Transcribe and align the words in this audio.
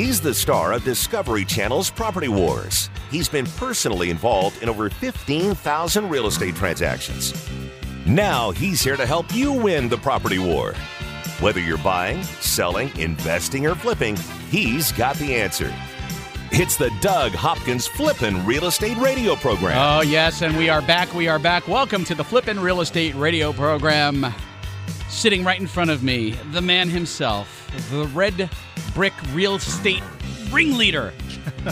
He's 0.00 0.18
the 0.18 0.32
star 0.32 0.72
of 0.72 0.82
Discovery 0.82 1.44
Channel's 1.44 1.90
Property 1.90 2.28
Wars. 2.28 2.88
He's 3.10 3.28
been 3.28 3.44
personally 3.44 4.08
involved 4.08 4.62
in 4.62 4.70
over 4.70 4.88
15,000 4.88 6.08
real 6.08 6.26
estate 6.26 6.56
transactions. 6.56 7.34
Now 8.06 8.50
he's 8.50 8.80
here 8.80 8.96
to 8.96 9.04
help 9.04 9.30
you 9.34 9.52
win 9.52 9.90
the 9.90 9.98
property 9.98 10.38
war. 10.38 10.72
Whether 11.40 11.60
you're 11.60 11.76
buying, 11.76 12.22
selling, 12.22 12.90
investing, 12.96 13.66
or 13.66 13.74
flipping, 13.74 14.16
he's 14.48 14.90
got 14.90 15.16
the 15.16 15.34
answer. 15.34 15.70
It's 16.50 16.78
the 16.78 16.90
Doug 17.02 17.32
Hopkins 17.32 17.86
Flippin' 17.86 18.46
Real 18.46 18.64
Estate 18.64 18.96
Radio 18.96 19.36
Program. 19.36 19.76
Oh, 19.76 20.00
yes, 20.00 20.40
and 20.40 20.56
we 20.56 20.70
are 20.70 20.80
back. 20.80 21.12
We 21.12 21.28
are 21.28 21.38
back. 21.38 21.68
Welcome 21.68 22.06
to 22.06 22.14
the 22.14 22.24
Flippin' 22.24 22.58
Real 22.58 22.80
Estate 22.80 23.14
Radio 23.16 23.52
Program. 23.52 24.34
Sitting 25.10 25.44
right 25.44 25.60
in 25.60 25.66
front 25.66 25.90
of 25.90 26.02
me, 26.02 26.30
the 26.52 26.62
man 26.62 26.88
himself, 26.88 27.70
the 27.90 28.06
red 28.14 28.48
brick 28.94 29.12
real 29.32 29.56
estate 29.56 30.02
ringleader, 30.50 31.12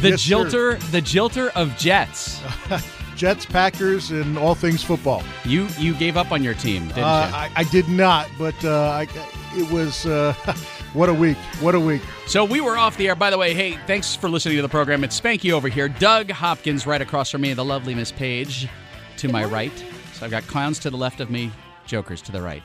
the 0.00 0.10
Yes, 0.10 0.22
sir. 0.22 0.34
jilter, 0.36 0.90
the 0.90 1.00
jilter 1.02 1.48
of 1.54 1.76
Jets. 1.76 2.40
Jets, 3.16 3.44
Packers, 3.46 4.12
and 4.12 4.38
all 4.38 4.54
things 4.54 4.82
football. 4.84 5.24
You 5.44 5.66
you 5.76 5.92
gave 5.94 6.16
up 6.16 6.30
on 6.30 6.44
your 6.44 6.54
team, 6.54 6.86
didn't 6.88 7.02
Uh, 7.02 7.26
you? 7.28 7.34
I, 7.36 7.50
I 7.56 7.64
did 7.64 7.88
not, 7.88 8.28
but 8.38 8.54
uh, 8.64 8.90
I, 8.90 9.08
it 9.56 9.68
was 9.72 10.06
uh, 10.06 10.32
what 10.92 11.08
a 11.08 11.14
week! 11.14 11.36
What 11.60 11.74
a 11.74 11.80
week! 11.80 12.00
So 12.28 12.44
we 12.44 12.60
were 12.60 12.76
off 12.76 12.96
the 12.96 13.08
air. 13.08 13.16
By 13.16 13.30
the 13.30 13.38
way, 13.38 13.54
hey, 13.54 13.76
thanks 13.88 14.14
for 14.14 14.28
listening 14.30 14.54
to 14.56 14.62
the 14.62 14.68
program. 14.68 15.02
It's 15.02 15.20
Spanky 15.20 15.50
over 15.50 15.68
here. 15.68 15.88
Doug 15.88 16.30
Hopkins 16.30 16.86
right 16.86 17.02
across 17.02 17.28
from 17.32 17.40
me, 17.40 17.54
the 17.54 17.64
lovely 17.64 17.92
Miss 17.92 18.12
Page 18.12 18.68
to 19.16 19.26
my 19.28 19.44
right. 19.44 19.72
So 20.12 20.24
I've 20.24 20.30
got 20.30 20.44
clowns 20.46 20.78
to 20.80 20.90
the 20.90 20.96
left 20.96 21.18
of 21.20 21.28
me, 21.28 21.50
jokers 21.86 22.22
to 22.22 22.30
the 22.32 22.40
right. 22.40 22.62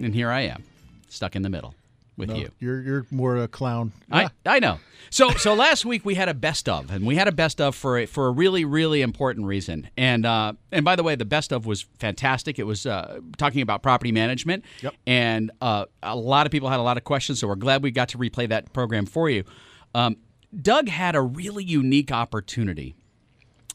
and 0.00 0.12
here 0.12 0.30
I 0.32 0.40
am, 0.40 0.64
stuck 1.08 1.36
in 1.36 1.42
the 1.42 1.50
middle 1.50 1.72
with 2.16 2.28
No, 2.28 2.36
you. 2.36 2.50
You're 2.58 2.82
you're 2.82 3.06
more 3.10 3.36
a 3.36 3.48
clown. 3.48 3.92
I, 4.10 4.28
I 4.44 4.58
know. 4.58 4.78
So 5.10 5.30
so 5.30 5.54
last 5.54 5.84
week 5.84 6.04
we 6.04 6.14
had 6.14 6.28
a 6.28 6.34
best 6.34 6.68
of, 6.68 6.90
and 6.90 7.06
we 7.06 7.16
had 7.16 7.28
a 7.28 7.32
best 7.32 7.60
of 7.60 7.74
for 7.74 7.98
a, 7.98 8.06
for 8.06 8.26
a 8.26 8.30
really 8.30 8.64
really 8.64 9.02
important 9.02 9.46
reason. 9.46 9.88
And 9.96 10.24
uh, 10.26 10.52
and 10.70 10.84
by 10.84 10.96
the 10.96 11.02
way, 11.02 11.14
the 11.14 11.24
best 11.24 11.52
of 11.52 11.66
was 11.66 11.82
fantastic. 11.98 12.58
It 12.58 12.64
was 12.64 12.86
uh, 12.86 13.20
talking 13.38 13.62
about 13.62 13.82
property 13.82 14.12
management, 14.12 14.64
Yep. 14.82 14.94
and 15.06 15.50
uh, 15.60 15.86
a 16.02 16.16
lot 16.16 16.46
of 16.46 16.52
people 16.52 16.68
had 16.68 16.80
a 16.80 16.82
lot 16.82 16.96
of 16.96 17.04
questions. 17.04 17.40
So 17.40 17.48
we're 17.48 17.56
glad 17.56 17.82
we 17.82 17.90
got 17.90 18.08
to 18.10 18.18
replay 18.18 18.48
that 18.48 18.72
program 18.72 19.06
for 19.06 19.28
you. 19.30 19.44
Um, 19.94 20.16
Doug 20.60 20.88
had 20.88 21.14
a 21.16 21.22
really 21.22 21.64
unique 21.64 22.12
opportunity. 22.12 22.94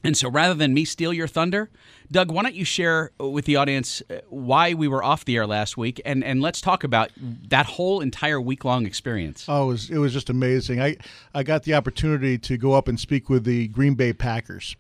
And 0.04 0.16
so 0.16 0.30
rather 0.30 0.54
than 0.54 0.74
me 0.74 0.86
steal 0.86 1.12
your 1.12 1.28
thunder, 1.28 1.70
Doug, 2.12 2.32
why 2.32 2.44
don't 2.44 2.56
you 2.56 2.66
share 2.66 3.12
with 3.20 3.46
the 3.46 3.56
audience 3.56 4.02
uh, 4.10 4.20
why 4.30 4.74
we 4.74 4.88
were 4.88 5.04
off 5.04 5.26
the 5.26 5.36
air 5.36 5.48
last 5.48 5.76
week 5.76 6.00
and, 6.06 6.24
and 6.24 6.42
let's 6.42 6.62
talk 6.62 6.84
about 6.84 7.12
that 7.50 7.66
whole 7.66 8.00
entire 8.00 8.40
week 8.40 8.64
long 8.64 8.86
experience. 8.86 9.46
Oh, 9.48 9.64
it 9.64 9.68
was 9.68 9.90
it 9.90 9.98
was 9.98 10.14
just 10.14 10.30
amazing. 10.30 10.82
I 10.82 10.98
I 11.34 11.44
got 11.44 11.64
the 11.64 11.74
opportunity 11.74 12.38
to 12.38 12.58
go 12.58 12.74
up 12.74 12.88
and 12.88 13.00
speak 13.00 13.30
with 13.30 13.44
the 13.44 13.68
Green 13.70 13.96
Bay 13.96 14.14
Packers, 14.14 14.76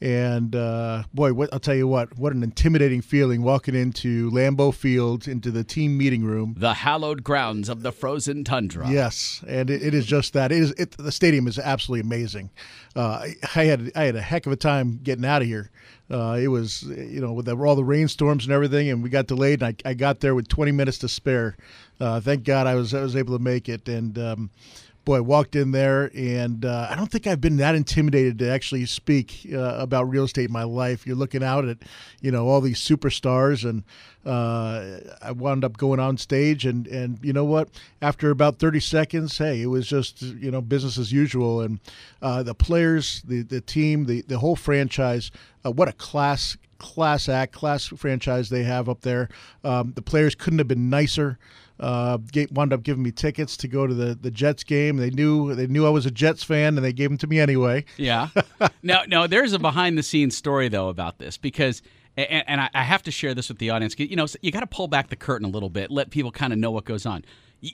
and 0.00 0.54
uh, 0.54 1.04
boy, 1.14 1.32
what 1.32 1.52
I'll 1.52 1.58
tell 1.58 1.74
you 1.74 1.88
what, 1.88 2.18
what 2.18 2.32
an 2.32 2.42
intimidating 2.42 3.00
feeling 3.00 3.42
walking 3.42 3.74
into 3.74 4.30
Lambeau 4.30 4.74
Field 4.74 5.26
into 5.26 5.50
the 5.50 5.64
team 5.64 5.96
meeting 5.96 6.24
room. 6.24 6.54
The 6.56 6.74
hallowed 6.74 7.24
grounds 7.24 7.68
of 7.68 7.82
the 7.82 7.92
frozen 7.92 8.44
tundra. 8.44 8.90
Yes, 8.90 9.42
and 9.48 9.70
it, 9.70 9.82
it 9.82 9.94
is 9.94 10.04
just 10.06 10.34
that. 10.34 10.52
It 10.52 10.58
is. 10.58 10.70
It, 10.72 10.96
the 10.98 11.12
stadium 11.12 11.46
is 11.46 11.58
absolutely 11.58 12.06
amazing. 12.06 12.50
Uh, 12.94 13.26
I, 13.54 13.64
had 13.64 13.92
I 13.94 14.04
had 14.04 14.16
a 14.16 14.22
heck 14.22 14.46
of 14.46 14.52
a 14.52 14.56
time 14.56 15.00
getting 15.02 15.24
out 15.24 15.42
of 15.42 15.48
here. 15.48 15.70
Uh, 16.10 16.38
it 16.40 16.48
was 16.48 16.82
you 16.82 17.20
know 17.20 17.32
with 17.32 17.46
the, 17.46 17.56
all 17.56 17.74
the 17.74 17.84
rainstorms 17.84 18.44
and 18.44 18.52
everything, 18.52 18.90
and 18.90 19.02
we 19.02 19.08
got 19.08 19.26
delayed. 19.26 19.62
And 19.62 19.76
I, 19.84 19.90
I 19.90 19.94
got 19.94 20.20
there 20.20 20.34
with 20.34 20.48
20 20.48 20.72
minutes 20.72 20.98
to 20.98 21.08
spare. 21.08 21.56
Uh, 21.98 22.20
thank 22.20 22.44
God 22.44 22.66
I 22.66 22.74
was 22.74 22.92
I 22.92 23.00
was 23.00 23.16
able 23.16 23.36
to 23.36 23.42
make 23.42 23.68
it. 23.68 23.88
And 23.88 24.18
um, 24.18 24.50
boy, 25.06 25.18
I 25.18 25.20
walked 25.20 25.54
in 25.54 25.70
there, 25.70 26.10
and 26.14 26.64
uh, 26.64 26.88
I 26.90 26.96
don't 26.96 27.10
think 27.10 27.26
I've 27.26 27.40
been 27.40 27.56
that 27.58 27.76
intimidated 27.76 28.40
to 28.40 28.50
actually 28.50 28.84
speak 28.86 29.46
uh, 29.50 29.76
about 29.78 30.10
real 30.10 30.24
estate 30.24 30.48
in 30.48 30.52
my 30.52 30.64
life. 30.64 31.06
You're 31.06 31.16
looking 31.16 31.42
out 31.42 31.64
at 31.64 31.78
you 32.20 32.30
know 32.30 32.46
all 32.48 32.60
these 32.60 32.80
superstars 32.80 33.66
and 33.66 33.84
uh, 34.26 34.98
I 35.22 35.30
wound 35.30 35.64
up 35.64 35.76
going 35.76 36.00
on 36.00 36.18
stage, 36.18 36.66
and 36.66 36.86
and 36.88 37.18
you 37.22 37.32
know 37.32 37.44
what? 37.44 37.68
After 38.02 38.30
about 38.30 38.58
thirty 38.58 38.80
seconds, 38.80 39.38
hey, 39.38 39.62
it 39.62 39.66
was 39.66 39.86
just 39.86 40.20
you 40.20 40.50
know 40.50 40.60
business 40.60 40.98
as 40.98 41.12
usual, 41.12 41.60
and 41.60 41.78
uh, 42.20 42.42
the 42.42 42.54
players, 42.54 43.22
the 43.22 43.42
the 43.42 43.60
team, 43.60 44.06
the 44.06 44.22
the 44.22 44.40
whole 44.40 44.56
franchise. 44.56 45.30
Uh, 45.64 45.70
what 45.70 45.88
a 45.88 45.92
class 45.92 46.56
class 46.78 47.28
act, 47.28 47.52
class 47.52 47.86
franchise 47.86 48.48
they 48.48 48.64
have 48.64 48.88
up 48.88 49.02
there. 49.02 49.28
Um, 49.62 49.92
the 49.94 50.02
players 50.02 50.34
couldn't 50.34 50.58
have 50.58 50.68
been 50.68 50.90
nicer. 50.90 51.38
Uh, 51.78 52.18
wound 52.52 52.72
up 52.72 52.82
giving 52.82 53.02
me 53.02 53.12
tickets 53.12 53.56
to 53.58 53.68
go 53.68 53.86
to 53.86 53.92
the, 53.92 54.14
the 54.14 54.30
Jets 54.30 54.64
game. 54.64 54.96
They 54.96 55.10
knew 55.10 55.54
they 55.54 55.66
knew 55.66 55.86
I 55.86 55.90
was 55.90 56.06
a 56.06 56.10
Jets 56.10 56.42
fan, 56.42 56.76
and 56.76 56.84
they 56.84 56.92
gave 56.92 57.10
them 57.10 57.18
to 57.18 57.26
me 57.26 57.38
anyway. 57.38 57.84
Yeah. 57.96 58.28
now, 58.82 59.02
now 59.06 59.26
there's 59.26 59.52
a 59.52 59.58
behind 59.58 59.98
the 59.98 60.02
scenes 60.02 60.36
story 60.36 60.68
though 60.68 60.88
about 60.88 61.18
this 61.18 61.36
because, 61.36 61.82
and, 62.16 62.44
and 62.46 62.60
I, 62.62 62.70
I 62.72 62.82
have 62.82 63.02
to 63.02 63.10
share 63.10 63.34
this 63.34 63.48
with 63.48 63.58
the 63.58 63.70
audience. 63.70 63.94
You 63.98 64.16
know, 64.16 64.26
you 64.40 64.50
got 64.52 64.60
to 64.60 64.66
pull 64.66 64.88
back 64.88 65.08
the 65.08 65.16
curtain 65.16 65.46
a 65.46 65.50
little 65.50 65.68
bit, 65.68 65.90
let 65.90 66.10
people 66.10 66.32
kind 66.32 66.52
of 66.52 66.58
know 66.58 66.70
what 66.70 66.86
goes 66.86 67.04
on. 67.04 67.24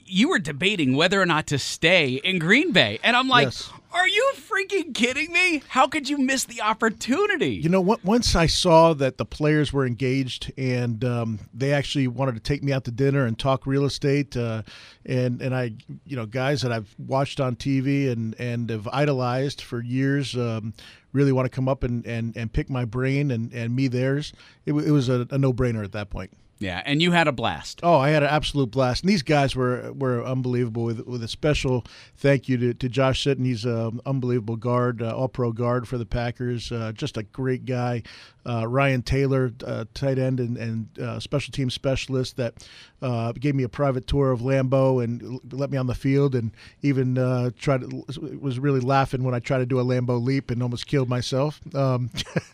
You 0.05 0.29
were 0.29 0.39
debating 0.39 0.95
whether 0.95 1.21
or 1.21 1.25
not 1.25 1.47
to 1.47 1.59
stay 1.59 2.15
in 2.23 2.39
Green 2.39 2.71
Bay, 2.71 2.99
and 3.03 3.15
I'm 3.15 3.27
like, 3.27 3.45
Yes. 3.45 3.69
"Are 3.91 4.07
you 4.07 4.33
freaking 4.35 4.93
kidding 4.93 5.31
me? 5.31 5.61
How 5.67 5.87
could 5.87 6.09
you 6.09 6.17
miss 6.17 6.45
the 6.45 6.61
opportunity?" 6.61 7.55
You 7.55 7.69
know, 7.69 7.81
once 7.81 8.35
I 8.35 8.47
saw 8.47 8.93
that 8.95 9.17
the 9.17 9.25
players 9.25 9.71
were 9.71 9.85
engaged 9.85 10.51
and 10.57 11.03
um, 11.03 11.39
they 11.53 11.73
actually 11.73 12.07
wanted 12.07 12.35
to 12.35 12.41
take 12.41 12.63
me 12.63 12.71
out 12.71 12.85
to 12.85 12.91
dinner 12.91 13.25
and 13.25 13.37
talk 13.37 13.67
real 13.67 13.85
estate, 13.85 14.35
uh, 14.35 14.63
and 15.05 15.41
and 15.41 15.53
I, 15.53 15.73
you 16.05 16.15
know, 16.15 16.25
guys 16.25 16.61
that 16.61 16.71
I've 16.71 16.93
watched 16.97 17.39
on 17.39 17.55
TV 17.55 18.11
and 18.11 18.35
and 18.39 18.69
have 18.69 18.87
idolized 18.91 19.61
for 19.61 19.81
years, 19.81 20.35
um, 20.35 20.73
really 21.11 21.31
want 21.31 21.45
to 21.45 21.55
come 21.55 21.69
up 21.69 21.83
and, 21.83 22.05
and, 22.07 22.35
and 22.35 22.51
pick 22.51 22.69
my 22.69 22.85
brain 22.85 23.31
and, 23.31 23.53
and 23.53 23.75
me 23.75 23.87
theirs. 23.87 24.33
It, 24.65 24.73
it 24.73 24.91
was 24.91 25.09
a, 25.09 25.27
a 25.29 25.37
no 25.37 25.53
brainer 25.53 25.83
at 25.83 25.91
that 25.91 26.09
point. 26.09 26.31
Yeah, 26.59 26.81
and 26.85 27.01
you 27.01 27.11
had 27.11 27.27
a 27.27 27.31
blast. 27.31 27.81
Oh, 27.83 27.97
I 27.97 28.09
had 28.09 28.23
an 28.23 28.29
absolute 28.29 28.71
blast. 28.71 29.03
And 29.03 29.09
these 29.09 29.21
guys 29.21 29.55
were 29.55 29.91
were 29.93 30.23
unbelievable. 30.23 30.83
With 30.83 31.05
with 31.05 31.23
a 31.23 31.27
special 31.27 31.85
thank 32.15 32.47
you 32.47 32.57
to, 32.57 32.73
to 32.73 32.89
Josh 32.89 33.23
Sitton. 33.23 33.45
He's 33.45 33.65
an 33.65 33.99
unbelievable 34.05 34.55
guard, 34.55 35.01
uh, 35.01 35.15
all 35.15 35.27
pro 35.27 35.51
guard 35.51 35.87
for 35.87 35.97
the 35.97 36.05
Packers. 36.05 36.71
Uh, 36.71 36.91
just 36.93 37.17
a 37.17 37.23
great 37.23 37.65
guy. 37.65 38.03
Uh, 38.45 38.67
Ryan 38.67 39.01
Taylor, 39.01 39.51
uh, 39.65 39.85
tight 39.93 40.19
end 40.19 40.39
and, 40.39 40.57
and 40.57 40.99
uh, 40.99 41.19
special 41.19 41.51
team 41.53 41.69
specialist, 41.69 42.35
that 42.35 42.67
uh, 43.01 43.31
gave 43.31 43.55
me 43.55 43.63
a 43.63 43.69
private 43.69 44.05
tour 44.05 44.31
of 44.31 44.41
Lambeau 44.41 45.01
and 45.01 45.39
let 45.53 45.71
me 45.71 45.77
on 45.77 45.87
the 45.87 45.95
field, 45.95 46.35
and 46.35 46.51
even 46.81 47.17
uh, 47.17 47.51
tried 47.57 47.81
to, 47.81 48.03
was 48.39 48.59
really 48.59 48.81
laughing 48.81 49.23
when 49.23 49.33
I 49.33 49.39
tried 49.39 49.59
to 49.59 49.65
do 49.65 49.79
a 49.79 49.83
Lambeau 49.85 50.21
leap 50.21 50.51
and 50.51 50.61
almost 50.61 50.87
killed 50.87 51.07
myself. 51.07 51.61
Um, 51.73 52.09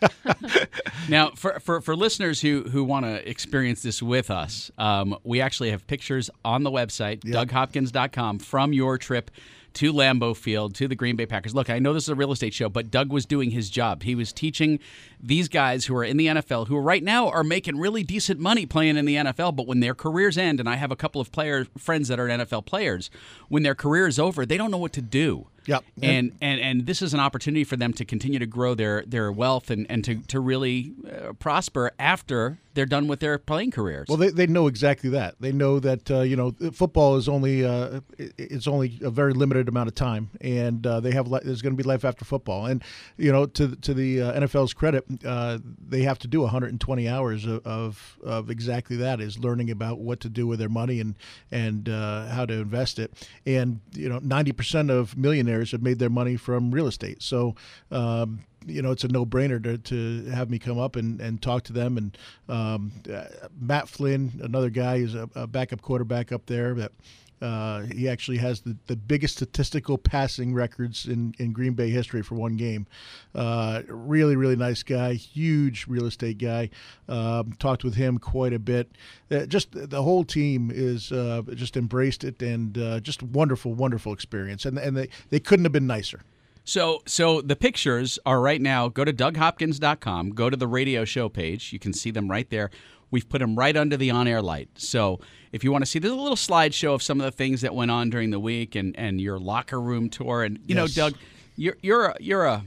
Now, 1.08 1.30
for, 1.34 1.58
for, 1.60 1.80
for 1.80 1.96
listeners 1.96 2.40
who, 2.40 2.62
who 2.64 2.84
want 2.84 3.04
to 3.06 3.28
experience 3.28 3.82
this 3.82 3.89
with 4.02 4.30
us, 4.30 4.70
um, 4.78 5.16
we 5.24 5.40
actually 5.40 5.70
have 5.70 5.86
pictures 5.86 6.30
on 6.44 6.62
the 6.62 6.70
website, 6.70 7.20
DougHopkins.com, 7.46 8.38
from 8.38 8.72
your 8.72 8.98
trip 8.98 9.30
to 9.74 9.92
Lambeau 9.92 10.36
Field, 10.36 10.74
to 10.76 10.88
the 10.88 10.94
Green 10.94 11.16
Bay 11.16 11.26
Packers. 11.26 11.54
Look, 11.54 11.70
I 11.70 11.78
know 11.78 11.92
this 11.92 12.04
is 12.04 12.08
a 12.08 12.14
real 12.14 12.32
estate 12.32 12.54
show, 12.54 12.68
but 12.68 12.90
Doug 12.90 13.12
was 13.12 13.24
doing 13.26 13.50
his 13.50 13.70
job. 13.70 14.02
He 14.02 14.14
was 14.14 14.32
teaching 14.32 14.80
these 15.22 15.48
guys 15.48 15.86
who 15.86 15.96
are 15.96 16.04
in 16.04 16.16
the 16.16 16.26
NFL, 16.26 16.68
who 16.68 16.78
right 16.78 17.02
now 17.02 17.28
are 17.28 17.44
making 17.44 17.78
really 17.78 18.02
decent 18.02 18.40
money 18.40 18.66
playing 18.66 18.96
in 18.96 19.04
the 19.04 19.16
NFL, 19.16 19.54
but 19.56 19.66
when 19.66 19.80
their 19.80 19.94
careers 19.94 20.38
end, 20.38 20.60
and 20.60 20.68
I 20.68 20.76
have 20.76 20.90
a 20.90 20.96
couple 20.96 21.20
of 21.20 21.30
player 21.32 21.66
friends 21.76 22.08
that 22.08 22.18
are 22.18 22.26
NFL 22.26 22.66
players, 22.66 23.10
when 23.48 23.62
their 23.62 23.74
career 23.74 24.06
is 24.06 24.18
over, 24.18 24.46
they 24.46 24.56
don't 24.56 24.70
know 24.70 24.78
what 24.78 24.92
to 24.94 25.02
do. 25.02 25.46
Yep. 25.66 25.84
And 26.02 26.32
and 26.40 26.60
and 26.60 26.86
this 26.86 27.02
is 27.02 27.12
an 27.14 27.20
opportunity 27.20 27.64
for 27.64 27.76
them 27.76 27.92
to 27.94 28.04
continue 28.04 28.38
to 28.38 28.46
grow 28.46 28.74
their 28.74 29.04
their 29.06 29.30
wealth 29.30 29.70
and 29.70 29.86
and 29.90 30.04
to 30.04 30.16
to 30.16 30.40
really 30.40 30.94
uh, 31.06 31.32
prosper 31.34 31.92
after 31.98 32.58
they're 32.74 32.86
done 32.86 33.08
with 33.08 33.20
their 33.20 33.38
playing 33.38 33.72
careers. 33.72 34.06
Well, 34.08 34.16
they, 34.16 34.30
they 34.30 34.46
know 34.46 34.68
exactly 34.68 35.10
that. 35.10 35.34
They 35.40 35.52
know 35.52 35.80
that 35.80 36.10
uh, 36.10 36.20
you 36.20 36.36
know 36.36 36.52
football 36.72 37.16
is 37.16 37.28
only 37.28 37.64
uh, 37.64 38.00
it's 38.18 38.66
only 38.66 38.98
a 39.02 39.10
very 39.10 39.32
limited 39.32 39.68
amount 39.68 39.88
of 39.88 39.94
time, 39.94 40.30
and 40.40 40.86
uh, 40.86 41.00
they 41.00 41.10
have 41.12 41.28
li- 41.28 41.40
there's 41.44 41.62
going 41.62 41.76
to 41.76 41.82
be 41.82 41.86
life 41.86 42.04
after 42.04 42.24
football. 42.24 42.66
And 42.66 42.82
you 43.16 43.30
know, 43.30 43.46
to 43.46 43.76
to 43.76 43.94
the 43.94 44.22
uh, 44.22 44.40
NFL's 44.40 44.72
credit, 44.72 45.04
uh, 45.24 45.58
they 45.88 46.02
have 46.02 46.18
to 46.20 46.28
do 46.28 46.40
120 46.42 47.08
hours 47.08 47.44
of, 47.46 47.66
of 47.66 48.18
of 48.22 48.50
exactly 48.50 48.96
that 48.96 49.20
is 49.20 49.38
learning 49.38 49.70
about 49.70 49.98
what 49.98 50.20
to 50.20 50.28
do 50.28 50.46
with 50.46 50.58
their 50.58 50.68
money 50.68 51.00
and 51.00 51.14
and 51.50 51.88
uh, 51.88 52.26
how 52.28 52.46
to 52.46 52.54
invest 52.54 52.98
it. 52.98 53.12
And 53.46 53.80
you 53.94 54.08
know, 54.08 54.20
90 54.22 54.52
percent 54.52 54.90
of 54.90 55.16
millionaires 55.16 55.72
have 55.72 55.82
made 55.82 55.98
their 55.98 56.10
money 56.10 56.36
from 56.36 56.70
real 56.70 56.86
estate. 56.86 57.22
So. 57.22 57.54
Um, 57.90 58.40
you 58.66 58.82
know, 58.82 58.90
it's 58.90 59.04
a 59.04 59.08
no-brainer 59.08 59.62
to, 59.64 59.78
to 59.78 60.30
have 60.32 60.50
me 60.50 60.58
come 60.58 60.78
up 60.78 60.94
and, 60.94 61.18
and 61.18 61.40
talk 61.40 61.62
to 61.64 61.72
them. 61.72 61.96
And 61.96 62.18
um, 62.46 62.92
uh, 63.10 63.24
Matt 63.58 63.88
Flynn, 63.88 64.38
another 64.42 64.68
guy, 64.68 64.96
is 64.96 65.14
a, 65.14 65.30
a 65.34 65.46
backup 65.46 65.80
quarterback 65.80 66.30
up 66.30 66.44
there 66.44 66.74
that 66.74 66.92
Uh, 67.40 67.82
he 67.82 68.08
actually 68.08 68.36
has 68.38 68.60
the, 68.60 68.76
the 68.86 68.96
biggest 68.96 69.36
statistical 69.36 69.96
passing 69.96 70.52
records 70.52 71.06
in, 71.06 71.34
in 71.38 71.52
Green 71.52 71.72
Bay 71.72 71.90
history 71.90 72.22
for 72.22 72.34
one 72.34 72.56
game. 72.56 72.86
Uh, 73.34 73.82
really, 73.88 74.36
really 74.36 74.56
nice 74.56 74.82
guy, 74.82 75.14
huge 75.14 75.86
real 75.86 76.06
estate 76.06 76.38
guy. 76.38 76.70
Um, 77.08 77.52
talked 77.58 77.84
with 77.84 77.94
him 77.94 78.18
quite 78.18 78.52
a 78.52 78.58
bit. 78.58 78.90
Uh, 79.30 79.46
just 79.46 79.68
the 79.72 80.02
whole 80.02 80.24
team 80.24 80.70
is 80.72 81.12
uh, 81.12 81.42
just 81.54 81.76
embraced 81.76 82.24
it 82.24 82.42
and 82.42 82.76
uh, 82.76 83.00
just 83.00 83.22
wonderful, 83.22 83.72
wonderful 83.72 84.12
experience. 84.12 84.64
And 84.64 84.78
and 84.78 84.96
they, 84.96 85.08
they 85.30 85.40
couldn't 85.40 85.64
have 85.64 85.72
been 85.72 85.86
nicer. 85.86 86.20
So, 86.64 87.02
so 87.06 87.40
the 87.40 87.56
pictures 87.56 88.18
are 88.26 88.40
right 88.40 88.60
now. 88.60 88.88
Go 88.88 89.04
to 89.04 89.12
DougHopkins.com. 89.12 90.30
Go 90.30 90.50
to 90.50 90.56
the 90.56 90.68
radio 90.68 91.04
show 91.04 91.28
page. 91.28 91.72
You 91.72 91.78
can 91.78 91.92
see 91.92 92.10
them 92.10 92.30
right 92.30 92.48
there. 92.50 92.70
We've 93.10 93.28
put 93.28 93.38
them 93.40 93.56
right 93.56 93.76
under 93.76 93.96
the 93.96 94.10
on-air 94.10 94.40
light. 94.42 94.68
So, 94.76 95.20
if 95.52 95.64
you 95.64 95.72
want 95.72 95.82
to 95.82 95.86
see, 95.90 95.98
there's 95.98 96.12
a 96.12 96.16
little 96.16 96.36
slideshow 96.36 96.94
of 96.94 97.02
some 97.02 97.20
of 97.20 97.24
the 97.24 97.30
things 97.32 97.60
that 97.62 97.74
went 97.74 97.90
on 97.90 98.08
during 98.10 98.30
the 98.30 98.38
week 98.40 98.74
and 98.76 98.96
and 98.98 99.20
your 99.20 99.38
locker 99.38 99.80
room 99.80 100.08
tour. 100.08 100.44
And 100.44 100.58
you 100.66 100.74
Yes. 100.76 100.96
know, 100.96 101.08
Doug, 101.10 101.18
you're 101.56 101.76
you're 101.82 102.06
a, 102.06 102.16
you're 102.20 102.44
a 102.46 102.64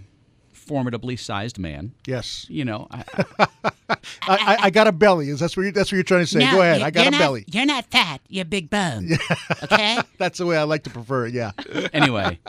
formidably 0.52 1.16
sized 1.18 1.58
man. 1.60 1.94
Yes, 2.08 2.46
You 2.50 2.66
know, 2.66 2.88
I, 2.92 3.04
I, 3.40 3.72
I, 4.24 4.58
I 4.64 4.70
got 4.70 4.88
a 4.88 4.92
belly. 4.92 5.30
Is 5.30 5.40
that's 5.40 5.56
what 5.58 5.64
you, 5.64 5.72
that's 5.72 5.92
what 5.92 5.96
you're 5.98 6.04
trying 6.04 6.22
to 6.22 6.28
say? 6.28 6.40
No, 6.40 6.52
Go 6.52 6.62
ahead. 6.62 6.82
I 6.82 6.92
got 6.92 7.08
a 7.08 7.12
not- 7.12 7.20
belly. 7.20 7.46
You're 7.48 7.66
not 7.66 7.86
fat. 7.86 8.22
You're 8.30 8.46
big 8.46 8.70
bone. 8.70 9.10
Okay. 9.64 9.98
That's 10.18 10.38
the 10.38 10.46
way 10.46 10.58
I 10.58 10.64
like 10.64 10.84
to 10.84 10.90
prefer 10.90 11.28
it. 11.28 11.34
Yeah. 11.34 11.52
anyway, 11.94 12.40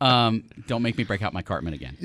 um, 0.00 0.44
don't 0.66 0.82
make 0.82 0.96
me 0.96 1.04
break 1.04 1.22
out 1.22 1.32
my 1.32 1.42
Cartman 1.42 1.74
again. 1.74 1.96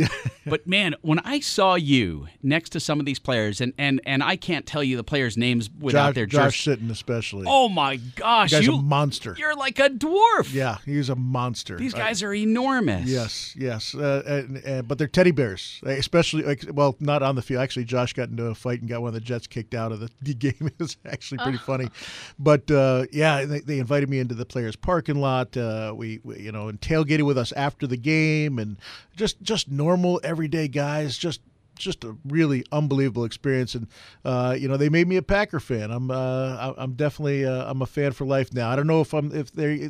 But 0.45 0.65
man, 0.67 0.95
when 1.01 1.19
I 1.19 1.39
saw 1.39 1.75
you 1.75 2.27
next 2.41 2.71
to 2.71 2.79
some 2.79 2.99
of 2.99 3.05
these 3.05 3.19
players, 3.19 3.61
and 3.61 3.73
and 3.77 4.01
and 4.05 4.23
I 4.23 4.35
can't 4.35 4.65
tell 4.65 4.83
you 4.83 4.97
the 4.97 5.03
players' 5.03 5.37
names 5.37 5.69
without 5.79 6.09
Josh, 6.09 6.15
their 6.15 6.25
Josh 6.25 6.63
jerseys. 6.65 6.83
Sitton 6.83 6.91
especially. 6.91 7.45
Oh 7.47 7.69
my 7.69 7.97
gosh, 8.15 8.49
the 8.51 8.57
guy's 8.57 8.67
you, 8.67 8.75
a 8.75 8.81
monster. 8.81 9.35
you're 9.37 9.55
like 9.55 9.79
a 9.79 9.89
dwarf. 9.89 10.51
Yeah, 10.53 10.77
he's 10.85 11.09
a 11.09 11.15
monster. 11.15 11.77
These 11.77 11.93
I- 11.93 11.99
guys 11.99 12.23
are 12.23 12.33
enormous. 12.33 13.07
Yes, 13.07 13.55
yes, 13.57 13.93
uh, 13.95 14.23
and, 14.25 14.57
and, 14.57 14.87
but 14.87 14.97
they're 14.97 15.07
teddy 15.07 15.31
bears, 15.31 15.79
especially 15.83 16.43
like 16.43 16.65
well, 16.73 16.95
not 16.99 17.21
on 17.21 17.35
the 17.35 17.41
field. 17.41 17.61
Actually, 17.61 17.85
Josh 17.85 18.13
got 18.13 18.29
into 18.29 18.45
a 18.45 18.55
fight 18.55 18.81
and 18.89 18.95
got 18.95 19.01
one 19.01 19.09
of 19.09 19.13
the 19.13 19.19
Jets 19.19 19.47
kicked 19.47 19.73
out 19.73 19.91
of 19.91 19.99
the, 19.99 20.33
game. 20.33 20.53
It 20.59 20.79
was 20.79 20.97
actually 21.05 21.39
pretty 21.39 21.57
funny, 21.65 21.89
but 22.37 22.69
uh, 22.71 23.05
yeah, 23.11 23.45
they, 23.45 23.59
they 23.59 23.79
invited 23.79 24.09
me 24.09 24.19
into 24.19 24.35
the 24.35 24.45
players' 24.45 24.75
parking 24.75 25.19
lot. 25.19 25.55
Uh, 25.55 25.93
we, 25.95 26.19
we, 26.23 26.39
you 26.39 26.51
know, 26.51 26.67
and 26.67 26.79
tailgated 26.79 27.23
with 27.23 27.37
us 27.37 27.51
after 27.53 27.87
the 27.87 27.97
game, 27.97 28.59
and 28.59 28.77
just 29.15 29.41
just 29.41 29.69
normal 29.69 30.19
everyday 30.23 30.67
guys, 30.67 31.17
just. 31.17 31.41
Just 31.75 32.03
a 32.03 32.17
really 32.25 32.65
unbelievable 32.73 33.23
experience, 33.23 33.73
and 33.73 33.87
uh, 34.25 34.53
you 34.59 34.67
know 34.67 34.75
they 34.75 34.89
made 34.89 35.07
me 35.07 35.15
a 35.15 35.21
Packer 35.21 35.61
fan. 35.61 35.91
I'm 35.91 36.11
uh, 36.11 36.73
I'm 36.77 36.91
definitely 36.95 37.45
uh, 37.45 37.71
I'm 37.71 37.81
a 37.81 37.85
fan 37.85 38.11
for 38.11 38.25
life 38.25 38.53
now. 38.53 38.69
I 38.69 38.75
don't 38.75 38.85
know 38.85 38.99
if 38.99 39.13
I'm 39.13 39.33
if 39.33 39.53
they 39.53 39.89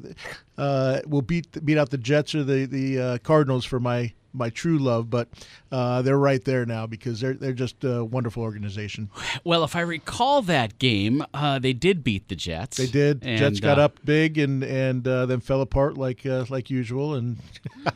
uh, 0.60 1.02
will 1.08 1.22
beat 1.22 1.66
beat 1.66 1.78
out 1.78 1.90
the 1.90 1.98
Jets 1.98 2.36
or 2.36 2.44
the 2.44 2.66
the 2.66 3.00
uh, 3.00 3.18
Cardinals 3.20 3.66
for 3.66 3.80
my 3.80 4.14
my 4.34 4.50
true 4.50 4.78
love, 4.78 5.10
but 5.10 5.28
uh, 5.72 6.02
they're 6.02 6.18
right 6.18 6.44
there 6.44 6.66
now 6.66 6.86
because 6.86 7.20
they're 7.20 7.34
they're 7.34 7.54
just 7.54 7.84
a 7.84 8.04
wonderful 8.04 8.44
organization. 8.44 9.10
Well, 9.44 9.64
if 9.64 9.76
I 9.76 9.82
recall 9.82 10.42
that 10.44 10.80
game, 10.80 11.24
uh, 11.34 11.60
they 11.60 11.74
did 11.74 12.04
beat 12.04 12.28
the 12.28 12.36
Jets. 12.36 12.78
They 12.78 12.88
did. 12.88 13.24
And, 13.24 13.38
Jets 13.38 13.60
got 13.60 13.80
uh, 13.80 13.84
up 13.84 14.00
big 14.04 14.38
and 14.38 14.64
and 14.64 15.08
uh, 15.08 15.26
then 15.26 15.40
fell 15.40 15.62
apart 15.62 15.98
like 15.98 16.26
uh, 16.26 16.46
like 16.50 16.70
usual 16.70 17.16
and 17.16 17.38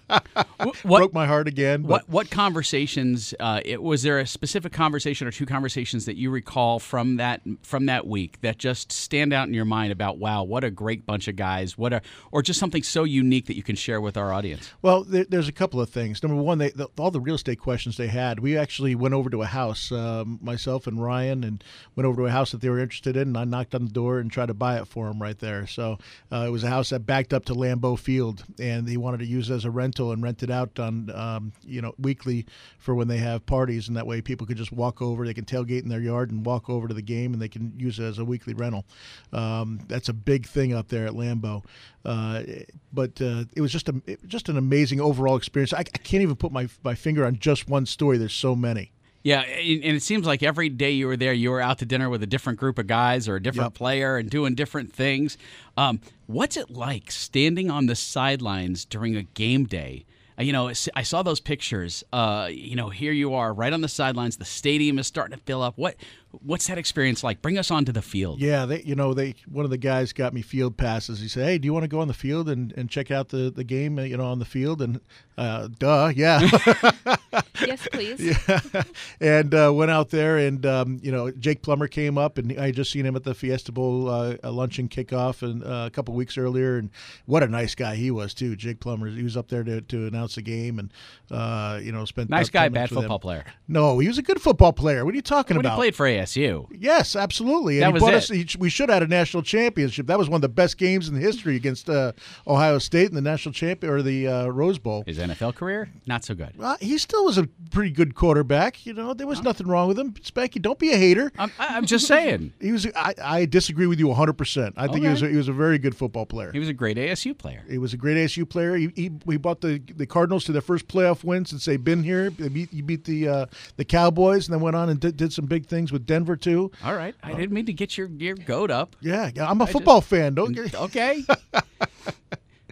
What 0.58 0.82
broke 0.84 1.14
my 1.14 1.28
heart 1.28 1.48
again. 1.48 1.82
But 1.84 1.90
What 1.90 2.10
what 2.10 2.30
conversations? 2.30 3.34
Uh, 3.40 3.62
it, 3.64 3.82
was 3.82 4.04
there 4.04 4.20
a 4.20 4.28
specific 4.28 4.72
conversation 4.74 5.28
or 5.28 5.32
two 5.32 5.46
conversations 5.46 6.06
that 6.06 6.16
you 6.16 6.30
recall 6.30 6.80
from 6.80 7.18
that 7.18 7.42
from 7.62 7.86
that 7.88 8.08
week 8.08 8.42
that 8.42 8.58
just 8.58 8.92
stand 8.92 9.34
out 9.34 9.48
in 9.48 9.54
your 9.54 9.66
mind 9.66 9.92
about 9.92 10.18
wow, 10.18 10.44
what 10.44 10.64
a 10.64 10.72
great 10.72 11.06
bunch 11.06 11.28
of 11.28 11.36
guys, 11.36 11.78
what 11.78 11.94
a 11.94 12.02
or 12.32 12.42
just 12.42 12.53
something 12.54 12.84
so 12.84 13.04
unique 13.04 13.46
that 13.48 13.56
you 13.56 13.64
can 13.64 13.76
share 13.76 14.02
with 14.02 14.18
our 14.18 14.34
audience? 14.34 14.72
Well, 14.82 15.04
there, 15.04 15.26
there's 15.26 15.48
a 15.48 15.54
couple 15.54 15.82
of 15.82 15.90
things. 15.90 16.22
Number 16.24 16.42
one, 16.42 16.58
they 16.58 16.70
the, 16.70 16.88
all 16.98 17.12
the 17.12 17.20
real 17.20 17.36
estate 17.36 17.60
questions 17.60 17.98
they 17.98 18.08
had. 18.08 18.40
We 18.40 18.58
actually 18.58 18.96
went 18.96 19.14
over 19.14 19.30
to 19.30 19.42
a 19.42 19.46
house, 19.46 19.92
um, 19.92 20.40
myself 20.42 20.88
and 20.88 21.02
Ryan, 21.02 21.44
and 21.44 21.64
went 21.96 22.06
over 22.06 22.22
to 22.22 22.28
a 22.28 22.32
house 22.32 22.52
that 22.52 22.62
they 22.62 22.70
were 22.70 22.80
interested 22.80 23.16
in. 23.16 23.30
And 23.30 23.38
I 23.38 23.44
knocked 23.44 23.76
on 23.76 23.86
the 23.86 23.92
door 23.92 24.20
and 24.20 24.32
tried 24.32 24.48
to 24.48 24.54
buy 24.54 24.78
it 24.78 24.88
for 24.88 25.08
them 25.08 25.22
right 25.22 25.38
there. 25.38 25.68
So 25.68 25.98
uh, 26.32 26.46
it 26.48 26.50
was 26.50 26.64
a 26.64 26.70
house 26.70 26.90
that 26.90 27.06
backed 27.06 27.34
up 27.34 27.46
to 27.46 27.54
Lambeau 27.54 27.98
Field, 27.98 28.44
and 28.60 28.88
they 28.88 28.98
wanted 28.98 29.20
to 29.20 29.26
use 29.26 29.50
it 29.50 29.56
as 29.56 29.66
a 29.66 29.72
rental 29.72 30.12
and 30.12 30.24
rent 30.24 30.44
it 30.44 30.50
out 30.50 30.80
on 30.80 31.10
um, 31.12 31.54
you 31.64 31.82
know 31.82 31.94
weekly 31.98 32.46
for 32.78 32.96
when 32.96 33.08
they 33.08 33.18
have 33.18 33.46
parties, 33.46 33.88
and 33.88 33.98
that 33.98 34.08
way 34.08 34.22
people 34.22 34.48
could 34.48 34.58
just 34.58 34.72
walk 34.72 35.02
over. 35.02 35.26
They 35.26 35.34
can 35.34 35.46
tailgate 35.46 35.84
in 35.84 35.90
their 35.90 36.02
yard 36.02 36.32
and 36.32 36.46
walk 36.46 36.70
over 36.70 36.88
to 36.88 36.94
the 36.94 37.02
game, 37.02 37.34
and 37.34 37.42
they 37.42 37.48
can 37.48 37.74
use 37.78 38.00
it 38.00 38.04
as 38.04 38.20
a 38.20 38.26
weekly 38.26 38.54
rental. 38.54 38.86
Um, 39.32 39.80
that's 39.88 40.10
a 40.10 40.14
big 40.14 40.46
thing 40.46 40.74
up 40.74 40.90
there 40.90 41.06
at 41.06 41.14
Lambeau. 41.14 41.64
Uh, 42.06 42.44
but 42.92 43.22
uh, 43.22 43.46
it 43.56 43.62
was 43.62 43.72
just 43.72 43.88
a 43.90 44.02
it, 44.06 44.26
just 44.28 44.50
an 44.50 44.58
amazing 44.58 45.00
overall 45.00 45.36
experience. 45.38 45.74
I, 45.74 45.80
I 45.80 45.84
can't 45.84 46.22
even 46.24 46.36
put 46.36 46.52
my 46.52 46.68
my 46.84 46.96
finger 46.96 47.26
on 47.26 47.40
just 47.40 47.70
one 47.70 47.86
story. 47.86 48.18
There's 48.18 48.34
so 48.34 48.56
many. 48.56 48.92
Yeah, 49.24 49.42
and 49.44 49.84
and 49.86 49.96
it 49.96 50.04
seems 50.04 50.26
like 50.28 50.44
every 50.44 50.68
day 50.68 50.92
you 50.92 51.08
were 51.08 51.16
there, 51.16 51.32
you 51.32 51.50
were 51.50 51.62
out 51.62 51.78
to 51.80 51.86
dinner 51.86 52.10
with 52.10 52.22
a 52.22 52.28
different 52.28 52.60
group 52.60 52.78
of 52.78 52.88
guys 52.88 53.30
or 53.30 53.38
a 53.38 53.42
different 53.42 53.68
Yep. 53.72 53.74
player 53.76 54.18
and 54.18 54.30
doing 54.30 54.54
different 54.54 54.92
things. 54.92 55.38
Um, 55.78 56.02
what's 56.28 56.58
it 56.58 56.70
like 56.70 57.10
standing 57.10 57.72
on 57.72 57.86
the 57.86 57.96
sidelines 57.96 58.84
during 58.84 59.16
a 59.16 59.24
game 59.24 59.64
day? 59.64 60.06
Uh, 60.38 60.44
You 60.44 60.52
know, 60.52 60.74
I 60.94 61.04
saw 61.04 61.24
those 61.24 61.40
pictures. 61.40 62.04
Uh, 62.12 62.50
you 62.52 62.76
know, 62.76 62.90
here 62.90 63.14
you 63.14 63.34
are, 63.34 63.54
right 63.54 63.72
on 63.72 63.80
the 63.80 63.88
sidelines. 63.88 64.36
The 64.38 64.46
stadium 64.46 65.00
is 65.00 65.08
starting 65.08 65.38
to 65.38 65.44
fill 65.46 65.62
up. 65.62 65.78
What, 65.78 65.96
what's 66.42 66.68
that 66.68 66.78
experience 66.78 67.24
like? 67.24 67.42
Bring 67.42 67.58
us 67.58 67.70
onto 67.72 67.92
the 67.92 68.02
field. 68.02 68.40
Yeah, 68.42 68.66
they 68.66 68.82
you 68.84 68.96
know 68.96 69.14
they 69.14 69.36
one 69.50 69.66
of 69.66 69.72
the 69.72 69.78
guys 69.78 70.14
got 70.14 70.34
me 70.34 70.42
field 70.42 70.78
passes. 70.78 71.20
He 71.22 71.28
said, 71.28 71.46
"Hey, 71.46 71.58
do 71.58 71.66
you 71.66 71.74
want 71.74 71.84
to 71.84 71.88
go 71.88 72.00
on 72.00 72.08
the 72.08 72.14
field 72.14 72.50
and, 72.50 72.74
and 72.78 72.90
check 72.90 73.12
out 73.12 73.30
the, 73.30 73.52
the 73.52 73.64
game? 73.64 74.00
You 74.00 74.18
know, 74.18 74.26
on 74.26 74.40
the 74.40 74.46
field?" 74.46 74.82
And 74.82 75.00
uh, 75.38 75.70
duh, 75.80 76.12
yeah. 76.16 76.48
Yes, 77.66 77.88
please. 77.92 78.20
Yeah, 78.54 78.84
and 79.22 79.54
uh, 79.54 79.72
went 79.74 79.90
out 79.92 80.10
there, 80.10 80.38
and 80.38 80.66
um, 80.66 81.00
you 81.02 81.12
know, 81.12 81.32
Jake 81.32 81.62
Plummer 81.62 81.88
came 81.88 82.18
up, 82.18 82.38
and 82.38 82.58
I 82.60 82.68
had 82.68 82.76
just 82.76 82.92
seen 82.92 83.06
him 83.06 83.16
at 83.16 83.24
the 83.24 83.34
Fiesta 83.34 83.72
Bowl 83.72 84.10
uh, 84.10 84.36
luncheon 84.44 84.88
kickoff, 84.90 85.42
and 85.44 85.64
uh, 85.64 85.86
a 85.88 85.90
couple 85.90 86.14
weeks 86.14 86.38
earlier, 86.38 86.78
and 86.78 86.90
what 87.26 87.42
a 87.44 87.48
nice 87.48 87.74
guy 87.76 87.96
he 87.96 88.12
was 88.12 88.34
too. 88.34 88.56
Jake 88.56 88.80
Plummer, 88.80 89.08
he 89.10 89.24
was 89.24 89.38
up 89.38 89.48
there 89.50 89.64
to, 89.64 89.82
to 89.82 90.08
announce 90.08 90.36
the 90.36 90.42
game, 90.42 90.78
and 90.80 90.92
uh, 91.32 91.80
you 91.82 91.92
know, 91.92 92.06
spent 92.06 92.30
Nice 92.30 92.50
about 92.50 92.60
guy, 92.60 92.68
bad 92.70 92.74
minutes 92.74 92.92
with 92.92 92.98
him. 92.98 93.04
football 93.04 93.20
player. 93.20 93.46
No, 93.68 94.00
he 94.00 94.08
was 94.08 94.18
a 94.18 94.24
good 94.24 94.42
football 94.42 94.74
player. 94.74 95.06
What 95.06 95.14
are 95.14 95.16
you 95.16 95.22
talking 95.22 95.56
When 95.58 95.66
he 95.66 95.72
played 95.72 95.96
for 95.96 96.06
ASU. 96.06 96.23
Yes, 96.72 97.16
absolutely. 97.16 97.82
And 97.82 97.96
That 97.96 98.02
was 98.02 98.04
it. 98.04 98.14
us. 98.14 98.54
He, 98.54 98.58
we 98.60 98.70
should 98.70 98.90
have 98.90 99.02
had 99.02 99.04
a 99.04 99.08
national 99.08 99.44
championship. 99.44 100.08
That 100.08 100.18
was 100.18 100.30
one 100.30 100.38
of 100.38 100.42
the 100.42 100.50
best 100.50 100.78
games 100.78 101.10
in 101.10 101.16
history 101.16 101.56
against 101.56 101.90
uh, 101.90 102.14
Ohio 102.48 102.78
State 102.80 103.10
in 103.10 103.16
the 103.16 103.22
national 103.22 103.54
champion 103.54 103.92
or 103.94 104.02
the 104.02 104.28
uh, 104.28 104.48
Rose 104.48 104.80
Bowl. 104.80 105.04
His 105.06 105.18
NFL 105.18 105.56
career, 105.56 105.90
not 106.06 106.24
so 106.24 106.34
good. 106.36 106.54
Uh, 106.60 106.78
he 106.80 106.98
still 106.98 107.26
was 107.26 107.38
a 107.38 107.48
pretty 107.72 107.92
good 107.92 108.16
quarterback. 108.16 108.86
You 108.86 108.94
know, 108.94 109.14
there 109.14 109.28
was 109.28 109.42
nothing 109.42 109.68
wrong 109.68 109.88
with 109.88 110.00
him. 110.00 110.14
Spanky, 110.14 110.62
don't 110.62 110.80
be 110.80 110.92
a 110.92 110.98
hater. 110.98 111.32
I'm, 111.38 111.52
I'm 111.60 111.86
just 111.86 112.08
saying. 112.08 112.54
He 112.62 112.72
was. 112.72 112.88
I, 112.96 113.14
I 113.22 113.46
disagree 113.46 113.88
with 113.88 114.00
you 114.00 114.08
100. 114.08 114.34
percent 114.34 114.74
I 114.78 114.88
think 114.88 115.04
he 115.04 115.10
was. 115.10 115.22
A, 115.22 115.30
he 115.30 115.36
was 115.36 115.48
a 115.48 115.54
very 115.54 115.78
good 115.78 115.96
football 115.96 116.26
player. 116.26 116.52
He 116.52 116.60
was 116.60 116.70
a 116.70 116.74
great 116.74 116.98
ASU 116.98 117.38
player. 117.38 117.64
He 117.70 117.78
was 117.78 117.94
a 117.94 117.98
great 117.98 118.18
ASU 118.18 118.48
player. 118.48 118.76
He, 118.76 118.90
he, 118.96 119.12
he 119.28 119.38
brought 119.38 119.62
the 119.62 119.82
the 119.96 120.06
Cardinals 120.06 120.44
to 120.46 120.52
their 120.52 120.62
first 120.62 120.88
playoff 120.88 121.24
win 121.24 121.46
since 121.46 121.66
they've 121.66 121.84
been 121.84 122.04
here. 122.04 122.30
They 122.30 122.48
beat, 122.50 122.70
he 122.72 122.82
beat 122.82 123.04
the 123.04 123.28
uh, 123.28 123.46
the 123.76 123.86
Cowboys 123.86 124.48
and 124.48 124.54
then 124.54 124.62
went 124.62 124.76
on 124.76 124.90
and 124.90 125.00
did, 125.00 125.18
did 125.18 125.34
some 125.34 125.46
big 125.46 125.66
things 125.66 125.92
with 125.92 126.06
Denver 126.14 126.36
too. 126.36 126.72
All 126.84 126.96
right, 126.96 127.16
I 127.24 127.34
didn't 127.34 127.52
mean 127.54 127.66
to 127.66 127.74
get 127.74 127.98
your 127.98 128.08
your 128.08 128.36
goat 128.36 128.70
up. 128.70 128.96
Yeah, 129.02 129.32
I'm 129.40 129.62
a 129.62 129.68
football 129.68 130.00
fan. 130.02 130.36
Don't 130.36 130.54
get, 130.54 130.76
Okay. 130.80 131.24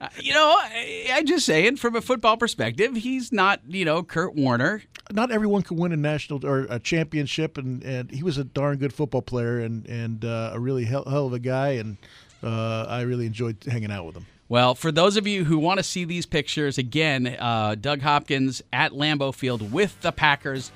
Uh, 0.02 0.10
you 0.20 0.34
know, 0.34 0.56
I, 0.60 1.10
I'm 1.14 1.26
just 1.28 1.46
saying, 1.46 1.76
from 1.78 1.96
a 1.96 2.02
football 2.02 2.36
perspective, 2.36 2.96
he's 2.96 3.32
not, 3.32 3.62
you 3.68 3.86
know, 3.86 4.02
Kurt 4.02 4.34
Warner. 4.36 4.82
not 5.12 5.30
everyone 5.32 5.62
can 5.62 5.78
win 5.78 5.92
a 5.92 5.98
national 5.98 6.44
or 6.46 6.66
a 6.72 6.80
championship, 6.80 7.58
and, 7.58 7.84
and 7.84 8.10
he 8.10 8.24
was 8.24 8.38
a 8.40 8.44
darn 8.44 8.78
good 8.78 8.94
football 8.94 9.22
player 9.22 9.60
and 9.60 9.86
and 9.88 10.24
uh, 10.26 10.52
a 10.54 10.60
really 10.60 10.86
hell, 10.86 11.04
hell 11.08 11.28
of 11.28 11.34
a 11.34 11.40
guy, 11.40 11.70
and 11.74 11.98
uh, 12.44 12.86
I 12.88 13.02
really 13.02 13.26
enjoyed 13.28 13.58
hanging 13.68 13.92
out 13.92 14.06
with 14.06 14.16
him. 14.18 14.26
Well, 14.50 14.76
for 14.76 14.92
those 14.92 15.16
of 15.18 15.28
you 15.28 15.46
who 15.46 15.58
want 15.60 15.78
to 15.78 15.84
see 15.84 16.04
these 16.04 16.26
pictures, 16.26 16.78
again, 16.78 17.38
uh, 17.40 17.76
Doug 17.80 18.02
Hopkins 18.02 18.62
at 18.74 18.92
Lambeau 18.92 19.34
Field 19.34 19.72
with 19.72 20.02
the 20.02 20.12
Packers. 20.12 20.72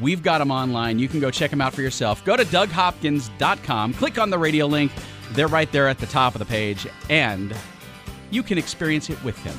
We've 0.00 0.22
got 0.22 0.38
them 0.38 0.50
online. 0.50 0.98
You 0.98 1.08
can 1.08 1.20
go 1.20 1.30
check 1.30 1.50
them 1.50 1.60
out 1.60 1.74
for 1.74 1.82
yourself. 1.82 2.24
Go 2.24 2.36
to 2.36 2.44
DougHopkins.com, 2.44 3.94
click 3.94 4.18
on 4.18 4.30
the 4.30 4.38
radio 4.38 4.66
link. 4.66 4.92
They're 5.32 5.48
right 5.48 5.70
there 5.72 5.88
at 5.88 5.98
the 5.98 6.06
top 6.06 6.34
of 6.34 6.38
the 6.38 6.44
page, 6.44 6.86
and 7.08 7.54
you 8.30 8.42
can 8.42 8.58
experience 8.58 9.10
it 9.10 9.22
with 9.24 9.38
him. 9.38 9.56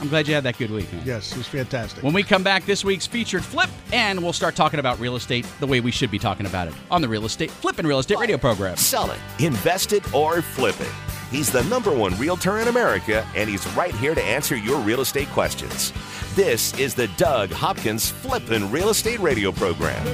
I'm 0.00 0.08
glad 0.08 0.28
you 0.28 0.34
had 0.34 0.44
that 0.44 0.58
good 0.58 0.70
week, 0.70 0.92
man. 0.92 1.02
Yes, 1.04 1.32
it 1.32 1.38
was 1.38 1.48
fantastic. 1.48 2.04
When 2.04 2.12
we 2.12 2.22
come 2.22 2.42
back, 2.42 2.64
this 2.64 2.84
week's 2.84 3.06
featured 3.06 3.44
flip, 3.44 3.68
and 3.92 4.22
we'll 4.22 4.32
start 4.32 4.54
talking 4.54 4.78
about 4.78 4.98
real 5.00 5.16
estate 5.16 5.46
the 5.58 5.66
way 5.66 5.80
we 5.80 5.90
should 5.90 6.10
be 6.10 6.18
talking 6.18 6.46
about 6.46 6.68
it 6.68 6.74
on 6.90 7.02
the 7.02 7.08
Real 7.08 7.24
Estate 7.24 7.50
Flippin' 7.50 7.86
Real 7.86 7.98
Estate 7.98 8.18
Radio 8.18 8.38
program. 8.38 8.76
Sell 8.76 9.10
it, 9.10 9.18
invest 9.38 9.92
it, 9.92 10.14
or 10.14 10.40
flip 10.40 10.80
it. 10.80 10.92
He's 11.30 11.50
the 11.50 11.62
number 11.64 11.94
one 11.94 12.16
realtor 12.18 12.58
in 12.58 12.68
America, 12.68 13.26
and 13.34 13.50
he's 13.50 13.66
right 13.74 13.94
here 13.94 14.14
to 14.14 14.22
answer 14.22 14.56
your 14.56 14.80
real 14.80 15.00
estate 15.00 15.28
questions. 15.28 15.92
This 16.34 16.78
is 16.78 16.94
the 16.94 17.08
Doug 17.16 17.50
Hopkins 17.50 18.10
Flippin' 18.10 18.70
Real 18.70 18.90
Estate 18.90 19.18
Radio 19.18 19.52
program. 19.52 20.04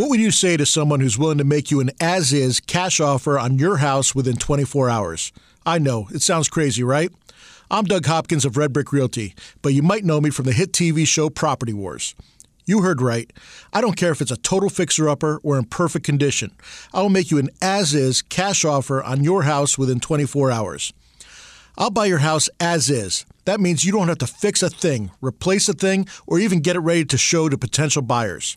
What 0.00 0.08
would 0.08 0.20
you 0.20 0.30
say 0.30 0.56
to 0.56 0.64
someone 0.64 1.00
who's 1.00 1.18
willing 1.18 1.36
to 1.36 1.44
make 1.44 1.70
you 1.70 1.78
an 1.80 1.90
as 2.00 2.32
is 2.32 2.58
cash 2.58 3.00
offer 3.00 3.38
on 3.38 3.58
your 3.58 3.76
house 3.76 4.14
within 4.14 4.36
24 4.36 4.88
hours? 4.88 5.30
I 5.66 5.78
know, 5.78 6.08
it 6.10 6.22
sounds 6.22 6.48
crazy, 6.48 6.82
right? 6.82 7.12
I'm 7.70 7.84
Doug 7.84 8.06
Hopkins 8.06 8.46
of 8.46 8.56
Red 8.56 8.72
Brick 8.72 8.94
Realty, 8.94 9.34
but 9.60 9.74
you 9.74 9.82
might 9.82 10.02
know 10.02 10.18
me 10.18 10.30
from 10.30 10.46
the 10.46 10.54
hit 10.54 10.72
TV 10.72 11.06
show 11.06 11.28
Property 11.28 11.74
Wars. 11.74 12.14
You 12.64 12.80
heard 12.80 13.02
right. 13.02 13.30
I 13.74 13.82
don't 13.82 13.98
care 13.98 14.10
if 14.10 14.22
it's 14.22 14.30
a 14.30 14.38
total 14.38 14.70
fixer 14.70 15.06
upper 15.06 15.38
or 15.42 15.58
in 15.58 15.66
perfect 15.66 16.06
condition. 16.06 16.52
I 16.94 17.02
will 17.02 17.10
make 17.10 17.30
you 17.30 17.36
an 17.36 17.50
as 17.60 17.92
is 17.92 18.22
cash 18.22 18.64
offer 18.64 19.02
on 19.02 19.22
your 19.22 19.42
house 19.42 19.76
within 19.76 20.00
24 20.00 20.50
hours. 20.50 20.94
I'll 21.76 21.90
buy 21.90 22.06
your 22.06 22.20
house 22.20 22.48
as 22.58 22.88
is. 22.88 23.26
That 23.44 23.60
means 23.60 23.84
you 23.84 23.92
don't 23.92 24.08
have 24.08 24.16
to 24.16 24.26
fix 24.26 24.62
a 24.62 24.70
thing, 24.70 25.10
replace 25.20 25.68
a 25.68 25.74
thing, 25.74 26.08
or 26.26 26.38
even 26.38 26.60
get 26.60 26.76
it 26.76 26.80
ready 26.80 27.04
to 27.04 27.18
show 27.18 27.50
to 27.50 27.58
potential 27.58 28.00
buyers. 28.00 28.56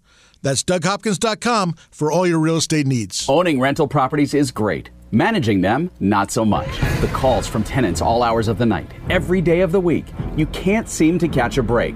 That's 0.41 0.63
DougHopkins.com 0.63 1.75
for 1.91 2.11
all 2.11 2.25
your 2.25 2.39
real 2.39 2.57
estate 2.57 2.87
needs. 2.87 3.27
Owning 3.29 3.59
rental 3.59 3.87
properties 3.87 4.33
is 4.33 4.51
great. 4.51 4.89
Managing 5.13 5.59
them, 5.59 5.91
not 5.99 6.31
so 6.31 6.45
much. 6.45 6.69
The 7.01 7.09
calls 7.11 7.45
from 7.45 7.63
tenants 7.63 8.01
all 8.01 8.23
hours 8.23 8.47
of 8.47 8.57
the 8.57 8.65
night, 8.65 8.89
every 9.09 9.41
day 9.41 9.59
of 9.59 9.73
the 9.73 9.79
week. 9.79 10.05
You 10.37 10.45
can't 10.47 10.87
seem 10.87 11.19
to 11.19 11.27
catch 11.27 11.57
a 11.57 11.63
break. 11.63 11.95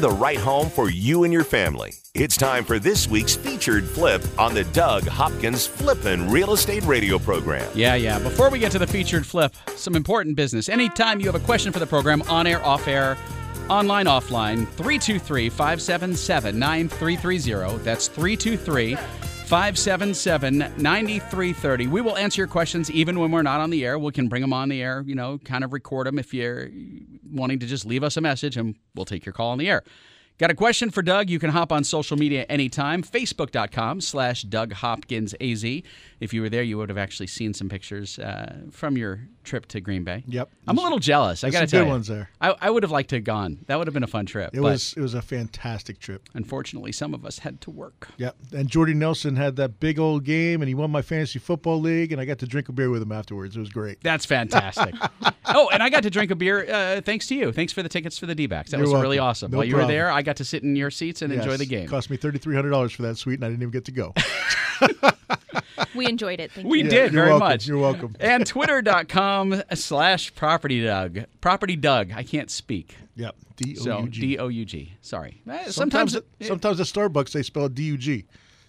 Find 0.00 0.12
the 0.14 0.18
right 0.18 0.38
home 0.38 0.70
for 0.70 0.88
you 0.88 1.24
and 1.24 1.32
your 1.32 1.44
family. 1.44 1.92
It's 2.14 2.34
time 2.34 2.64
for 2.64 2.78
this 2.78 3.06
week's 3.06 3.36
featured 3.36 3.84
flip 3.84 4.22
on 4.38 4.54
the 4.54 4.64
Doug 4.64 5.06
Hopkins 5.06 5.66
Flippin' 5.66 6.30
Real 6.30 6.54
Estate 6.54 6.82
Radio 6.84 7.18
program. 7.18 7.70
Yeah, 7.74 7.96
yeah. 7.96 8.18
Before 8.18 8.48
we 8.48 8.58
get 8.58 8.72
to 8.72 8.78
the 8.78 8.86
featured 8.86 9.26
flip, 9.26 9.54
some 9.76 9.94
important 9.94 10.36
business. 10.36 10.70
Anytime 10.70 11.20
you 11.20 11.26
have 11.26 11.34
a 11.34 11.44
question 11.44 11.70
for 11.70 11.80
the 11.80 11.86
program, 11.86 12.22
on 12.22 12.46
air, 12.46 12.64
off 12.64 12.88
air, 12.88 13.18
online, 13.68 14.06
offline, 14.06 14.66
323 14.68 15.50
577 15.50 16.58
9330. 16.58 17.84
That's 17.84 18.08
323 18.08 18.96
577 19.50 20.58
9330. 20.58 21.88
We 21.88 22.00
will 22.00 22.16
answer 22.16 22.40
your 22.40 22.46
questions 22.46 22.88
even 22.88 23.18
when 23.18 23.32
we're 23.32 23.42
not 23.42 23.60
on 23.60 23.70
the 23.70 23.84
air. 23.84 23.98
We 23.98 24.12
can 24.12 24.28
bring 24.28 24.42
them 24.42 24.52
on 24.52 24.68
the 24.68 24.80
air, 24.80 25.02
you 25.04 25.16
know, 25.16 25.38
kind 25.38 25.64
of 25.64 25.72
record 25.72 26.06
them 26.06 26.20
if 26.20 26.32
you're 26.32 26.68
wanting 27.32 27.58
to 27.58 27.66
just 27.66 27.84
leave 27.84 28.04
us 28.04 28.16
a 28.16 28.20
message 28.20 28.56
and 28.56 28.76
we'll 28.94 29.06
take 29.06 29.26
your 29.26 29.32
call 29.32 29.50
on 29.50 29.58
the 29.58 29.68
air. 29.68 29.82
Got 30.38 30.52
a 30.52 30.54
question 30.54 30.90
for 30.90 31.02
Doug? 31.02 31.28
You 31.28 31.40
can 31.40 31.50
hop 31.50 31.72
on 31.72 31.82
social 31.82 32.16
media 32.16 32.46
anytime. 32.48 33.02
Facebook.com 33.02 34.00
slash 34.00 34.42
Doug 34.44 34.72
Hopkins 34.72 35.34
AZ. 35.40 35.64
If 35.64 36.32
you 36.32 36.42
were 36.42 36.48
there, 36.48 36.62
you 36.62 36.78
would 36.78 36.88
have 36.88 36.96
actually 36.96 37.26
seen 37.26 37.52
some 37.52 37.68
pictures 37.68 38.20
uh, 38.20 38.54
from 38.70 38.96
your 38.96 39.26
trip 39.44 39.66
to 39.66 39.80
Green 39.80 40.04
Bay. 40.04 40.24
Yep. 40.26 40.50
I'm 40.66 40.78
a 40.78 40.82
little 40.82 40.98
jealous. 40.98 41.44
I 41.44 41.50
got 41.50 41.60
to 41.60 41.66
tell 41.66 41.80
good 41.80 41.86
you. 41.86 41.92
ones 41.92 42.06
there. 42.08 42.30
I, 42.40 42.54
I 42.60 42.70
would 42.70 42.82
have 42.82 42.92
liked 42.92 43.10
to 43.10 43.16
have 43.16 43.24
gone. 43.24 43.58
That 43.66 43.78
would 43.78 43.86
have 43.86 43.94
been 43.94 44.02
a 44.02 44.08
fun 44.08 44.26
trip. 44.26 44.50
It 44.54 44.60
was 44.60 44.94
it 44.96 45.00
was 45.00 45.14
a 45.14 45.22
fantastic 45.22 45.98
trip. 45.98 46.28
Unfortunately, 46.34 46.92
some 46.92 47.14
of 47.14 47.24
us 47.24 47.38
had 47.38 47.60
to 47.62 47.70
work. 47.70 48.08
Yep. 48.18 48.36
And 48.52 48.68
Jordy 48.68 48.94
Nelson 48.94 49.36
had 49.36 49.56
that 49.56 49.80
big 49.80 49.98
old 49.98 50.24
game, 50.24 50.62
and 50.62 50.68
he 50.68 50.74
won 50.74 50.90
my 50.90 51.02
fantasy 51.02 51.38
football 51.38 51.80
league, 51.80 52.12
and 52.12 52.20
I 52.20 52.24
got 52.24 52.38
to 52.38 52.46
drink 52.46 52.68
a 52.68 52.72
beer 52.72 52.90
with 52.90 53.02
him 53.02 53.12
afterwards. 53.12 53.56
It 53.56 53.60
was 53.60 53.70
great. 53.70 54.00
That's 54.02 54.26
fantastic. 54.26 54.94
oh, 55.46 55.68
and 55.72 55.82
I 55.82 55.90
got 55.90 56.02
to 56.04 56.10
drink 56.10 56.30
a 56.30 56.36
beer 56.36 56.70
uh, 56.70 57.00
thanks 57.00 57.26
to 57.28 57.34
you. 57.34 57.52
Thanks 57.52 57.72
for 57.72 57.82
the 57.82 57.88
tickets 57.88 58.18
for 58.18 58.26
the 58.26 58.34
D-backs. 58.34 58.70
That 58.70 58.78
You're 58.78 58.90
was 58.90 59.02
really 59.02 59.18
awesome. 59.18 59.50
No 59.50 59.58
While 59.58 59.66
you 59.66 59.72
problem. 59.72 59.88
were 59.88 59.92
there, 59.92 60.10
I 60.10 60.22
got 60.22 60.36
to 60.36 60.44
sit 60.44 60.62
in 60.62 60.76
your 60.76 60.90
seats 60.90 61.22
and 61.22 61.32
enjoy 61.32 61.56
the 61.56 61.66
game. 61.66 61.84
It 61.84 61.88
cost 61.88 62.10
me 62.10 62.16
thirty 62.16 62.38
three 62.38 62.54
hundred 62.54 62.70
dollars 62.70 62.92
for 62.92 63.02
that 63.02 63.16
suite, 63.16 63.38
and 63.38 63.44
I 63.44 63.48
didn't 63.48 63.62
even 63.62 63.72
get 63.72 63.84
to 63.86 63.92
go. 63.92 64.14
We 65.94 66.06
enjoyed 66.06 66.40
it. 66.40 66.52
Thank 66.52 66.68
We 66.68 66.82
you. 66.82 66.90
did 66.90 67.12
you're 67.12 67.22
very 67.24 67.30
welcome. 67.30 67.48
much. 67.48 67.66
You're 67.66 67.78
welcome. 67.78 68.14
and 68.20 68.46
twitter.com 68.46 69.62
slash 69.74 70.34
property 70.34 70.84
Doug. 70.84 71.20
Property 71.40 71.74
Doug. 71.76 72.12
I 72.14 72.22
can't 72.22 72.50
speak. 72.50 72.96
Yep. 73.16 73.34
D 73.56 73.64
O 73.64 73.68
U 73.70 73.74
G. 73.76 73.80
So 73.82 73.98
U 74.00 74.08
G. 74.08 74.20
D 74.20 74.38
O 74.38 74.48
U 74.48 74.64
G. 74.64 74.92
Sorry. 75.00 75.40
Eh, 75.48 75.70
Sometimes, 75.70 76.12
Sometimes, 76.12 76.16
at- 76.16 76.46
sometimes 76.46 76.80
at 76.80 76.86
Starbucks 76.86 77.32
they 77.32 77.42
spell 77.42 77.68
D 77.68 77.82
U 77.84 77.96
G. 77.96 78.26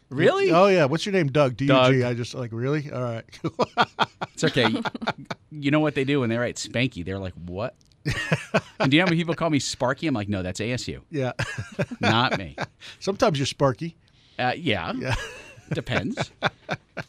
Really? 0.10 0.52
Oh 0.52 0.68
yeah. 0.68 0.86
What's 0.86 1.06
your 1.06 1.14
name, 1.14 1.28
Doug? 1.28 1.58
D 1.58 1.66
U 1.66 1.68
Doug. 1.70 1.94
G. 1.94 2.04
I 2.04 2.14
just 2.14 2.34
like 2.34 2.52
really. 2.54 2.90
All 2.92 3.02
right. 3.02 3.26
it's 4.34 4.44
okay. 4.46 4.68
you 5.52 5.70
know 5.72 5.80
what 5.80 5.96
they 5.96 6.04
do 6.06 6.22
when 6.22 6.30
they 6.30 6.38
write 6.38 6.56
Spanky? 6.56 7.04
They're 7.06 7.20
like, 7.20 7.34
what? 7.46 7.76
and 8.80 8.90
do 8.90 8.98
you 8.98 9.02
know 9.02 9.06
how 9.06 9.10
many 9.12 9.18
people 9.18 9.36
call 9.36 9.50
me 9.52 9.60
Sparky? 9.60 10.08
I'm 10.08 10.16
like, 10.16 10.28
no, 10.30 10.42
that's 10.42 10.60
ASU, 10.60 11.02
yeah. 11.12 11.34
not 12.00 12.36
me. 12.40 12.56
Sometimes 13.00 13.38
you're 13.38 13.46
Sparky. 13.46 13.96
Uh, 14.40 14.54
yeah. 14.58 14.92
Yeah. 14.98 15.14
Depends. 15.74 16.32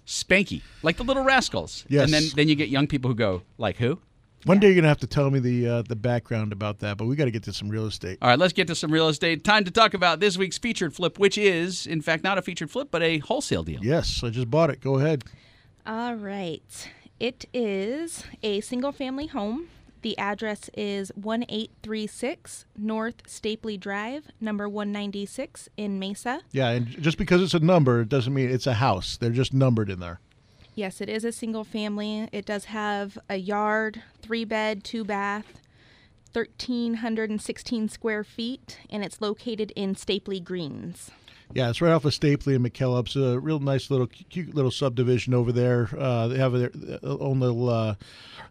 Spanky, 0.06 0.62
like 0.82 0.96
the 0.96 1.04
Little 1.04 1.24
Rascals. 1.24 1.84
Yes. 1.88 2.04
And 2.04 2.12
then 2.12 2.22
then 2.34 2.48
you 2.48 2.54
get 2.54 2.68
young 2.68 2.86
people 2.86 3.08
who 3.10 3.14
go 3.14 3.42
like 3.58 3.76
who? 3.76 3.98
One 4.44 4.58
day 4.58 4.68
you're 4.68 4.76
gonna 4.76 4.88
have 4.88 4.98
to 4.98 5.06
tell 5.06 5.30
me 5.30 5.38
the 5.38 5.68
uh, 5.68 5.82
the 5.82 5.94
background 5.94 6.52
about 6.52 6.80
that, 6.80 6.96
but 6.96 7.06
we 7.06 7.14
got 7.14 7.26
to 7.26 7.30
get 7.30 7.44
to 7.44 7.52
some 7.52 7.68
real 7.68 7.86
estate. 7.86 8.18
All 8.20 8.28
right, 8.28 8.38
let's 8.38 8.52
get 8.52 8.66
to 8.66 8.74
some 8.74 8.90
real 8.90 9.08
estate. 9.08 9.44
Time 9.44 9.64
to 9.64 9.70
talk 9.70 9.94
about 9.94 10.18
this 10.18 10.36
week's 10.36 10.58
featured 10.58 10.94
flip, 10.94 11.18
which 11.18 11.38
is 11.38 11.86
in 11.86 12.00
fact 12.00 12.24
not 12.24 12.38
a 12.38 12.42
featured 12.42 12.70
flip, 12.70 12.88
but 12.90 13.02
a 13.02 13.18
wholesale 13.18 13.62
deal. 13.62 13.80
Yes, 13.82 14.22
I 14.24 14.30
just 14.30 14.50
bought 14.50 14.70
it. 14.70 14.80
Go 14.80 14.98
ahead. 14.98 15.24
All 15.86 16.14
right. 16.14 16.88
It 17.20 17.44
is 17.54 18.24
a 18.42 18.60
single 18.62 18.90
family 18.90 19.28
home. 19.28 19.68
The 20.02 20.18
address 20.18 20.68
is 20.74 21.12
1836 21.14 22.66
North 22.76 23.22
Stapley 23.24 23.78
Drive, 23.78 24.24
number 24.40 24.68
196 24.68 25.68
in 25.76 26.00
Mesa. 26.00 26.40
Yeah, 26.50 26.70
and 26.70 26.88
just 26.88 27.18
because 27.18 27.40
it's 27.40 27.54
a 27.54 27.60
number, 27.60 28.00
it 28.00 28.08
doesn't 28.08 28.34
mean 28.34 28.50
it's 28.50 28.66
a 28.66 28.74
house. 28.74 29.16
They're 29.16 29.30
just 29.30 29.54
numbered 29.54 29.88
in 29.88 30.00
there. 30.00 30.20
Yes, 30.74 31.00
it 31.00 31.08
is 31.08 31.24
a 31.24 31.30
single 31.30 31.64
family. 31.64 32.28
It 32.32 32.46
does 32.46 32.66
have 32.66 33.16
a 33.28 33.36
yard, 33.36 34.02
three 34.20 34.44
bed, 34.44 34.82
two 34.82 35.04
bath, 35.04 35.60
1,316 36.32 37.88
square 37.88 38.24
feet, 38.24 38.78
and 38.90 39.04
it's 39.04 39.20
located 39.20 39.70
in 39.76 39.94
Stapley 39.94 40.42
Greens. 40.42 41.10
Yeah, 41.54 41.68
it's 41.68 41.82
right 41.82 41.92
off 41.92 42.06
of 42.06 42.12
Stapley 42.12 42.56
and 42.56 42.64
McKellips. 42.64 43.08
It's 43.08 43.16
a 43.16 43.38
real 43.38 43.60
nice 43.60 43.90
little, 43.90 44.06
cute 44.06 44.54
little 44.54 44.70
subdivision 44.70 45.34
over 45.34 45.52
there. 45.52 45.90
Uh, 45.96 46.28
they 46.28 46.38
have 46.38 46.52
their 46.52 46.70
own 47.02 47.40
little 47.40 47.68
uh, 47.68 47.94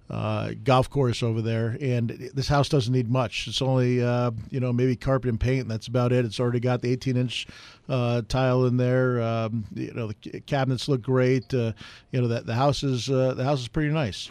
uh, 0.09 0.51
golf 0.63 0.87
course 0.87 1.23
over 1.23 1.41
there, 1.41 1.77
and 1.81 2.09
this 2.35 2.47
house 2.47 2.69
doesn't 2.69 2.93
need 2.93 3.09
much. 3.09 3.47
It's 3.47 3.61
only, 3.61 4.03
uh, 4.03 4.31
you 4.51 4.59
know, 4.59 4.71
maybe 4.71 4.95
carpet 4.95 5.29
and 5.29 5.39
paint, 5.39 5.61
and 5.61 5.71
that's 5.71 5.87
about 5.87 6.11
it. 6.11 6.25
It's 6.25 6.39
already 6.39 6.59
got 6.59 6.83
the 6.83 6.95
18-inch 6.95 7.47
uh, 7.89 8.21
tile 8.27 8.65
in 8.65 8.77
there. 8.77 9.19
Um, 9.19 9.65
you 9.73 9.93
know, 9.93 10.07
the 10.07 10.41
cabinets 10.41 10.87
look 10.87 11.01
great. 11.01 11.51
Uh, 11.51 11.73
you 12.11 12.21
know, 12.21 12.27
that 12.27 12.45
the 12.45 12.55
house 12.55 12.83
is 12.83 13.07
the 13.07 13.43
house 13.43 13.61
is 13.61 13.67
pretty 13.67 13.91
nice. 13.91 14.29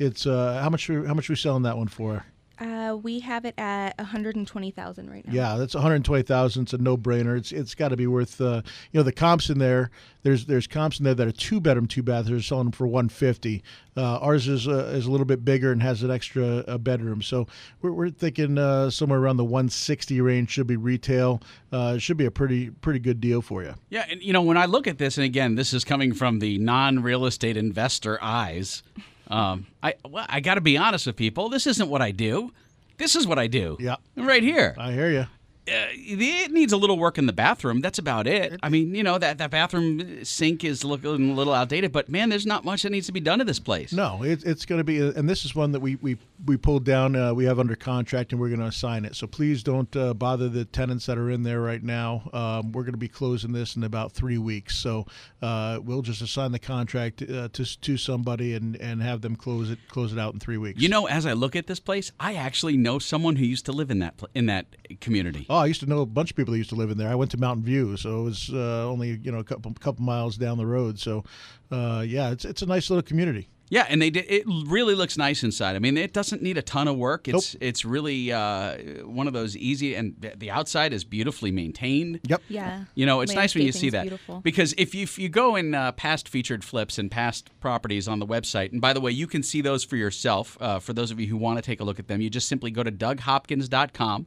It's 0.00 0.24
how 0.24 0.68
much? 0.70 0.88
How 0.88 1.14
much 1.14 1.30
are 1.30 1.32
we 1.32 1.36
selling 1.36 1.62
that 1.62 1.76
one 1.76 1.88
for? 1.88 2.24
Uh, 2.60 2.96
we 3.00 3.20
have 3.20 3.44
it 3.44 3.54
at 3.56 3.96
120,000 3.98 5.10
right 5.10 5.26
now. 5.26 5.32
Yeah, 5.32 5.56
that's 5.56 5.74
120,000. 5.74 6.62
It's 6.62 6.72
a 6.72 6.78
no-brainer. 6.78 7.36
It's 7.36 7.52
it's 7.52 7.74
got 7.74 7.88
to 7.88 7.96
be 7.96 8.06
worth. 8.06 8.40
Uh, 8.40 8.62
you 8.90 8.98
know, 8.98 9.04
the 9.04 9.12
comps 9.12 9.48
in 9.48 9.58
there. 9.58 9.90
There's 10.22 10.46
there's 10.46 10.66
comps 10.66 10.98
in 10.98 11.04
there 11.04 11.14
that 11.14 11.26
are 11.28 11.32
two 11.32 11.60
bedroom, 11.60 11.86
two 11.86 12.02
bath. 12.02 12.26
They're 12.26 12.40
selling 12.40 12.66
them 12.66 12.72
for 12.72 12.86
150. 12.86 13.62
Uh, 13.96 14.18
ours 14.18 14.48
is 14.48 14.66
uh, 14.66 14.90
is 14.92 15.06
a 15.06 15.10
little 15.10 15.24
bit 15.24 15.44
bigger 15.44 15.70
and 15.70 15.82
has 15.82 16.02
an 16.02 16.10
extra 16.10 16.58
uh, 16.58 16.78
bedroom. 16.78 17.22
So 17.22 17.46
we're, 17.80 17.92
we're 17.92 18.10
thinking 18.10 18.58
uh, 18.58 18.90
somewhere 18.90 19.20
around 19.20 19.36
the 19.36 19.44
160 19.44 20.20
range 20.20 20.50
should 20.50 20.66
be 20.66 20.76
retail. 20.76 21.40
Uh, 21.72 21.94
it 21.96 22.00
should 22.00 22.16
be 22.16 22.26
a 22.26 22.30
pretty 22.30 22.70
pretty 22.70 22.98
good 22.98 23.20
deal 23.20 23.40
for 23.40 23.62
you. 23.62 23.74
Yeah, 23.88 24.06
and 24.10 24.20
you 24.20 24.32
know 24.32 24.42
when 24.42 24.56
I 24.56 24.66
look 24.66 24.86
at 24.88 24.98
this, 24.98 25.16
and 25.16 25.24
again, 25.24 25.54
this 25.54 25.72
is 25.72 25.84
coming 25.84 26.12
from 26.12 26.40
the 26.40 26.58
non-real 26.58 27.24
estate 27.24 27.56
investor 27.56 28.18
eyes. 28.20 28.82
Um, 29.28 29.66
I 29.82 29.94
well, 30.08 30.26
I 30.28 30.40
got 30.40 30.54
to 30.54 30.60
be 30.60 30.76
honest 30.76 31.06
with 31.06 31.16
people. 31.16 31.48
This 31.48 31.66
isn't 31.66 31.88
what 31.88 32.02
I 32.02 32.10
do. 32.10 32.52
This 32.96 33.14
is 33.14 33.26
what 33.26 33.38
I 33.38 33.46
do. 33.46 33.76
Yeah. 33.78 33.96
right 34.16 34.42
here. 34.42 34.74
I 34.78 34.92
hear 34.92 35.10
you. 35.10 35.26
Uh, 35.68 35.88
it 35.92 36.52
needs 36.52 36.72
a 36.72 36.76
little 36.76 36.98
work 36.98 37.18
in 37.18 37.26
the 37.26 37.32
bathroom. 37.32 37.80
That's 37.80 37.98
about 37.98 38.26
it. 38.26 38.58
I 38.62 38.68
mean, 38.68 38.94
you 38.94 39.02
know 39.02 39.18
that 39.18 39.38
that 39.38 39.50
bathroom 39.50 40.24
sink 40.24 40.64
is 40.64 40.84
looking 40.84 41.30
a 41.30 41.34
little 41.34 41.52
outdated, 41.52 41.92
but 41.92 42.08
man, 42.08 42.28
there's 42.28 42.46
not 42.46 42.64
much 42.64 42.82
that 42.82 42.90
needs 42.90 43.06
to 43.06 43.12
be 43.12 43.20
done 43.20 43.38
to 43.38 43.44
this 43.44 43.58
place. 43.58 43.92
No, 43.92 44.22
it, 44.22 44.44
it's 44.44 44.64
going 44.64 44.78
to 44.78 44.84
be, 44.84 44.98
and 44.98 45.28
this 45.28 45.44
is 45.44 45.54
one 45.54 45.72
that 45.72 45.80
we 45.80 45.96
we, 45.96 46.16
we 46.46 46.56
pulled 46.56 46.84
down. 46.84 47.14
Uh, 47.14 47.34
we 47.34 47.44
have 47.44 47.58
under 47.58 47.76
contract, 47.76 48.32
and 48.32 48.40
we're 48.40 48.48
going 48.48 48.60
to 48.60 48.66
assign 48.66 49.04
it. 49.04 49.14
So 49.14 49.26
please 49.26 49.62
don't 49.62 49.94
uh, 49.96 50.14
bother 50.14 50.48
the 50.48 50.64
tenants 50.64 51.06
that 51.06 51.18
are 51.18 51.30
in 51.30 51.42
there 51.42 51.60
right 51.60 51.82
now. 51.82 52.28
Um, 52.32 52.72
we're 52.72 52.82
going 52.82 52.92
to 52.92 52.98
be 52.98 53.08
closing 53.08 53.52
this 53.52 53.76
in 53.76 53.84
about 53.84 54.12
three 54.12 54.38
weeks, 54.38 54.76
so 54.76 55.06
uh, 55.42 55.80
we'll 55.82 56.02
just 56.02 56.22
assign 56.22 56.52
the 56.52 56.58
contract 56.58 57.22
uh, 57.22 57.48
to 57.52 57.80
to 57.80 57.96
somebody 57.96 58.54
and 58.54 58.76
and 58.76 59.02
have 59.02 59.20
them 59.20 59.36
close 59.36 59.70
it 59.70 59.78
close 59.88 60.12
it 60.12 60.18
out 60.18 60.34
in 60.34 60.40
three 60.40 60.56
weeks. 60.56 60.80
You 60.80 60.88
know, 60.88 61.06
as 61.06 61.26
I 61.26 61.32
look 61.32 61.56
at 61.56 61.66
this 61.66 61.80
place, 61.80 62.12
I 62.18 62.34
actually 62.34 62.76
know 62.76 62.98
someone 62.98 63.36
who 63.36 63.44
used 63.44 63.66
to 63.66 63.72
live 63.72 63.90
in 63.90 63.98
that 64.00 64.14
in 64.34 64.46
that 64.46 64.66
community. 65.00 65.46
Oh, 65.50 65.57
I 65.58 65.66
used 65.66 65.80
to 65.80 65.86
know 65.86 66.00
a 66.00 66.06
bunch 66.06 66.30
of 66.30 66.36
people 66.36 66.52
that 66.52 66.58
used 66.58 66.70
to 66.70 66.76
live 66.76 66.90
in 66.90 66.98
there. 66.98 67.08
I 67.08 67.14
went 67.14 67.30
to 67.32 67.36
Mountain 67.36 67.64
View, 67.64 67.96
so 67.96 68.20
it 68.20 68.24
was 68.24 68.50
uh, 68.52 68.86
only 68.88 69.18
you 69.22 69.30
know 69.32 69.38
a 69.38 69.44
couple 69.44 69.72
couple 69.80 70.04
miles 70.04 70.36
down 70.36 70.58
the 70.58 70.66
road. 70.66 70.98
So, 70.98 71.24
uh, 71.70 72.04
yeah, 72.06 72.30
it's 72.30 72.44
it's 72.44 72.62
a 72.62 72.66
nice 72.66 72.90
little 72.90 73.02
community. 73.02 73.48
Yeah, 73.70 73.84
and 73.90 74.00
they 74.00 74.08
did. 74.08 74.24
It 74.30 74.44
really 74.46 74.94
looks 74.94 75.18
nice 75.18 75.42
inside. 75.44 75.76
I 75.76 75.78
mean, 75.78 75.98
it 75.98 76.14
doesn't 76.14 76.40
need 76.40 76.56
a 76.56 76.62
ton 76.62 76.88
of 76.88 76.96
work. 76.96 77.28
It's 77.28 77.54
it's 77.60 77.84
really 77.84 78.32
uh, 78.32 78.78
one 79.04 79.26
of 79.26 79.34
those 79.34 79.58
easy, 79.58 79.94
and 79.94 80.14
the- 80.18 80.32
the 80.38 80.50
outside 80.50 80.94
is 80.94 81.04
beautifully 81.04 81.50
maintained. 81.50 82.20
Yep. 82.26 82.42
Yeah. 82.48 82.84
You 82.94 83.04
know, 83.04 83.20
it's 83.20 83.34
nice 83.34 83.54
when 83.54 83.66
you 83.66 83.72
see 83.72 83.90
that 83.90 84.04
beautiful. 84.04 84.40
because 84.40 84.72
if 84.78 84.94
you, 84.94 85.02
if 85.02 85.18
you 85.18 85.28
go 85.28 85.54
in 85.54 85.74
uh, 85.74 85.92
past 85.92 86.30
featured 86.30 86.64
flips 86.64 86.96
and 86.96 87.10
past 87.10 87.50
properties 87.60 88.08
on 88.08 88.20
the 88.20 88.26
website, 88.26 88.72
and 88.72 88.80
by 88.80 88.94
the 88.94 89.02
way, 89.02 89.10
you 89.10 89.26
can 89.26 89.42
see 89.42 89.60
those 89.60 89.84
for 89.84 89.96
yourself. 89.96 90.56
Uh, 90.62 90.78
for 90.78 90.94
those 90.94 91.10
of 91.10 91.20
you 91.20 91.26
who 91.26 91.36
want 91.36 91.58
to 91.58 91.62
take 91.62 91.80
a 91.80 91.84
look 91.84 91.98
at 91.98 92.08
them, 92.08 92.22
you 92.22 92.30
just 92.30 92.48
simply 92.48 92.70
go 92.70 92.82
to 92.82 92.90
DougHopkins.com, 92.90 94.26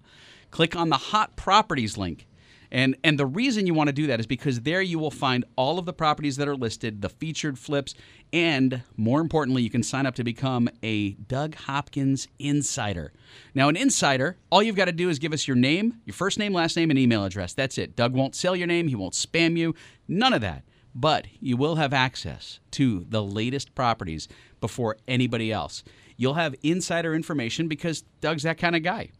click 0.51 0.75
on 0.75 0.89
the 0.89 0.97
hot 0.97 1.35
properties 1.35 1.97
link. 1.97 2.27
And, 2.73 2.95
and 3.03 3.19
the 3.19 3.25
reason 3.25 3.67
you 3.67 3.73
want 3.73 3.87
to 3.87 3.93
do 3.93 4.07
that 4.07 4.21
is 4.21 4.25
because 4.25 4.61
there 4.61 4.81
you 4.81 4.97
will 4.97 5.11
find 5.11 5.43
all 5.57 5.77
of 5.77 5.85
the 5.85 5.91
properties 5.91 6.37
that 6.37 6.47
are 6.47 6.55
listed, 6.55 7.01
the 7.01 7.09
featured 7.09 7.59
flips, 7.59 7.93
and 8.31 8.81
more 8.95 9.19
importantly, 9.19 9.61
you 9.61 9.69
can 9.69 9.83
sign 9.83 10.05
up 10.05 10.15
to 10.15 10.23
become 10.23 10.69
a 10.81 11.11
Doug 11.11 11.55
Hopkins 11.55 12.29
insider. 12.39 13.11
Now, 13.53 13.67
an 13.67 13.75
insider, 13.75 14.37
all 14.49 14.63
you've 14.63 14.77
got 14.77 14.85
to 14.85 14.93
do 14.93 15.09
is 15.09 15.19
give 15.19 15.33
us 15.33 15.49
your 15.49 15.57
name, 15.57 15.99
your 16.05 16.13
first 16.13 16.39
name, 16.39 16.53
last 16.53 16.77
name, 16.77 16.89
and 16.89 16.97
email 16.97 17.25
address. 17.25 17.53
That's 17.53 17.77
it. 17.77 17.97
Doug 17.97 18.13
won't 18.13 18.35
sell 18.35 18.55
your 18.55 18.67
name, 18.67 18.87
he 18.87 18.95
won't 18.95 19.15
spam 19.15 19.57
you, 19.57 19.75
none 20.07 20.31
of 20.31 20.39
that. 20.41 20.63
But 20.95 21.27
you 21.39 21.57
will 21.57 21.75
have 21.75 21.93
access 21.93 22.59
to 22.71 23.05
the 23.07 23.23
latest 23.23 23.75
properties 23.75 24.29
before 24.61 24.97
anybody 25.07 25.51
else. 25.51 25.83
You'll 26.15 26.35
have 26.35 26.55
insider 26.63 27.15
information 27.15 27.67
because 27.67 28.03
Doug's 28.21 28.43
that 28.43 28.57
kind 28.57 28.75
of 28.75 28.83
guy. 28.83 29.11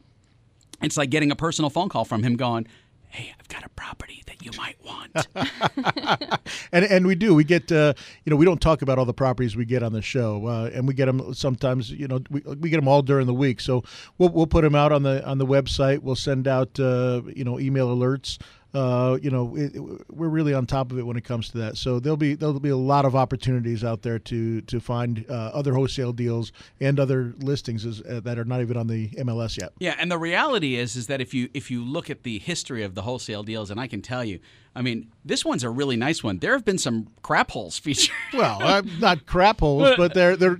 It's 0.82 0.98
like 0.98 1.10
getting 1.10 1.32
a 1.32 1.36
personal 1.36 1.70
phone 1.70 1.89
call 1.89 2.06
from 2.06 2.24
him 2.24 2.36
going, 2.36 2.67
Hey, 3.10 3.34
I've 3.38 3.48
got 3.50 3.65
a 3.65 3.70
property 3.70 4.24
that 4.28 4.41
you 4.46 4.52
might 4.58 4.78
want. 4.86 6.39
and 6.72 6.86
and 6.86 7.06
we 7.06 7.13
do. 7.15 7.36
We 7.36 7.44
get 7.44 7.70
uh, 7.70 7.94
you 8.24 8.30
know 8.30 8.38
we 8.38 8.46
don't 8.46 8.62
talk 8.62 8.82
about 8.82 8.98
all 8.98 9.04
the 9.04 9.13
properties 9.13 9.54
we 9.54 9.65
get 9.65 9.84
on 9.84 9.91
the 9.91 10.02
show, 10.02 10.48
uh, 10.48 10.70
and 10.74 10.88
we 10.88 10.94
get 10.94 11.08
them 11.08 11.34
sometimes. 11.34 11.91
You 11.91 12.08
know 12.08 12.22
we, 12.30 12.39
we 12.39 12.70
get 12.70 12.78
them 12.78 12.88
all 12.88 13.02
during 13.02 13.28
the 13.28 13.34
week, 13.34 13.60
so 13.60 13.84
we'll 14.17 14.30
we'll 14.30 14.48
put 14.48 14.62
them 14.62 14.76
out 14.76 14.94
on 14.94 15.04
the 15.04 15.26
on 15.28 15.39
the 15.39 15.46
website. 15.46 16.00
We'll 16.00 16.15
send 16.15 16.48
out 16.48 16.80
uh, 16.80 17.22
you 17.36 17.44
know 17.44 17.60
email 17.60 17.94
alerts. 17.94 18.38
Uh, 18.73 19.17
you 19.21 19.29
know 19.29 19.55
it, 19.55 19.75
it- 19.75 19.81
we're 20.10 20.29
really 20.29 20.53
on 20.53 20.65
top 20.65 20.91
of 20.91 20.97
it 20.99 21.05
when 21.05 21.17
it 21.17 21.23
comes 21.23 21.49
to 21.49 21.57
that. 21.57 21.77
So 21.77 21.99
there'll 21.99 22.15
be 22.17 22.36
there'll 22.36 22.60
be 22.60 22.69
a 22.69 22.77
lot 22.77 23.05
of 23.05 23.15
opportunities 23.15 23.84
out 23.84 24.01
there 24.01 24.19
to 24.19 24.62
to 24.62 24.79
find 24.79 25.25
uh, 25.29 25.34
other 25.34 25.73
wholesale 25.73 26.13
deals 26.13 26.51
and 26.79 26.99
other 26.99 27.34
listings 27.39 27.86
uh, 28.01 28.21
that 28.23 28.39
are 28.39 28.45
not 28.45 28.62
even 28.62 28.77
on 28.77 28.88
the 28.88 29.10
MLS 29.10 29.57
yet. 29.57 29.73
Yeah, 29.79 29.95
and 29.99 30.10
the 30.12 30.17
reality 30.17 30.75
is 30.75 30.95
is 30.95 31.07
that 31.07 31.19
if 31.21 31.34
you 31.34 31.49
if 31.53 31.69
you 31.69 31.84
look 31.84 32.10
at 32.10 32.23
the 32.23 32.39
history 32.39 32.84
of 32.84 32.95
the 32.95 33.01
wholesale 33.01 33.43
deals, 33.43 33.71
and 33.71 33.79
I 33.79 33.88
can 33.88 34.01
tell 34.01 34.23
you, 34.23 34.39
I 34.73 34.81
mean, 34.81 35.12
this 35.25 35.43
one's 35.43 35.63
a 35.63 35.69
really 35.69 35.97
nice 35.97 36.23
one. 36.23 36.39
There 36.39 36.53
have 36.53 36.63
been 36.63 36.77
some 36.77 37.07
crap 37.21 37.51
holes 37.51 37.77
featured. 37.77 38.15
Well, 38.34 38.63
uh, 38.63 38.81
not 38.99 39.25
crap 39.25 39.60
holes, 39.60 39.93
but 39.97 40.13
they're 40.15 40.38
they're 40.38 40.57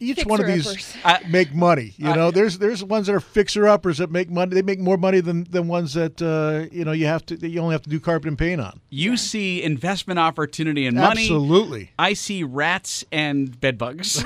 each 0.00 0.24
one 0.24 0.40
of 0.40 0.46
these 0.46 0.66
Fixer-uppers. 0.66 1.28
make 1.30 1.54
money. 1.54 1.92
You 1.98 2.14
know, 2.14 2.30
there's 2.30 2.56
there's 2.56 2.82
ones 2.82 3.08
that 3.08 3.14
are 3.14 3.20
fixer 3.20 3.68
uppers 3.68 3.98
that 3.98 4.10
make 4.10 4.30
money. 4.30 4.54
They 4.54 4.62
make 4.62 4.80
more 4.80 4.96
money 4.96 5.20
than 5.20 5.44
than 5.44 5.68
ones 5.68 5.92
that 5.94 6.22
uh, 6.22 6.74
you 6.74 6.86
know 6.86 6.92
you 6.92 7.04
have 7.06 7.26
to 7.26 7.36
that 7.36 7.48
you 7.50 7.60
only 7.60 7.74
have 7.74 7.82
to 7.82 7.90
do 7.90 8.00
carpet 8.00 8.28
and 8.28 8.38
paint 8.38 8.60
on. 8.62 8.80
You 8.88 9.18
see 9.18 9.62
investment 9.62 10.18
opportunity 10.18 10.86
and 10.86 10.96
money. 10.96 11.22
Absolutely. 11.24 11.90
I 11.98 12.14
see 12.14 12.42
rats 12.42 13.04
and 13.12 13.60
bed 13.60 13.76
bugs. 13.76 14.24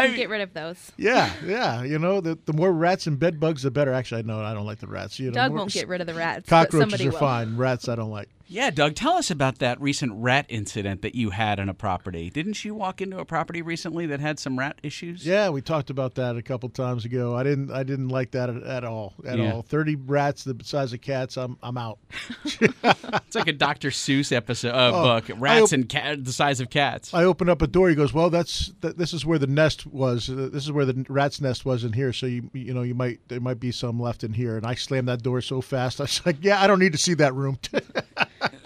You 0.00 0.08
can 0.08 0.16
get 0.16 0.28
rid 0.28 0.40
of 0.40 0.54
those. 0.54 0.92
Yeah, 0.96 1.32
yeah. 1.44 1.82
You 1.82 1.98
know, 1.98 2.20
the, 2.20 2.38
the 2.44 2.52
more 2.52 2.72
rats 2.72 3.06
and 3.06 3.18
bed 3.18 3.40
bugs, 3.40 3.62
the 3.62 3.70
better. 3.70 3.92
Actually, 3.92 4.20
I 4.20 4.22
know 4.22 4.40
I 4.40 4.54
don't 4.54 4.66
like 4.66 4.78
the 4.78 4.86
rats. 4.86 5.18
You 5.18 5.26
know, 5.26 5.34
Doug 5.34 5.52
won't 5.52 5.72
get 5.72 5.88
rid 5.88 6.00
of 6.00 6.06
the 6.06 6.14
rats. 6.14 6.48
Cockroaches 6.48 7.00
are 7.00 7.10
will. 7.10 7.18
fine. 7.18 7.56
Rats, 7.56 7.88
I 7.88 7.94
don't 7.94 8.10
like. 8.10 8.28
Yeah, 8.52 8.70
Doug, 8.70 8.94
tell 8.94 9.12
us 9.14 9.30
about 9.30 9.58
that 9.58 9.80
recent 9.80 10.12
rat 10.14 10.46
incident 10.48 11.02
that 11.02 11.14
you 11.14 11.30
had 11.30 11.58
on 11.58 11.68
a 11.68 11.74
property. 11.74 12.28
Didn't 12.30 12.64
you 12.64 12.74
walk 12.74 13.00
into 13.00 13.18
a 13.18 13.24
property 13.24 13.62
recently 13.62 14.06
that 14.06 14.20
had 14.20 14.38
some 14.38 14.58
rat 14.58 14.78
issues? 14.82 15.26
Yeah, 15.26 15.48
we 15.48 15.62
talked 15.62 15.88
about 15.90 16.14
that 16.16 16.36
a 16.36 16.42
couple 16.42 16.68
times 16.68 17.04
ago. 17.04 17.34
I 17.34 17.42
didn't. 17.42 17.70
I 17.70 17.82
didn't 17.82 18.08
like 18.08 18.32
that 18.32 18.50
at, 18.50 18.62
at 18.62 18.84
all. 18.84 19.14
At 19.26 19.38
Yeah. 19.38 19.52
all. 19.54 19.62
Thirty 19.62 19.96
rats 19.96 20.44
the 20.44 20.56
size 20.62 20.92
of 20.92 21.00
cats. 21.00 21.36
I'm. 21.36 21.56
I'm 21.62 21.78
out. 21.78 21.98
It's 23.24 23.36
like 23.36 23.48
a 23.48 23.52
Dr. 23.52 23.88
Seuss 23.88 24.30
episode 24.30 24.74
uh, 24.74 24.90
Oh, 24.92 25.02
book. 25.20 25.30
Rats 25.38 25.72
op- 25.72 25.72
and 25.72 25.88
cat 25.88 26.22
the 26.22 26.32
size 26.34 26.60
of 26.60 26.68
cats. 26.68 27.14
I 27.14 27.24
open 27.24 27.48
up 27.48 27.62
a 27.62 27.66
door. 27.66 27.88
He 27.88 27.94
goes, 27.94 28.12
"Well, 28.12 28.28
that's 28.28 28.70
th- 28.82 28.96
this 28.96 29.14
is 29.14 29.24
where 29.24 29.38
the 29.38 29.46
nest 29.46 29.86
was. 29.86 30.26
This 30.26 30.64
is 30.64 30.70
where 30.72 30.84
the 30.84 31.06
rat's 31.08 31.40
nest 31.40 31.64
was 31.64 31.82
in 31.84 31.94
here. 31.94 32.12
So 32.12 32.26
you 32.26 32.50
you 32.52 32.74
know 32.74 32.82
you 32.82 32.94
might 32.94 33.20
there 33.28 33.40
might 33.40 33.58
be 33.58 33.72
some 33.72 33.98
left 33.98 34.22
in 34.22 34.34
here." 34.34 34.58
And 34.58 34.66
I 34.66 34.74
slammed 34.74 35.08
that 35.08 35.22
door 35.22 35.40
so 35.40 35.62
fast. 35.62 35.98
I 36.00 36.04
was 36.04 36.20
like, 36.26 36.36
"Yeah, 36.42 36.60
I 36.60 36.66
don't 36.66 36.78
need 36.78 36.92
to 36.92 36.98
see 36.98 37.14
that 37.14 37.34
room." 37.34 37.58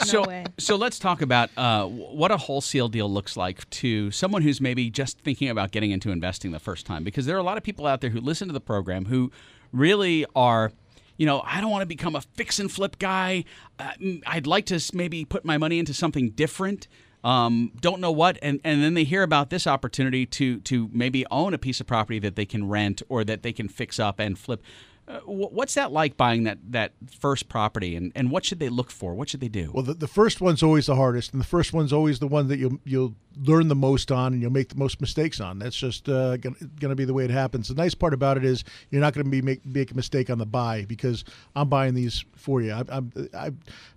so, 0.07 0.45
so 0.59 0.77
let's 0.77 0.99
talk 0.99 1.23
about 1.23 1.51
uh, 1.57 1.87
what 1.87 2.31
a 2.31 2.37
wholesale 2.37 2.89
deal 2.89 3.13
looks 3.13 3.37
like 3.37 3.69
to 3.71 4.11
someone 4.11 4.43
who's 4.43 4.61
maybe 4.61 4.91
just 4.91 5.19
thinking 5.21 5.49
about 5.49 5.71
getting 5.71 5.91
into 5.91 6.11
investing 6.11 6.53
the 6.53 6.59
first 6.59 6.87
time. 6.87 7.05
Because 7.05 7.27
there 7.27 7.37
are 7.37 7.41
a 7.41 7.45
lot 7.45 7.57
of 7.57 7.63
people 7.63 7.87
out 7.87 8.01
there 8.01 8.11
who 8.11 8.21
listen 8.21 8.49
to 8.49 8.55
the 8.55 8.61
program 8.61 9.07
who 9.07 9.31
really 9.73 10.25
are, 10.35 10.73
you 11.17 11.27
know, 11.27 11.43
I 11.45 11.61
don't 11.61 11.71
want 11.71 11.83
to 11.83 11.87
become 11.87 12.17
a 12.17 12.21
fix 12.21 12.59
and 12.59 12.71
flip 12.71 12.99
guy. 12.99 13.45
Uh, 13.79 13.93
I'd 14.27 14.47
like 14.47 14.67
to 14.67 14.81
maybe 14.93 15.25
put 15.25 15.45
my 15.45 15.59
money 15.59 15.79
into 15.79 15.95
something 15.95 16.31
different. 16.31 16.89
Um, 17.25 17.73
don't 17.81 18.01
know 18.01 18.13
what, 18.13 18.39
and, 18.41 18.61
and 18.63 18.83
then 18.83 18.95
they 18.95 19.03
hear 19.03 19.25
about 19.25 19.51
this 19.51 19.67
opportunity 19.67 20.27
to 20.27 20.61
to 20.61 20.89
maybe 20.93 21.27
own 21.29 21.55
a 21.55 21.59
piece 21.59 21.81
of 21.81 21.87
property 21.89 22.21
that 22.21 22.37
they 22.37 22.47
can 22.47 22.69
rent 22.69 23.03
or 23.09 23.25
that 23.25 23.43
they 23.43 23.53
can 23.53 23.69
fix 23.69 23.99
up 23.99 24.21
and 24.21 24.39
flip. 24.39 24.63
Uh, 25.09 25.21
what's 25.21 25.75
that 25.75 25.93
like 25.93 26.17
buying 26.17 26.43
that 26.45 26.59
that 26.69 26.93
first 27.21 27.49
property, 27.49 27.95
and, 27.95 28.11
and 28.17 28.31
what 28.31 28.45
should 28.45 28.59
they 28.59 28.69
look 28.69 28.91
for? 28.91 29.15
What 29.15 29.29
should 29.29 29.41
they 29.41 29.49
do? 29.49 29.71
Well, 29.73 29.85
the, 29.85 29.95
the 29.95 30.09
first 30.09 30.41
one's 30.41 30.65
always 30.65 30.87
the 30.87 30.97
hardest, 30.97 31.33
and 31.33 31.41
the 31.41 31.47
first 31.47 31.73
one's 31.73 31.93
always 31.93 32.19
the 32.19 32.27
one 32.27 32.49
that 32.49 32.59
you'll 32.59 32.79
you'll 32.85 33.15
learn 33.41 33.69
the 33.69 33.77
most 33.77 34.11
on, 34.11 34.33
and 34.33 34.43
you'll 34.43 34.51
make 34.51 34.71
the 34.71 34.77
most 34.77 35.01
mistakes 35.01 35.41
on. 35.41 35.61
That's 35.61 35.77
just 35.77 36.09
uh, 36.09 36.37
going 36.39 36.57
to 36.81 36.97
be 36.97 37.05
the 37.05 37.15
way 37.15 37.25
it 37.25 37.31
happens. 37.31 37.69
The 37.69 37.75
nice 37.75 37.95
part 37.95 38.15
about 38.15 38.37
it 38.37 38.45
is 38.45 38.65
you're 38.91 39.01
not 39.01 39.15
going 39.15 39.25
to 39.25 39.31
be 39.31 39.43
make, 39.43 39.65
make 39.65 39.93
a 39.93 39.95
mistake 39.95 40.29
on 40.29 40.39
the 40.39 40.47
buy 40.47 40.85
because 40.87 41.23
I'm 41.55 41.69
buying 41.69 41.95
these 41.95 42.25
for 42.35 42.61
you. 42.61 42.73
I'm, 42.73 42.87
I'm 42.91 43.29
I 43.33 43.51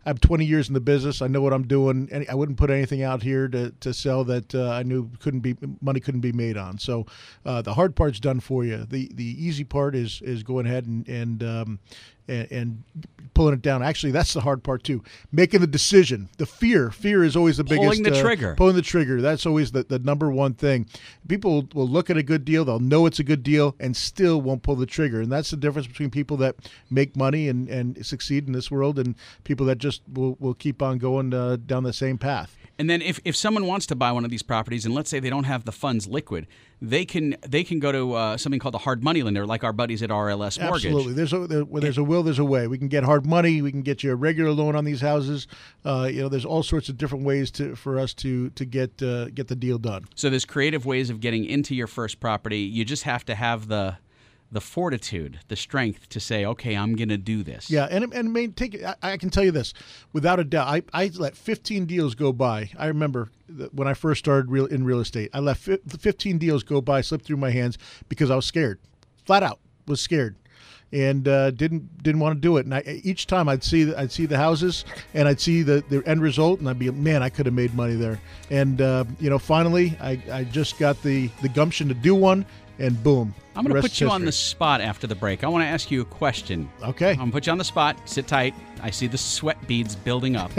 I'm 0.05 0.17
20 0.17 0.45
years 0.45 0.67
in 0.67 0.73
the 0.73 0.79
business. 0.79 1.21
I 1.21 1.27
know 1.27 1.41
what 1.41 1.53
I'm 1.53 1.67
doing, 1.67 2.07
and 2.11 2.25
I 2.29 2.35
wouldn't 2.35 2.57
put 2.57 2.69
anything 2.69 3.03
out 3.03 3.21
here 3.21 3.47
to, 3.49 3.71
to 3.71 3.93
sell 3.93 4.23
that 4.25 4.55
uh, 4.55 4.71
I 4.71 4.83
knew 4.83 5.09
couldn't 5.19 5.41
be 5.41 5.55
money 5.81 5.99
couldn't 5.99 6.21
be 6.21 6.31
made 6.31 6.57
on. 6.57 6.77
So 6.77 7.05
uh, 7.45 7.61
the 7.61 7.73
hard 7.73 7.95
part's 7.95 8.19
done 8.19 8.39
for 8.39 8.63
you. 8.63 8.85
The 8.85 9.09
the 9.13 9.25
easy 9.45 9.63
part 9.63 9.95
is 9.95 10.21
is 10.21 10.43
going 10.43 10.65
ahead 10.65 10.85
and 10.85 11.07
and 11.07 11.43
um, 11.43 11.79
and, 12.29 12.51
and 12.51 12.83
pulling 13.33 13.53
it 13.53 13.61
down. 13.61 13.81
Actually, 13.81 14.11
that's 14.11 14.33
the 14.33 14.41
hard 14.41 14.63
part 14.63 14.83
too. 14.83 15.03
Making 15.31 15.61
the 15.61 15.67
decision. 15.67 16.29
The 16.37 16.45
fear. 16.45 16.91
Fear 16.91 17.23
is 17.23 17.35
always 17.35 17.57
the 17.57 17.63
Pulling 17.63 17.81
biggest. 17.81 18.03
Pulling 18.03 18.13
the 18.13 18.19
uh, 18.19 18.21
trigger. 18.21 18.55
Pulling 18.55 18.75
the 18.75 18.81
trigger. 18.81 19.21
That's 19.21 19.45
always 19.45 19.71
the, 19.71 19.83
the 19.83 19.99
number 19.99 20.29
one 20.29 20.53
thing. 20.53 20.87
People 21.27 21.67
will 21.73 21.87
look 21.87 22.09
at 22.09 22.17
a 22.17 22.23
good 22.23 22.43
deal. 22.43 22.65
They'll 22.65 22.79
know 22.79 23.05
it's 23.05 23.19
a 23.19 23.23
good 23.23 23.43
deal 23.43 23.75
and 23.79 23.95
still 23.95 24.41
won't 24.41 24.63
pull 24.63 24.75
the 24.75 24.85
trigger. 24.85 25.21
And 25.21 25.31
that's 25.31 25.51
the 25.51 25.57
difference 25.57 25.87
between 25.87 26.09
people 26.09 26.37
that 26.37 26.55
make 26.89 27.15
money 27.15 27.47
and, 27.47 27.69
and 27.69 28.05
succeed 28.05 28.47
in 28.47 28.53
this 28.53 28.69
world 28.69 28.99
and 28.99 29.15
people 29.43 29.65
that 29.67 29.77
just 29.77 30.01
will, 30.11 30.35
will 30.39 30.53
keep 30.53 30.81
on 30.81 30.97
going 30.97 31.33
uh, 31.33 31.57
down 31.65 31.83
the 31.83 31.93
same 31.93 32.17
path. 32.17 32.57
And 32.79 32.89
then 32.89 33.01
if, 33.01 33.19
if 33.25 33.35
someone 33.35 33.67
wants 33.67 33.85
to 33.87 33.95
buy 33.95 34.13
one 34.13 34.23
of 34.23 34.31
these 34.31 34.41
properties, 34.41 34.85
and 34.85 34.95
let's 34.95 35.09
say 35.09 35.19
they 35.19 35.29
don't 35.29 35.43
have 35.43 35.65
the 35.65 35.71
funds 35.73 36.07
liquid, 36.07 36.47
they 36.81 37.03
can 37.03 37.35
they 37.45 37.65
can 37.65 37.79
go 37.79 37.91
to 37.91 38.13
uh, 38.13 38.37
something 38.37 38.57
called 38.57 38.73
a 38.73 38.79
hard 38.79 39.03
money 39.03 39.21
lender, 39.21 39.45
like 39.45 39.65
our 39.65 39.73
buddies 39.73 40.01
at 40.01 40.09
RLS 40.09 40.61
Mortgage. 40.61 40.85
Absolutely. 40.85 41.11
There's 41.11 41.33
a 41.33 41.45
there, 41.45 41.65
where 41.65 41.81
there's 41.81 41.97
a 41.97 42.03
will, 42.03 42.23
there's 42.23 42.39
a 42.39 42.45
way. 42.45 42.67
We 42.67 42.77
can 42.77 42.87
get 42.87 43.03
hard 43.03 43.25
money. 43.25 43.61
We 43.61 43.71
can 43.71 43.81
get 43.81 44.01
you 44.01 44.13
a 44.13 44.15
regular 44.15 44.51
loan 44.51 44.77
on 44.77 44.85
these 44.85 45.01
houses. 45.01 45.45
Uh, 45.83 46.09
you 46.09 46.21
know, 46.21 46.29
there's 46.29 46.45
all 46.45 46.63
sorts 46.63 46.87
of 46.87 46.97
different 46.97 47.25
ways 47.25 47.51
to 47.51 47.75
for 47.75 47.99
us 47.99 48.13
to 48.15 48.49
to 48.51 48.63
get 48.63 49.03
uh, 49.03 49.25
get 49.25 49.49
the 49.49 49.57
deal 49.57 49.77
done. 49.77 50.05
So 50.15 50.29
there's 50.29 50.45
creative 50.45 50.85
ways 50.85 51.09
of 51.09 51.19
getting 51.19 51.43
into 51.43 51.75
your 51.75 51.87
first 51.87 52.21
property. 52.21 52.59
You 52.59 52.85
just 52.85 53.03
have 53.03 53.25
to 53.25 53.35
have 53.35 53.67
the 53.67 53.97
the 54.51 54.61
fortitude, 54.61 55.39
the 55.47 55.55
strength 55.55 56.09
to 56.09 56.19
say, 56.19 56.45
okay, 56.45 56.75
I'm 56.75 56.95
going 56.95 57.09
to 57.09 57.17
do 57.17 57.43
this. 57.43 57.69
Yeah, 57.69 57.87
and 57.89 58.13
and 58.13 58.57
take 58.57 58.83
I, 58.83 58.95
I 59.01 59.17
can 59.17 59.29
tell 59.29 59.43
you 59.43 59.51
this 59.51 59.73
without 60.11 60.39
a 60.39 60.43
doubt. 60.43 60.67
I, 60.67 60.83
I 60.93 61.11
let 61.15 61.35
15 61.35 61.85
deals 61.85 62.15
go 62.15 62.33
by. 62.33 62.71
I 62.77 62.87
remember 62.87 63.29
when 63.71 63.87
I 63.87 63.93
first 63.93 64.19
started 64.19 64.49
real 64.49 64.65
in 64.65 64.83
real 64.83 64.99
estate. 64.99 65.29
I 65.33 65.39
let 65.39 65.57
fi- 65.57 65.79
15 65.87 66.37
deals 66.37 66.63
go 66.63 66.81
by, 66.81 67.01
slip 67.01 67.21
through 67.21 67.37
my 67.37 67.51
hands 67.51 67.77
because 68.07 68.31
I 68.31 68.35
was 68.35 68.45
scared, 68.45 68.79
flat 69.25 69.43
out 69.43 69.59
was 69.85 70.01
scared. 70.01 70.35
And 70.91 71.27
uh, 71.27 71.51
didn't 71.51 72.01
didn't 72.01 72.19
want 72.19 72.37
to 72.37 72.41
do 72.41 72.57
it. 72.57 72.65
And 72.65 72.73
I, 72.73 72.81
each 73.03 73.27
time 73.27 73.47
I'd 73.47 73.63
see 73.63 73.93
I'd 73.93 74.11
see 74.11 74.25
the 74.25 74.37
houses 74.37 74.85
and 75.13 75.27
I'd 75.27 75.39
see 75.39 75.61
the, 75.61 75.83
the 75.87 76.01
end 76.07 76.23
result, 76.23 76.59
and 76.59 76.67
I'd 76.67 76.79
be 76.79 76.89
man, 76.89 77.21
I 77.21 77.29
could 77.29 77.45
have 77.45 77.53
made 77.53 77.75
money 77.75 77.93
there. 77.93 78.19
And 78.49 78.81
uh, 78.81 79.03
you 79.19 79.29
know, 79.29 79.37
finally, 79.37 79.95
I, 80.01 80.19
I 80.31 80.43
just 80.45 80.79
got 80.79 80.99
the 81.03 81.29
the 81.43 81.49
gumption 81.49 81.87
to 81.89 81.93
do 81.93 82.15
one, 82.15 82.43
and 82.79 83.01
boom. 83.03 83.33
I'm 83.55 83.65
going 83.65 83.75
to 83.75 83.81
put 83.81 83.91
is 83.91 84.01
you 84.01 84.09
on 84.09 84.23
the 84.23 84.31
spot 84.31 84.79
after 84.79 85.05
the 85.05 85.15
break. 85.15 85.43
I 85.43 85.47
want 85.47 85.63
to 85.63 85.67
ask 85.67 85.91
you 85.91 86.01
a 86.01 86.05
question. 86.05 86.69
Okay. 86.81 87.11
I'm 87.11 87.17
going 87.17 87.29
to 87.29 87.33
put 87.33 87.45
you 87.45 87.51
on 87.51 87.57
the 87.57 87.63
spot. 87.63 87.97
Sit 88.05 88.25
tight. 88.27 88.53
I 88.81 88.89
see 88.89 89.07
the 89.07 89.17
sweat 89.17 89.67
beads 89.67 89.95
building 89.95 90.37
up. 90.37 90.51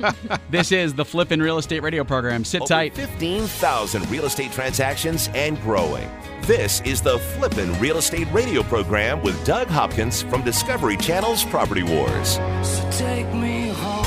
this 0.50 0.72
is 0.72 0.94
the 0.94 1.04
Flippin' 1.04 1.40
Real 1.42 1.58
Estate 1.58 1.82
Radio 1.82 2.02
program. 2.02 2.44
Sit 2.44 2.62
Over 2.62 2.68
tight. 2.68 2.94
15,000 2.94 4.10
real 4.10 4.24
estate 4.24 4.52
transactions 4.52 5.28
and 5.34 5.60
growing. 5.60 6.08
This 6.42 6.80
is 6.82 7.02
the 7.02 7.18
Flippin' 7.18 7.78
Real 7.80 7.98
Estate 7.98 8.28
Radio 8.32 8.62
program 8.62 9.22
with 9.22 9.44
Doug 9.44 9.66
Hopkins 9.66 10.22
from 10.22 10.42
Discovery 10.42 10.96
Channel's 10.96 11.44
Property 11.44 11.82
Wars. 11.82 12.34
So 12.62 12.88
Take 12.92 13.26
me 13.34 13.68
home. 13.68 14.06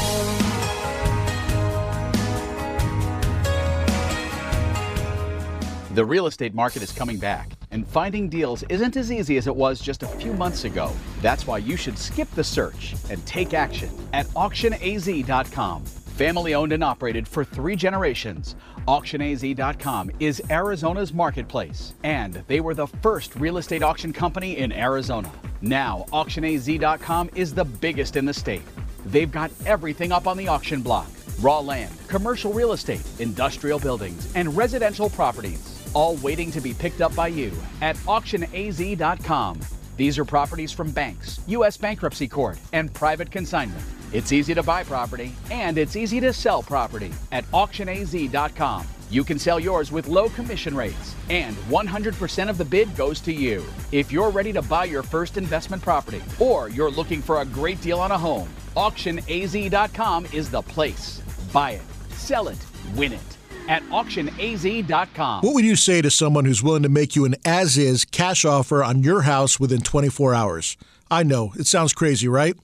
The 5.95 6.05
real 6.05 6.27
estate 6.27 6.53
market 6.53 6.81
is 6.81 6.91
coming 6.91 7.17
back, 7.17 7.49
and 7.71 7.87
finding 7.87 8.29
deals 8.29 8.63
isn't 8.69 8.97
as 8.97 9.11
easy 9.11 9.37
as 9.37 9.47
it 9.47 9.55
was 9.55 9.79
just 9.79 10.03
a 10.03 10.07
few 10.07 10.33
months 10.33 10.63
ago. 10.63 10.91
That's 11.21 11.47
why 11.47 11.59
you 11.59 11.77
should 11.77 11.97
skip 11.97 12.29
the 12.31 12.43
search 12.43 12.95
and 13.09 13.25
take 13.25 13.53
action 13.53 13.89
at 14.13 14.25
auctionaz.com. 14.27 15.83
Family 15.83 16.53
owned 16.53 16.73
and 16.73 16.83
operated 16.83 17.27
for 17.27 17.45
three 17.45 17.75
generations, 17.75 18.55
auctionaz.com 18.87 20.11
is 20.19 20.41
Arizona's 20.49 21.13
marketplace, 21.13 21.93
and 22.03 22.43
they 22.47 22.59
were 22.59 22.73
the 22.73 22.87
first 22.87 23.35
real 23.35 23.57
estate 23.57 23.83
auction 23.83 24.11
company 24.11 24.57
in 24.57 24.71
Arizona. 24.71 25.31
Now, 25.61 26.05
auctionaz.com 26.11 27.29
is 27.35 27.53
the 27.53 27.65
biggest 27.65 28.15
in 28.15 28.25
the 28.25 28.33
state. 28.33 28.63
They've 29.05 29.31
got 29.31 29.51
everything 29.65 30.11
up 30.11 30.27
on 30.27 30.35
the 30.35 30.47
auction 30.47 30.81
block 30.81 31.07
raw 31.41 31.59
land, 31.59 31.93
commercial 32.07 32.51
real 32.51 32.73
estate, 32.73 33.03
industrial 33.19 33.79
buildings, 33.79 34.31
and 34.35 34.55
residential 34.55 35.09
properties, 35.09 35.78
all 35.93 36.15
waiting 36.17 36.51
to 36.51 36.61
be 36.61 36.73
picked 36.73 37.01
up 37.01 37.15
by 37.15 37.27
you 37.27 37.51
at 37.81 37.95
auctionaz.com. 37.97 39.59
These 39.97 40.17
are 40.17 40.25
properties 40.25 40.71
from 40.71 40.91
banks, 40.91 41.41
U.S. 41.47 41.75
bankruptcy 41.75 42.27
court, 42.27 42.57
and 42.71 42.93
private 42.93 43.29
consignment. 43.31 43.83
It's 44.13 44.31
easy 44.31 44.53
to 44.53 44.63
buy 44.63 44.83
property 44.83 45.33
and 45.51 45.77
it's 45.77 45.95
easy 45.95 46.19
to 46.21 46.33
sell 46.33 46.63
property 46.63 47.11
at 47.31 47.43
auctionaz.com. 47.51 48.87
You 49.11 49.23
can 49.23 49.39
sell 49.39 49.59
yours 49.59 49.91
with 49.91 50.07
low 50.07 50.29
commission 50.29 50.75
rates, 50.75 51.15
and 51.29 51.55
100% 51.55 52.49
of 52.49 52.57
the 52.59 52.65
bid 52.65 52.95
goes 52.95 53.19
to 53.21 53.33
you. 53.33 53.65
If 53.91 54.11
you're 54.11 54.29
ready 54.29 54.53
to 54.53 54.61
buy 54.61 54.85
your 54.85 55.01
first 55.01 55.35
investment 55.35 55.81
property 55.81 56.21
or 56.39 56.69
you're 56.69 56.91
looking 56.91 57.21
for 57.21 57.41
a 57.41 57.45
great 57.45 57.81
deal 57.81 57.99
on 57.99 58.11
a 58.11 58.17
home, 58.17 58.49
auctionaz.com 58.75 60.27
is 60.31 60.51
the 60.51 60.61
place. 60.61 61.21
Buy 61.51 61.71
it, 61.71 61.81
sell 62.11 62.49
it, 62.49 62.59
win 62.95 63.13
it 63.13 63.38
at 63.69 63.83
auctionaz.com. 63.83 65.43
What 65.43 65.53
would 65.53 65.63
you 65.63 65.77
say 65.77 66.01
to 66.01 66.11
someone 66.11 66.43
who's 66.43 66.61
willing 66.61 66.83
to 66.83 66.89
make 66.89 67.15
you 67.15 67.23
an 67.23 67.35
as 67.45 67.77
is 67.77 68.03
cash 68.03 68.43
offer 68.43 68.83
on 68.83 69.03
your 69.03 69.21
house 69.21 69.59
within 69.59 69.79
24 69.79 70.33
hours? 70.33 70.75
I 71.09 71.23
know, 71.23 71.53
it 71.55 71.67
sounds 71.67 71.93
crazy, 71.93 72.27
right? 72.27 72.55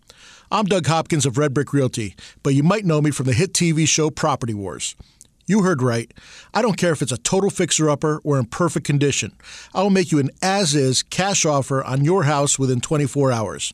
I'm 0.51 0.65
Doug 0.65 0.87
Hopkins 0.87 1.25
of 1.25 1.37
Red 1.37 1.53
Brick 1.53 1.71
Realty, 1.73 2.15
but 2.43 2.53
you 2.53 2.63
might 2.63 2.85
know 2.85 3.01
me 3.01 3.11
from 3.11 3.27
the 3.27 3.33
hit 3.33 3.53
TV 3.53 3.87
show 3.87 4.09
Property 4.09 4.53
Wars. 4.53 4.95
You 5.47 5.61
heard 5.61 5.81
right. 5.81 6.11
I 6.53 6.61
don't 6.63 6.77
care 6.77 6.91
if 6.91 7.03
it's 7.03 7.11
a 7.11 7.17
total 7.17 7.51
fixer 7.51 7.89
upper 7.89 8.19
or 8.23 8.39
in 8.39 8.45
perfect 8.45 8.85
condition. 8.85 9.31
I 9.75 9.83
will 9.83 9.91
make 9.91 10.11
you 10.11 10.17
an 10.19 10.31
as 10.41 10.73
is 10.73 11.03
cash 11.03 11.45
offer 11.45 11.83
on 11.83 12.03
your 12.03 12.23
house 12.23 12.57
within 12.57 12.81
24 12.81 13.31
hours. 13.31 13.73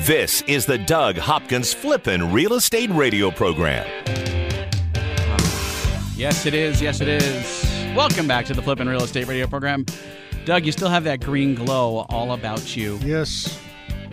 This 0.06 0.42
is 0.48 0.66
the 0.66 0.80
Doug 0.80 1.16
Hopkins 1.16 1.74
Flippin' 1.74 2.34
Real 2.34 2.56
Estate 2.56 2.90
Radio 2.90 3.30
Program. 3.30 3.88
Yes, 6.16 6.46
it 6.46 6.54
is. 6.54 6.82
Yes, 6.82 7.02
it 7.02 7.08
is. 7.08 7.71
Welcome 7.96 8.26
back 8.26 8.46
to 8.46 8.54
the 8.54 8.62
Flippin' 8.62 8.88
Real 8.88 9.04
Estate 9.04 9.28
Radio 9.28 9.48
Program. 9.48 9.86
Doug, 10.46 10.66
you 10.66 10.72
still 10.72 10.88
have 10.90 11.04
that 11.04 11.20
green 11.20 11.54
glow 11.56 12.06
all 12.10 12.32
about 12.32 12.76
you. 12.76 12.98
Yes. 13.04 13.60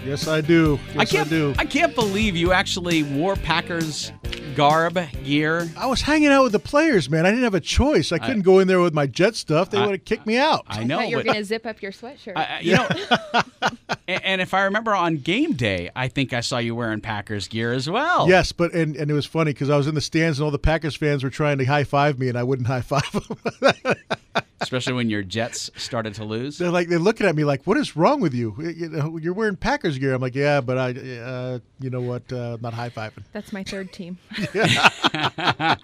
Yes, 0.04 0.26
I 0.26 0.40
do. 0.40 0.78
Yes, 0.88 0.96
I 0.98 1.04
can't. 1.04 1.30
do. 1.30 1.54
I 1.58 1.64
can't 1.64 1.94
believe 1.94 2.36
you 2.36 2.52
actually 2.52 3.02
wore 3.04 3.36
Packers 3.36 4.12
garb 4.58 4.98
gear. 5.22 5.70
I 5.76 5.86
was 5.86 6.02
hanging 6.02 6.30
out 6.30 6.42
with 6.42 6.50
the 6.50 6.58
players, 6.58 7.08
man. 7.08 7.24
I 7.24 7.30
didn't 7.30 7.44
have 7.44 7.54
a 7.54 7.60
choice. 7.60 8.10
I 8.10 8.18
couldn't 8.18 8.42
go 8.42 8.58
in 8.58 8.66
there 8.66 8.80
with 8.80 8.92
my 8.92 9.06
jet 9.06 9.36
stuff. 9.36 9.70
They 9.70 9.78
would 9.80 9.90
have 9.92 10.04
kicked 10.04 10.26
me 10.26 10.36
out. 10.36 10.64
I 10.66 10.82
know, 10.82 10.96
thought 10.98 11.08
you 11.08 11.16
were 11.16 11.22
but 11.22 11.26
going 11.32 11.38
to 11.38 11.44
zip 11.44 11.64
up 11.64 11.80
your 11.80 11.92
sweatshirt. 11.92 12.32
I- 12.34 12.56
I- 12.56 12.60
you 12.60 12.72
know, 12.72 12.88
and, 14.08 14.24
and 14.24 14.40
if 14.40 14.54
I 14.54 14.62
remember 14.62 14.96
on 14.96 15.18
game 15.18 15.52
day, 15.52 15.90
I 15.94 16.08
think 16.08 16.32
I 16.32 16.40
saw 16.40 16.58
you 16.58 16.74
wearing 16.74 17.00
Packers 17.00 17.46
gear 17.46 17.72
as 17.72 17.88
well. 17.88 18.28
Yes, 18.28 18.50
but 18.50 18.74
and, 18.74 18.96
and 18.96 19.08
it 19.08 19.14
was 19.14 19.26
funny 19.26 19.52
because 19.52 19.70
I 19.70 19.76
was 19.76 19.86
in 19.86 19.94
the 19.94 20.00
stands 20.00 20.40
and 20.40 20.44
all 20.44 20.50
the 20.50 20.58
Packers 20.58 20.96
fans 20.96 21.22
were 21.22 21.30
trying 21.30 21.58
to 21.58 21.64
high 21.64 21.84
five 21.84 22.18
me 22.18 22.28
and 22.28 22.36
I 22.36 22.42
wouldn't 22.42 22.66
high 22.66 22.80
five 22.80 23.08
them. 23.12 23.94
especially 24.60 24.92
when 24.92 25.08
your 25.08 25.22
Jets 25.22 25.70
started 25.76 26.14
to 26.14 26.24
lose. 26.24 26.58
They're 26.58 26.70
like 26.70 26.88
they're 26.88 26.98
looking 26.98 27.26
at 27.26 27.34
me 27.36 27.44
like, 27.44 27.62
"What 27.64 27.76
is 27.76 27.96
wrong 27.96 28.20
with 28.20 28.34
you? 28.34 28.54
You 28.58 28.88
know, 28.88 29.16
you're 29.16 29.32
wearing 29.32 29.56
Packers 29.56 29.98
gear." 29.98 30.14
I'm 30.14 30.20
like, 30.20 30.34
"Yeah, 30.34 30.60
but 30.60 30.78
I, 30.78 30.90
uh, 30.90 31.58
you 31.80 31.90
know 31.90 32.00
what? 32.00 32.22
Uh, 32.32 32.54
I'm 32.54 32.60
not 32.60 32.74
high 32.74 32.90
fiving." 32.90 33.22
That's 33.32 33.52
my 33.52 33.62
third 33.62 33.92
team. 33.92 34.18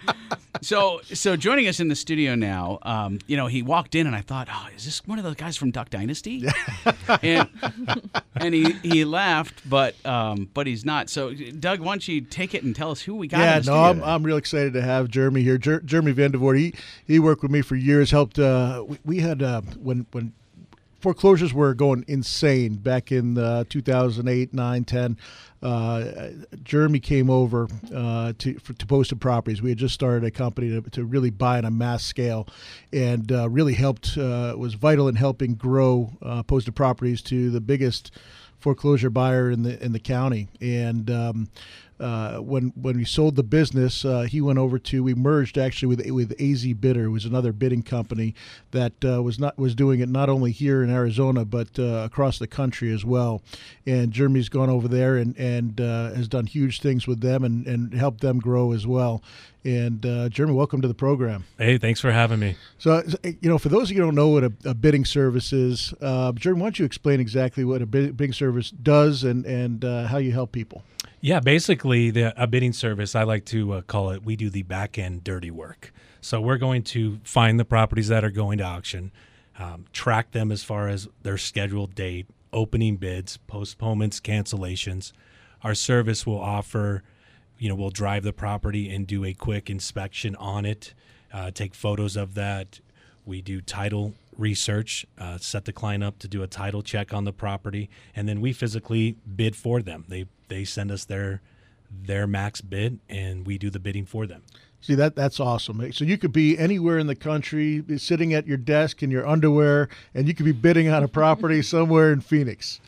So, 0.65 1.03
so 1.13 1.37
joining 1.37 1.69
us 1.69 1.79
in 1.79 1.89
the 1.89 1.95
studio 1.95 2.35
now, 2.35 2.79
um, 2.83 3.19
you 3.27 3.37
know, 3.37 3.49
he 3.49 3.61
walked 3.63 3.95
in 3.95 4.07
and 4.07 4.17
I 4.17 4.23
thought, 4.23 4.49
oh, 4.51 4.69
is 4.75 4.87
this 4.87 5.07
one 5.07 5.19
of 5.19 5.25
those 5.25 5.35
guys 5.35 5.59
from 5.59 5.71
Duck 5.71 5.91
Dynasty? 5.91 6.43
and 7.23 7.49
and 8.35 8.55
he, 8.55 8.73
he 8.83 9.05
laughed, 9.05 9.69
but 9.69 9.95
um, 10.07 10.49
but 10.55 10.67
he's 10.67 10.83
not. 10.83 11.11
So, 11.11 11.35
Doug, 11.35 11.81
why 11.81 11.93
don't 11.93 12.09
you 12.09 12.23
take 12.23 12.55
it 12.55 12.63
and 12.63 12.75
tell 12.75 12.91
us 12.91 13.03
who 13.03 13.15
we 13.15 13.29
got? 13.29 13.41
yeah, 13.41 13.57
in 13.59 13.63
the 13.63 13.71
no, 13.71 13.73
studio 13.73 13.83
I'm, 13.83 13.95
today? 13.97 14.07
I'm 14.07 14.23
real 14.23 14.37
excited 14.39 14.73
to 14.73 14.83
have 14.83 15.09
Jeremy 15.09 15.43
here. 15.43 15.59
Jer- 15.59 15.81
Jeremy 15.81 16.15
Vandevoort, 16.15 16.59
he 16.59 16.75
he 17.07 17.19
worked 17.19 17.43
with 17.43 17.51
me 17.51 17.61
for 17.61 17.77
years. 17.77 18.11
Helped. 18.11 18.39
Uh, 18.39 18.85
we, 18.87 18.99
we 19.05 19.21
had 19.21 19.43
uh, 19.43 19.61
when 19.83 20.07
when 20.13 20.33
foreclosures 21.05 21.53
were 21.53 21.75
going 21.75 22.03
insane 22.09 22.77
back 22.77 23.13
in 23.13 23.37
uh, 23.37 23.63
2008, 23.69 24.55
9, 24.55 24.85
10. 24.85 25.19
Uh, 25.63 26.31
Jeremy 26.63 26.99
came 26.99 27.29
over 27.29 27.69
uh, 27.95 28.33
to 28.39 28.59
for, 28.59 28.73
to 28.73 28.87
posted 28.87 29.21
properties. 29.21 29.61
We 29.61 29.69
had 29.69 29.77
just 29.77 29.93
started 29.93 30.25
a 30.25 30.31
company 30.31 30.71
to, 30.71 30.81
to 30.93 31.05
really 31.05 31.29
buy 31.29 31.59
on 31.59 31.67
a 31.67 31.71
mass 31.71 32.05
scale, 32.05 32.49
and 32.91 33.31
uh, 33.31 33.51
really 33.51 33.75
helped 33.75 34.17
uh, 34.17 34.55
was 34.57 34.75
vital 34.75 35.07
in 35.07 35.17
helping 35.17 35.57
grow 35.57 36.11
uh, 36.23 36.43
posted 36.43 36.75
properties 36.75 37.21
to 37.25 37.51
the 37.51 37.61
biggest 37.61 38.11
foreclosure 38.59 39.11
buyer 39.11 39.51
in 39.51 39.63
the 39.63 39.83
in 39.85 39.93
the 39.93 40.01
county. 40.01 40.49
And 40.63 41.11
um, 41.11 41.49
uh, 42.01 42.39
when 42.39 42.73
when 42.75 42.97
we 42.97 43.05
sold 43.05 43.37
the 43.37 43.43
business, 43.43 44.05
uh, 44.05 44.23
he 44.23 44.41
went 44.41 44.59
over 44.59 44.79
to 44.79 45.03
we 45.03 45.15
merged 45.15 45.57
actually 45.57 45.95
with 45.95 46.11
with 46.11 46.41
AZ 46.41 46.65
Bidder, 46.75 47.11
was 47.11 47.25
another 47.25 47.53
bidding 47.53 47.83
company 47.83 48.35
that 48.73 48.93
uh, 49.05 49.23
was 49.23 49.39
not 49.39 49.57
was 49.59 49.75
doing 49.75 50.01
it 50.01 50.09
not 50.09 50.29
only 50.29 50.51
here 50.51 50.83
in 50.83 50.91
Arizona 50.91 51.45
but 51.45 51.79
uh, 51.79 52.03
across 52.05 52.39
the 52.39 52.47
country 52.47 52.93
as 52.93 53.05
well. 53.05 53.43
And 53.87 54.13
Jeremy's 54.13 54.49
gone 54.49 54.71
over 54.71 54.89
there 54.89 55.17
and 55.17 55.37
and 55.39 55.81
uh, 55.81 56.13
has 56.15 56.29
done 56.29 56.47
huge 56.47 56.81
things 56.81 57.07
with 57.07 57.21
them 57.21 57.45
and 57.45 57.67
and 57.67 57.95
helped 57.95 58.21
them 58.21 58.39
grow 58.39 58.73
as 58.73 58.87
well. 58.87 59.23
And 59.65 60.05
uh, 60.05 60.29
Jeremy, 60.29 60.55
welcome 60.55 60.83
to 60.83 60.89
the 60.89 60.95
program. 60.95 61.45
Hey, 61.57 61.79
thanks 61.79 61.99
for 61.99 62.13
having 62.13 62.39
me. 62.39 62.57
So, 62.77 63.03
you 63.23 63.49
know, 63.49 63.57
for 63.57 63.71
those 63.71 63.91
of 63.91 63.97
you 63.97 64.03
who 64.03 64.09
don't 64.09 64.15
know 64.15 64.29
what 64.29 64.45
a, 64.45 64.53
a 64.67 64.75
bidding 64.75 65.07
service 65.07 65.55
is, 65.55 65.95
uh, 66.03 66.33
Jeremy, 66.33 66.61
why 66.61 66.67
don't 66.67 66.79
you 66.79 66.85
explain 66.85 67.19
exactly 67.19 67.65
what 67.65 67.81
a 67.81 67.87
bidding 67.87 68.35
service 68.35 68.71
does 68.71 69.25
and, 69.25 69.47
and 69.47 69.83
uh, 69.83 70.07
how 70.09 70.19
you 70.19 70.33
help 70.33 70.53
people? 70.53 70.83
Yeah, 71.25 71.41
basically, 71.41 72.11
the 72.11 72.35
a 72.37 72.47
bidding 72.47 72.75
service 72.75 73.15
I 73.15 73.23
like 73.23 73.47
to 73.47 73.73
uh, 73.73 73.81
call 73.81 74.11
it. 74.11 74.27
We 74.27 74.37
do 74.37 74.51
the 74.51 74.63
back 74.63 74.99
end 74.99 75.25
dirty 75.25 75.51
work. 75.51 75.91
So 76.21 76.39
we're 76.39 76.59
going 76.59 76.83
to 76.83 77.19
find 77.25 77.59
the 77.59 77.65
properties 77.65 78.09
that 78.09 78.23
are 78.27 78.31
going 78.31 78.59
to 78.59 78.65
auction, 78.65 79.11
um, 79.59 79.87
track 79.91 80.33
them 80.33 80.53
as 80.53 80.63
far 80.63 80.87
as 80.87 81.09
their 81.23 81.39
scheduled 81.39 81.95
date, 81.95 82.27
opening 82.53 82.99
bids, 82.99 83.39
postponements, 83.47 84.21
cancellations. 84.21 85.13
Our 85.63 85.75
service 85.75 86.27
will 86.27 86.39
offer, 86.39 87.03
you 87.59 87.71
know, 87.71 87.75
we'll 87.75 87.89
drive 87.89 88.23
the 88.23 88.35
property 88.35 88.95
and 88.95 89.07
do 89.07 89.25
a 89.25 89.33
quick 89.33 89.71
inspection 89.71 90.37
on 90.37 90.67
it, 90.67 90.93
uh, 91.33 91.51
take 91.53 91.75
photos 91.75 92.17
of 92.19 92.35
that. 92.35 92.81
We 93.25 93.41
do 93.41 93.63
title 93.63 94.13
research, 94.37 95.07
uh, 95.19 95.39
set 95.39 95.65
the 95.65 95.73
client 95.73 96.05
up 96.05 96.19
to 96.21 96.29
do 96.29 96.43
a 96.43 96.47
title 96.47 96.83
check 96.83 97.13
on 97.13 97.25
the 97.25 97.33
property, 97.33 97.89
and 98.15 98.29
then 98.29 98.41
we 98.41 98.53
physically 98.53 99.17
bid 99.37 99.57
for 99.57 99.83
them. 99.83 100.05
They 100.09 100.27
they 100.49 100.65
send 100.65 100.91
us 100.91 101.05
their 101.05 101.43
their 101.91 102.27
max 102.27 102.61
bid, 102.61 103.01
and 103.09 103.47
we 103.47 103.59
do 103.59 103.71
the 103.71 103.79
bidding 103.79 104.07
for 104.07 104.27
them. 104.27 104.43
See 104.81 104.95
that 104.97 105.17
that's 105.17 105.41
awesome. 105.41 105.93
So 105.93 106.05
you 106.05 106.19
could 106.19 106.33
be 106.33 106.59
anywhere 106.59 106.99
in 106.99 107.07
the 107.07 107.15
country, 107.15 107.81
be 107.81 107.97
sitting 107.97 108.35
at 108.35 108.47
your 108.47 108.59
desk 108.59 109.03
in 109.03 109.11
your 109.11 109.27
underwear, 109.27 109.89
and 110.15 110.29
you 110.29 110.35
could 110.35 110.45
be 110.45 110.53
bidding 110.53 110.89
on 110.89 111.03
a 111.03 111.09
property 111.09 111.63
somewhere 111.63 112.13
in 112.13 112.21
Phoenix 112.21 112.81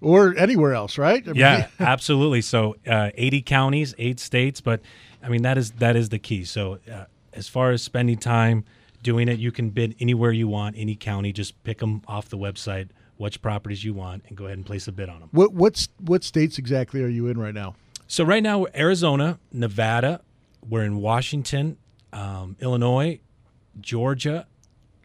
or 0.00 0.34
anywhere 0.36 0.74
else, 0.74 0.98
right? 0.98 1.24
Yeah, 1.34 1.68
absolutely. 1.80 2.40
So 2.40 2.76
uh, 2.86 3.10
80 3.14 3.42
counties, 3.42 3.94
eight 3.98 4.20
states, 4.20 4.60
but 4.60 4.80
I 5.22 5.28
mean 5.28 5.42
that 5.42 5.58
is 5.58 5.72
that 5.72 5.96
is 5.96 6.08
the 6.08 6.18
key. 6.18 6.44
So 6.44 6.78
uh, 6.90 7.04
as 7.32 7.48
far 7.48 7.70
as 7.70 7.82
spending 7.82 8.18
time 8.18 8.64
doing 9.02 9.28
it, 9.28 9.38
you 9.38 9.52
can 9.52 9.70
bid 9.70 9.96
anywhere 10.00 10.32
you 10.32 10.48
want, 10.48 10.76
any 10.78 10.94
county. 10.94 11.32
Just 11.32 11.62
pick 11.64 11.78
them 11.78 12.02
off 12.06 12.28
the 12.28 12.38
website, 12.38 12.88
which 13.16 13.42
properties 13.42 13.84
you 13.84 13.94
want, 13.94 14.24
and 14.28 14.36
go 14.36 14.46
ahead 14.46 14.58
and 14.58 14.66
place 14.66 14.88
a 14.88 14.92
bid 14.92 15.08
on 15.08 15.20
them. 15.20 15.28
What 15.32 15.52
what's 15.52 15.88
what 15.98 16.24
states 16.24 16.58
exactly 16.58 17.02
are 17.02 17.08
you 17.08 17.28
in 17.28 17.38
right 17.38 17.54
now? 17.54 17.74
So 18.06 18.24
right 18.24 18.42
now, 18.42 18.66
Arizona, 18.74 19.38
Nevada, 19.52 20.20
we're 20.68 20.84
in 20.84 20.98
Washington, 20.98 21.78
um, 22.12 22.56
Illinois, 22.60 23.20
Georgia, 23.80 24.46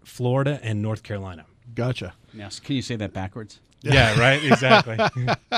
Florida, 0.03 0.59
and 0.61 0.81
North 0.81 1.03
Carolina. 1.03 1.45
Gotcha. 1.73 2.13
Yes. 2.33 2.59
Can 2.59 2.75
you 2.75 2.81
say 2.81 2.95
that 2.97 3.13
backwards? 3.13 3.59
Yeah, 3.81 4.19
right. 4.19 4.43
Exactly. 4.43 4.97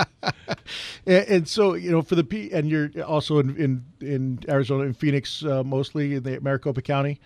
and, 1.06 1.28
and, 1.28 1.48
so 1.48 1.74
you 1.74 1.92
know, 1.92 2.02
for 2.02 2.16
the 2.16 2.24
P, 2.24 2.52
and 2.52 2.70
you're 2.70 2.92
also 3.04 3.40
in 3.40 3.56
in, 3.58 3.86
in 4.08 4.40
Arizona, 4.48 4.84
in 4.84 4.94
Phoenix, 4.94 5.44
uh, 5.44 5.64
mostly 5.64 6.16
in 6.16 6.24
the 6.24 6.40
Maricopa 6.42 6.82
County. 6.82 7.20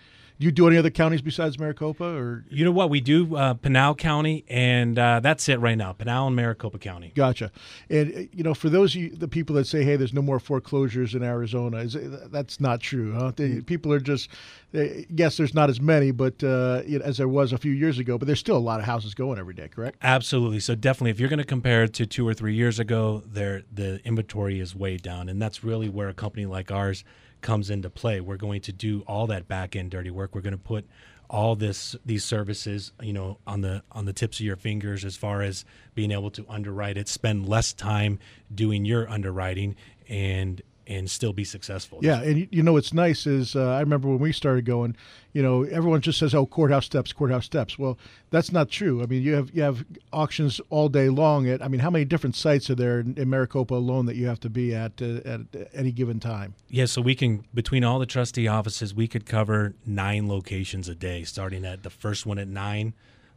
Do 0.44 0.48
you 0.48 0.52
do 0.52 0.68
any 0.68 0.76
other 0.76 0.90
counties 0.90 1.22
besides 1.22 1.58
Maricopa, 1.58 2.04
or 2.04 2.44
you 2.50 2.66
know 2.66 2.70
what 2.70 2.90
we 2.90 3.00
do? 3.00 3.34
Uh, 3.34 3.54
Pinal 3.54 3.94
County, 3.94 4.44
and 4.46 4.98
uh, 4.98 5.20
that's 5.20 5.48
it 5.48 5.58
right 5.58 5.78
now. 5.78 5.94
Pinal 5.94 6.26
and 6.26 6.36
Maricopa 6.36 6.78
County. 6.78 7.12
Gotcha. 7.14 7.50
And 7.88 8.14
uh, 8.14 8.20
you 8.30 8.44
know, 8.44 8.52
for 8.52 8.68
those 8.68 8.94
you, 8.94 9.08
the 9.08 9.26
people 9.26 9.56
that 9.56 9.66
say, 9.66 9.84
"Hey, 9.84 9.96
there's 9.96 10.12
no 10.12 10.20
more 10.20 10.38
foreclosures 10.38 11.14
in 11.14 11.22
Arizona," 11.22 11.78
is, 11.78 11.96
that's 12.30 12.60
not 12.60 12.80
true. 12.80 13.14
Huh? 13.14 13.32
They, 13.34 13.62
people 13.62 13.90
are 13.90 14.00
just 14.00 14.28
they, 14.72 15.06
yes, 15.08 15.38
there's 15.38 15.54
not 15.54 15.70
as 15.70 15.80
many, 15.80 16.10
but 16.10 16.44
uh, 16.44 16.82
you 16.84 16.98
know, 16.98 17.06
as 17.06 17.16
there 17.16 17.26
was 17.26 17.54
a 17.54 17.58
few 17.58 17.72
years 17.72 17.98
ago. 17.98 18.18
But 18.18 18.26
there's 18.26 18.38
still 18.38 18.58
a 18.58 18.58
lot 18.58 18.80
of 18.80 18.84
houses 18.84 19.14
going 19.14 19.38
every 19.38 19.54
day. 19.54 19.68
Correct? 19.68 19.96
Absolutely. 20.02 20.60
So 20.60 20.74
definitely, 20.74 21.12
if 21.12 21.20
you're 21.20 21.30
going 21.30 21.38
to 21.38 21.44
compare 21.46 21.84
it 21.84 21.94
to 21.94 22.04
two 22.04 22.28
or 22.28 22.34
three 22.34 22.54
years 22.54 22.78
ago, 22.78 23.22
there 23.26 23.62
the 23.72 24.06
inventory 24.06 24.60
is 24.60 24.76
way 24.76 24.98
down, 24.98 25.30
and 25.30 25.40
that's 25.40 25.64
really 25.64 25.88
where 25.88 26.10
a 26.10 26.14
company 26.14 26.44
like 26.44 26.70
ours 26.70 27.02
comes 27.44 27.70
into 27.70 27.88
play. 27.88 28.20
We're 28.20 28.36
going 28.36 28.62
to 28.62 28.72
do 28.72 29.04
all 29.06 29.28
that 29.28 29.46
back 29.46 29.76
end 29.76 29.92
dirty 29.92 30.10
work. 30.10 30.34
We're 30.34 30.40
going 30.40 30.52
to 30.52 30.58
put 30.58 30.84
all 31.30 31.54
this 31.54 31.94
these 32.04 32.24
services, 32.24 32.92
you 33.00 33.12
know, 33.12 33.38
on 33.46 33.60
the 33.60 33.82
on 33.92 34.06
the 34.06 34.12
tips 34.12 34.40
of 34.40 34.46
your 34.46 34.56
fingers 34.56 35.04
as 35.04 35.16
far 35.16 35.42
as 35.42 35.64
being 35.94 36.10
able 36.10 36.30
to 36.32 36.44
underwrite 36.48 36.96
it, 36.96 37.06
spend 37.06 37.48
less 37.48 37.72
time 37.72 38.18
doing 38.52 38.84
your 38.84 39.08
underwriting 39.08 39.76
and 40.08 40.60
and 40.86 41.10
still 41.10 41.32
be 41.32 41.44
successful. 41.44 41.98
Yeah, 42.02 42.20
and 42.20 42.48
you 42.50 42.62
know 42.62 42.72
what's 42.72 42.92
nice 42.92 43.26
is 43.26 43.56
uh, 43.56 43.70
I 43.70 43.80
remember 43.80 44.08
when 44.08 44.18
we 44.18 44.32
started 44.32 44.64
going, 44.64 44.96
you 45.32 45.42
know, 45.42 45.64
everyone 45.64 46.00
just 46.00 46.18
says, 46.18 46.34
"Oh, 46.34 46.46
courthouse 46.46 46.86
steps, 46.86 47.12
courthouse 47.12 47.44
steps." 47.44 47.78
Well, 47.78 47.98
that's 48.30 48.52
not 48.52 48.70
true. 48.70 49.02
I 49.02 49.06
mean, 49.06 49.22
you 49.22 49.34
have 49.34 49.50
you 49.54 49.62
have 49.62 49.84
auctions 50.12 50.60
all 50.70 50.88
day 50.88 51.08
long. 51.08 51.48
At 51.48 51.62
I 51.62 51.68
mean, 51.68 51.80
how 51.80 51.90
many 51.90 52.04
different 52.04 52.36
sites 52.36 52.70
are 52.70 52.74
there 52.74 53.00
in, 53.00 53.16
in 53.16 53.30
Maricopa 53.30 53.74
alone 53.74 54.06
that 54.06 54.16
you 54.16 54.26
have 54.26 54.40
to 54.40 54.50
be 54.50 54.74
at 54.74 55.00
uh, 55.00 55.20
at 55.24 55.40
any 55.74 55.92
given 55.92 56.20
time? 56.20 56.54
Yeah, 56.68 56.86
so 56.86 57.00
we 57.02 57.14
can 57.14 57.44
between 57.54 57.84
all 57.84 57.98
the 57.98 58.06
trustee 58.06 58.48
offices, 58.48 58.94
we 58.94 59.08
could 59.08 59.26
cover 59.26 59.74
nine 59.86 60.28
locations 60.28 60.88
a 60.88 60.94
day, 60.94 61.24
starting 61.24 61.64
at 61.64 61.82
the 61.82 61.90
first 61.90 62.26
one 62.26 62.38
at 62.38 62.48
nine 62.48 62.94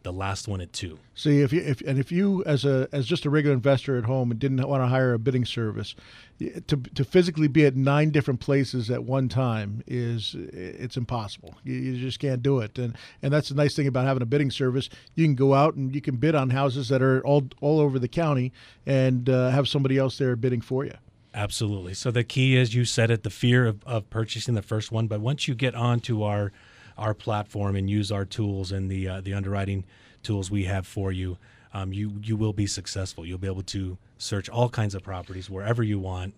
the 0.07 0.13
last 0.13 0.47
one 0.47 0.61
at 0.61 0.71
two. 0.71 0.97
See, 1.15 1.41
if 1.41 1.51
you 1.51 1.61
if 1.61 1.81
and 1.81 1.99
if 1.99 2.13
you 2.13 2.41
as 2.45 2.63
a 2.63 2.87
as 2.93 3.05
just 3.05 3.25
a 3.25 3.29
regular 3.29 3.53
investor 3.53 3.97
at 3.97 4.05
home 4.05 4.31
and 4.31 4.39
didn't 4.39 4.65
want 4.65 4.81
to 4.81 4.87
hire 4.87 5.13
a 5.13 5.19
bidding 5.19 5.43
service, 5.43 5.95
to 6.39 6.77
to 6.77 7.03
physically 7.03 7.49
be 7.49 7.65
at 7.65 7.75
nine 7.75 8.11
different 8.11 8.39
places 8.39 8.89
at 8.89 9.03
one 9.03 9.27
time 9.27 9.83
is 9.85 10.33
it's 10.33 10.95
impossible. 10.95 11.55
You, 11.65 11.73
you 11.73 11.99
just 11.99 12.19
can't 12.19 12.41
do 12.41 12.59
it. 12.59 12.79
And 12.79 12.95
and 13.21 13.33
that's 13.33 13.49
the 13.49 13.55
nice 13.55 13.75
thing 13.75 13.87
about 13.87 14.05
having 14.05 14.23
a 14.23 14.25
bidding 14.25 14.49
service. 14.49 14.89
You 15.15 15.25
can 15.25 15.35
go 15.35 15.53
out 15.53 15.75
and 15.75 15.93
you 15.93 15.99
can 15.99 16.15
bid 16.15 16.35
on 16.35 16.51
houses 16.51 16.87
that 16.87 17.01
are 17.01 17.21
all 17.25 17.49
all 17.59 17.81
over 17.81 17.99
the 17.99 18.07
county 18.07 18.53
and 18.85 19.29
uh, 19.29 19.49
have 19.49 19.67
somebody 19.67 19.97
else 19.97 20.17
there 20.17 20.37
bidding 20.37 20.61
for 20.61 20.85
you. 20.85 20.93
Absolutely. 21.33 21.95
So 21.95 22.11
the 22.11 22.23
key 22.23 22.55
is 22.55 22.73
you 22.73 22.85
said 22.85 23.11
it, 23.11 23.23
the 23.23 23.29
fear 23.29 23.67
of, 23.67 23.83
of 23.83 24.09
purchasing 24.09 24.55
the 24.55 24.61
first 24.61 24.89
one. 24.89 25.07
But 25.07 25.19
once 25.19 25.49
you 25.49 25.53
get 25.53 25.75
onto 25.75 26.23
our 26.23 26.53
our 26.97 27.13
platform 27.13 27.75
and 27.75 27.89
use 27.89 28.11
our 28.11 28.25
tools 28.25 28.71
and 28.71 28.89
the 28.89 29.07
uh, 29.07 29.21
the 29.21 29.33
underwriting 29.33 29.85
tools 30.23 30.49
we 30.51 30.65
have 30.65 30.85
for 30.85 31.11
you, 31.11 31.37
um, 31.73 31.93
you 31.93 32.19
you 32.21 32.35
will 32.35 32.53
be 32.53 32.67
successful. 32.67 33.25
You'll 33.25 33.37
be 33.37 33.47
able 33.47 33.63
to 33.63 33.97
search 34.17 34.49
all 34.49 34.69
kinds 34.69 34.95
of 34.95 35.03
properties 35.03 35.49
wherever 35.49 35.83
you 35.83 35.99
want 35.99 36.33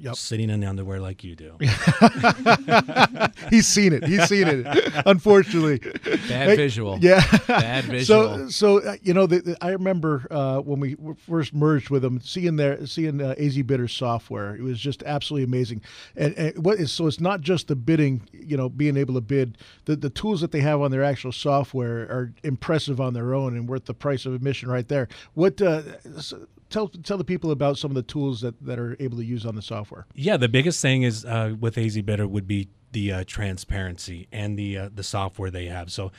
Yep. 0.00 0.14
Sitting 0.14 0.48
in 0.48 0.60
the 0.60 0.66
underwear 0.68 1.00
like 1.00 1.24
you 1.24 1.34
do. 1.34 1.56
He's 3.50 3.66
seen 3.66 3.92
it. 3.92 4.04
He's 4.04 4.28
seen 4.28 4.46
it. 4.46 4.92
Unfortunately, 5.06 5.78
bad 6.28 6.56
visual. 6.56 6.98
Yeah, 7.00 7.20
bad 7.48 7.84
visual. 7.86 8.48
So, 8.50 8.78
so 8.78 8.90
uh, 8.90 8.96
you 9.02 9.12
know, 9.12 9.26
the, 9.26 9.40
the, 9.40 9.56
I 9.60 9.70
remember 9.70 10.28
uh, 10.30 10.58
when 10.60 10.78
we 10.78 10.96
first 11.28 11.52
merged 11.52 11.90
with 11.90 12.02
them, 12.02 12.20
seeing 12.20 12.54
their 12.54 12.86
seeing 12.86 13.20
uh, 13.20 13.34
AZ 13.38 13.60
Bidder 13.62 13.88
software. 13.88 14.54
It 14.54 14.62
was 14.62 14.78
just 14.78 15.02
absolutely 15.02 15.44
amazing. 15.44 15.82
And, 16.14 16.32
and 16.38 16.64
what 16.64 16.78
is 16.78 16.92
so? 16.92 17.08
It's 17.08 17.18
not 17.18 17.40
just 17.40 17.66
the 17.66 17.74
bidding. 17.74 18.28
You 18.32 18.56
know, 18.56 18.68
being 18.68 18.96
able 18.96 19.14
to 19.14 19.20
bid. 19.20 19.58
The 19.86 19.96
the 19.96 20.10
tools 20.10 20.40
that 20.42 20.52
they 20.52 20.60
have 20.60 20.80
on 20.80 20.92
their 20.92 21.02
actual 21.02 21.32
software 21.32 22.02
are 22.02 22.32
impressive 22.44 23.00
on 23.00 23.14
their 23.14 23.34
own 23.34 23.56
and 23.56 23.68
worth 23.68 23.86
the 23.86 23.94
price 23.94 24.26
of 24.26 24.34
admission 24.34 24.70
right 24.70 24.86
there. 24.86 25.08
What? 25.34 25.60
Uh, 25.60 25.82
tell 26.70 26.88
tell 26.88 27.18
the 27.18 27.24
people 27.24 27.50
about 27.50 27.78
some 27.78 27.90
of 27.90 27.94
the 27.94 28.02
tools 28.02 28.40
that, 28.40 28.62
that 28.64 28.78
are 28.78 28.96
able 29.00 29.16
to 29.18 29.24
use 29.24 29.46
on 29.46 29.54
the 29.54 29.62
software. 29.62 30.06
Yeah, 30.14 30.36
the 30.36 30.48
biggest 30.48 30.80
thing 30.80 31.02
is 31.02 31.24
uh, 31.24 31.54
with 31.58 31.78
AZ 31.78 32.00
Bidder 32.02 32.26
would 32.26 32.46
be 32.46 32.68
the 32.92 33.12
uh, 33.12 33.24
transparency 33.26 34.28
and 34.32 34.58
the 34.58 34.78
uh, 34.78 34.90
the 34.94 35.02
software 35.02 35.50
they 35.50 35.66
have. 35.66 35.90
So 35.92 36.12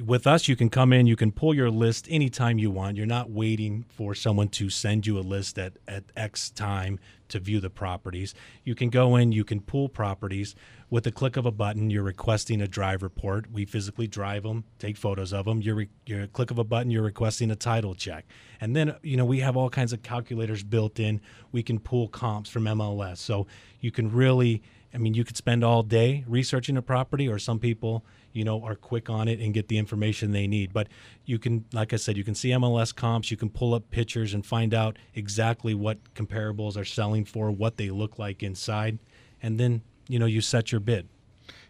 with 0.00 0.26
us, 0.26 0.48
you 0.48 0.56
can 0.56 0.70
come 0.70 0.92
in, 0.92 1.06
you 1.06 1.16
can 1.16 1.32
pull 1.32 1.54
your 1.54 1.70
list 1.70 2.06
anytime 2.10 2.58
you 2.58 2.70
want. 2.70 2.96
You're 2.96 3.06
not 3.06 3.30
waiting 3.30 3.84
for 3.88 4.14
someone 4.14 4.48
to 4.48 4.70
send 4.70 5.06
you 5.06 5.18
a 5.18 5.20
list 5.20 5.58
at, 5.58 5.74
at 5.86 6.04
X 6.16 6.50
time 6.50 6.98
to 7.28 7.38
view 7.38 7.60
the 7.60 7.70
properties. 7.70 8.34
You 8.64 8.74
can 8.74 8.90
go 8.90 9.16
in, 9.16 9.32
you 9.32 9.44
can 9.44 9.60
pull 9.60 9.88
properties. 9.88 10.54
With 10.90 11.04
the 11.04 11.12
click 11.12 11.36
of 11.36 11.46
a 11.46 11.50
button, 11.50 11.90
you're 11.90 12.02
requesting 12.02 12.60
a 12.60 12.68
drive 12.68 13.02
report. 13.02 13.50
We 13.50 13.64
physically 13.64 14.06
drive 14.06 14.42
them, 14.42 14.64
take 14.78 14.96
photos 14.96 15.32
of 15.32 15.46
them. 15.46 15.62
You're, 15.62 15.74
re- 15.74 15.88
you're 16.06 16.26
click 16.26 16.50
of 16.50 16.58
a 16.58 16.64
button, 16.64 16.90
you're 16.90 17.02
requesting 17.02 17.50
a 17.50 17.56
title 17.56 17.94
check. 17.94 18.26
And 18.60 18.76
then, 18.76 18.94
you 19.02 19.16
know, 19.16 19.24
we 19.24 19.40
have 19.40 19.56
all 19.56 19.70
kinds 19.70 19.92
of 19.92 20.02
calculators 20.02 20.62
built 20.62 21.00
in. 21.00 21.20
We 21.50 21.62
can 21.62 21.78
pull 21.78 22.08
comps 22.08 22.50
from 22.50 22.64
MLS. 22.64 23.18
So 23.18 23.46
you 23.80 23.90
can 23.90 24.12
really, 24.12 24.62
I 24.92 24.98
mean, 24.98 25.14
you 25.14 25.24
could 25.24 25.36
spend 25.36 25.64
all 25.64 25.82
day 25.82 26.24
researching 26.28 26.76
a 26.76 26.82
property, 26.82 27.26
or 27.26 27.38
some 27.38 27.58
people, 27.58 28.04
you 28.32 28.44
know, 28.44 28.62
are 28.62 28.74
quick 28.74 29.10
on 29.10 29.28
it 29.28 29.40
and 29.40 29.54
get 29.54 29.68
the 29.68 29.78
information 29.78 30.32
they 30.32 30.46
need. 30.46 30.72
But 30.72 30.88
you 31.24 31.38
can, 31.38 31.64
like 31.72 31.92
I 31.92 31.96
said, 31.96 32.16
you 32.16 32.24
can 32.24 32.34
see 32.34 32.50
MLS 32.50 32.94
comps, 32.94 33.30
you 33.30 33.36
can 33.36 33.50
pull 33.50 33.74
up 33.74 33.90
pictures 33.90 34.34
and 34.34 34.44
find 34.44 34.74
out 34.74 34.98
exactly 35.14 35.74
what 35.74 36.14
comparables 36.14 36.76
are 36.76 36.84
selling 36.84 37.24
for, 37.24 37.50
what 37.50 37.76
they 37.76 37.90
look 37.90 38.18
like 38.18 38.42
inside. 38.42 38.98
And 39.42 39.58
then 39.58 39.82
you 40.08 40.18
know 40.18 40.26
you 40.26 40.40
set 40.40 40.72
your 40.72 40.80
bid. 40.80 41.08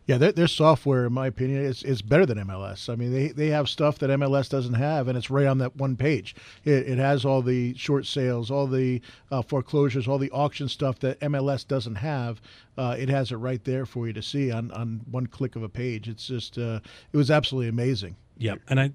Yeah, 0.07 0.19
their, 0.19 0.33
their 0.33 0.49
software, 0.49 1.07
in 1.07 1.13
my 1.13 1.29
opinion, 1.29 1.65
is, 1.65 1.85
is 1.85 2.03
better 2.03 2.27
than 2.27 2.39
MLS. 2.39 2.93
I 2.93 2.97
mean, 2.97 3.13
they, 3.13 3.29
they 3.29 3.49
have 3.49 3.69
stuff 3.69 3.99
that 4.01 4.11
MLS 4.11 4.49
doesn't 4.49 4.75
have, 4.75 5.07
and 5.07 5.17
it's 5.17 5.31
right 5.31 5.47
on 5.47 5.59
that 5.59 5.77
one 5.77 5.97
page. 5.97 6.35
It, 6.65 6.89
it 6.89 6.99
has 6.99 7.25
all 7.25 7.41
the 7.41 7.75
short 7.77 8.07
sales, 8.07 8.51
all 8.51 8.67
the 8.67 9.01
uh, 9.31 9.43
foreclosures, 9.43 10.09
all 10.09 10.19
the 10.19 10.31
auction 10.33 10.69
stuff 10.69 10.99
that 11.01 11.21
MLS 11.21 11.67
doesn't 11.67 11.97
have. 11.97 12.41
Uh, 12.77 12.97
it 12.99 13.09
has 13.09 13.31
it 13.31 13.37
right 13.37 13.63
there 13.65 13.87
for 13.87 14.09
you 14.09 14.13
to 14.13 14.23
see 14.23 14.51
on, 14.51 14.73
on 14.73 15.03
one 15.11 15.29
click 15.29 15.55
of 15.55 15.63
a 15.63 15.69
page. 15.69 16.09
It's 16.09 16.27
just, 16.27 16.59
uh, 16.59 16.81
it 17.13 17.17
was 17.17 17.31
absolutely 17.31 17.69
amazing. 17.69 18.17
Yep. 18.39 18.61
And 18.69 18.81
I, 18.81 18.91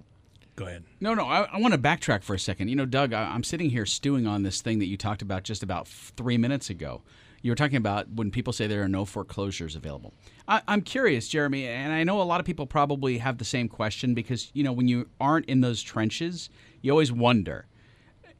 Go 0.57 0.65
ahead. 0.65 0.85
No, 0.99 1.13
no, 1.13 1.25
I, 1.27 1.43
I, 1.43 1.59
want 1.59 1.75
to 1.75 1.79
backtrack 1.79 2.23
for 2.23 2.33
a 2.33 2.39
second. 2.39 2.69
You 2.69 2.75
know, 2.75 2.87
Doug, 2.87 3.13
I, 3.13 3.35
am 3.35 3.43
sitting 3.43 3.69
here 3.69 3.85
stewing 3.85 4.25
on 4.25 4.41
this 4.41 4.59
thing 4.59 4.79
that 4.79 4.87
you 4.87 4.97
talked 4.97 5.21
about 5.21 5.43
just 5.43 5.61
about 5.61 5.87
three 5.87 6.35
minutes 6.35 6.71
ago 6.71 7.03
you 7.47 7.51
were 7.51 7.55
talking 7.55 7.77
about 7.77 8.09
when 8.09 8.29
people 8.29 8.51
say 8.51 8.67
there 8.67 8.83
are 8.83 8.89
no 8.89 9.05
foreclosures 9.05 9.77
available. 9.77 10.13
I, 10.49 10.61
am 10.67 10.81
curious, 10.81 11.29
Jeremy, 11.29 11.65
and 11.65 11.93
I 11.93 12.03
know 12.03 12.21
a 12.21 12.23
lot 12.23 12.41
of 12.41 12.45
people 12.45 12.67
probably 12.67 13.19
have 13.19 13.37
the 13.37 13.45
same 13.45 13.69
question 13.69 14.13
because 14.13 14.51
you 14.53 14.65
know 14.65 14.73
when 14.73 14.89
you 14.89 15.07
aren't 15.21 15.45
in 15.45 15.61
those 15.61 15.81
trenches, 15.81 16.49
you 16.81 16.91
always 16.91 17.09
wonder. 17.09 17.67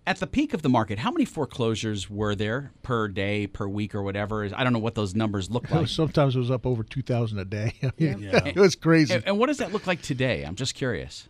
At 0.06 0.20
the 0.20 0.28
peak 0.28 0.54
of 0.54 0.62
the 0.62 0.67
market, 0.67 1.00
how 1.00 1.12
many 1.12 1.24
foreclosures 1.24 2.10
were 2.10 2.36
there 2.36 2.74
per 2.82 3.08
day, 3.08 3.48
per 3.48 3.65
week, 3.65 3.96
or 3.96 4.04
whatever? 4.04 4.43
I 4.54 4.65
don't 4.65 4.74
know 4.74 4.80
what 4.80 4.96
those 4.96 5.15
numbers 5.15 5.50
look 5.50 5.72
like. 5.72 5.88
Sometimes 5.88 6.36
it 6.36 6.39
was 6.39 6.52
up 6.52 6.65
over 6.65 6.84
two 6.84 7.02
thousand 7.02 7.39
a 7.39 7.46
day. 7.46 7.76
Yeah. 7.98 8.17
it 8.46 8.58
was 8.58 8.76
crazy. 8.76 9.13
And, 9.13 9.26
and 9.26 9.39
what 9.39 9.48
does 9.48 9.60
that 9.60 9.72
look 9.72 9.88
like 9.88 10.02
today? 10.02 10.43
I'm 10.43 10.56
just 10.56 10.76
curious. 10.76 11.30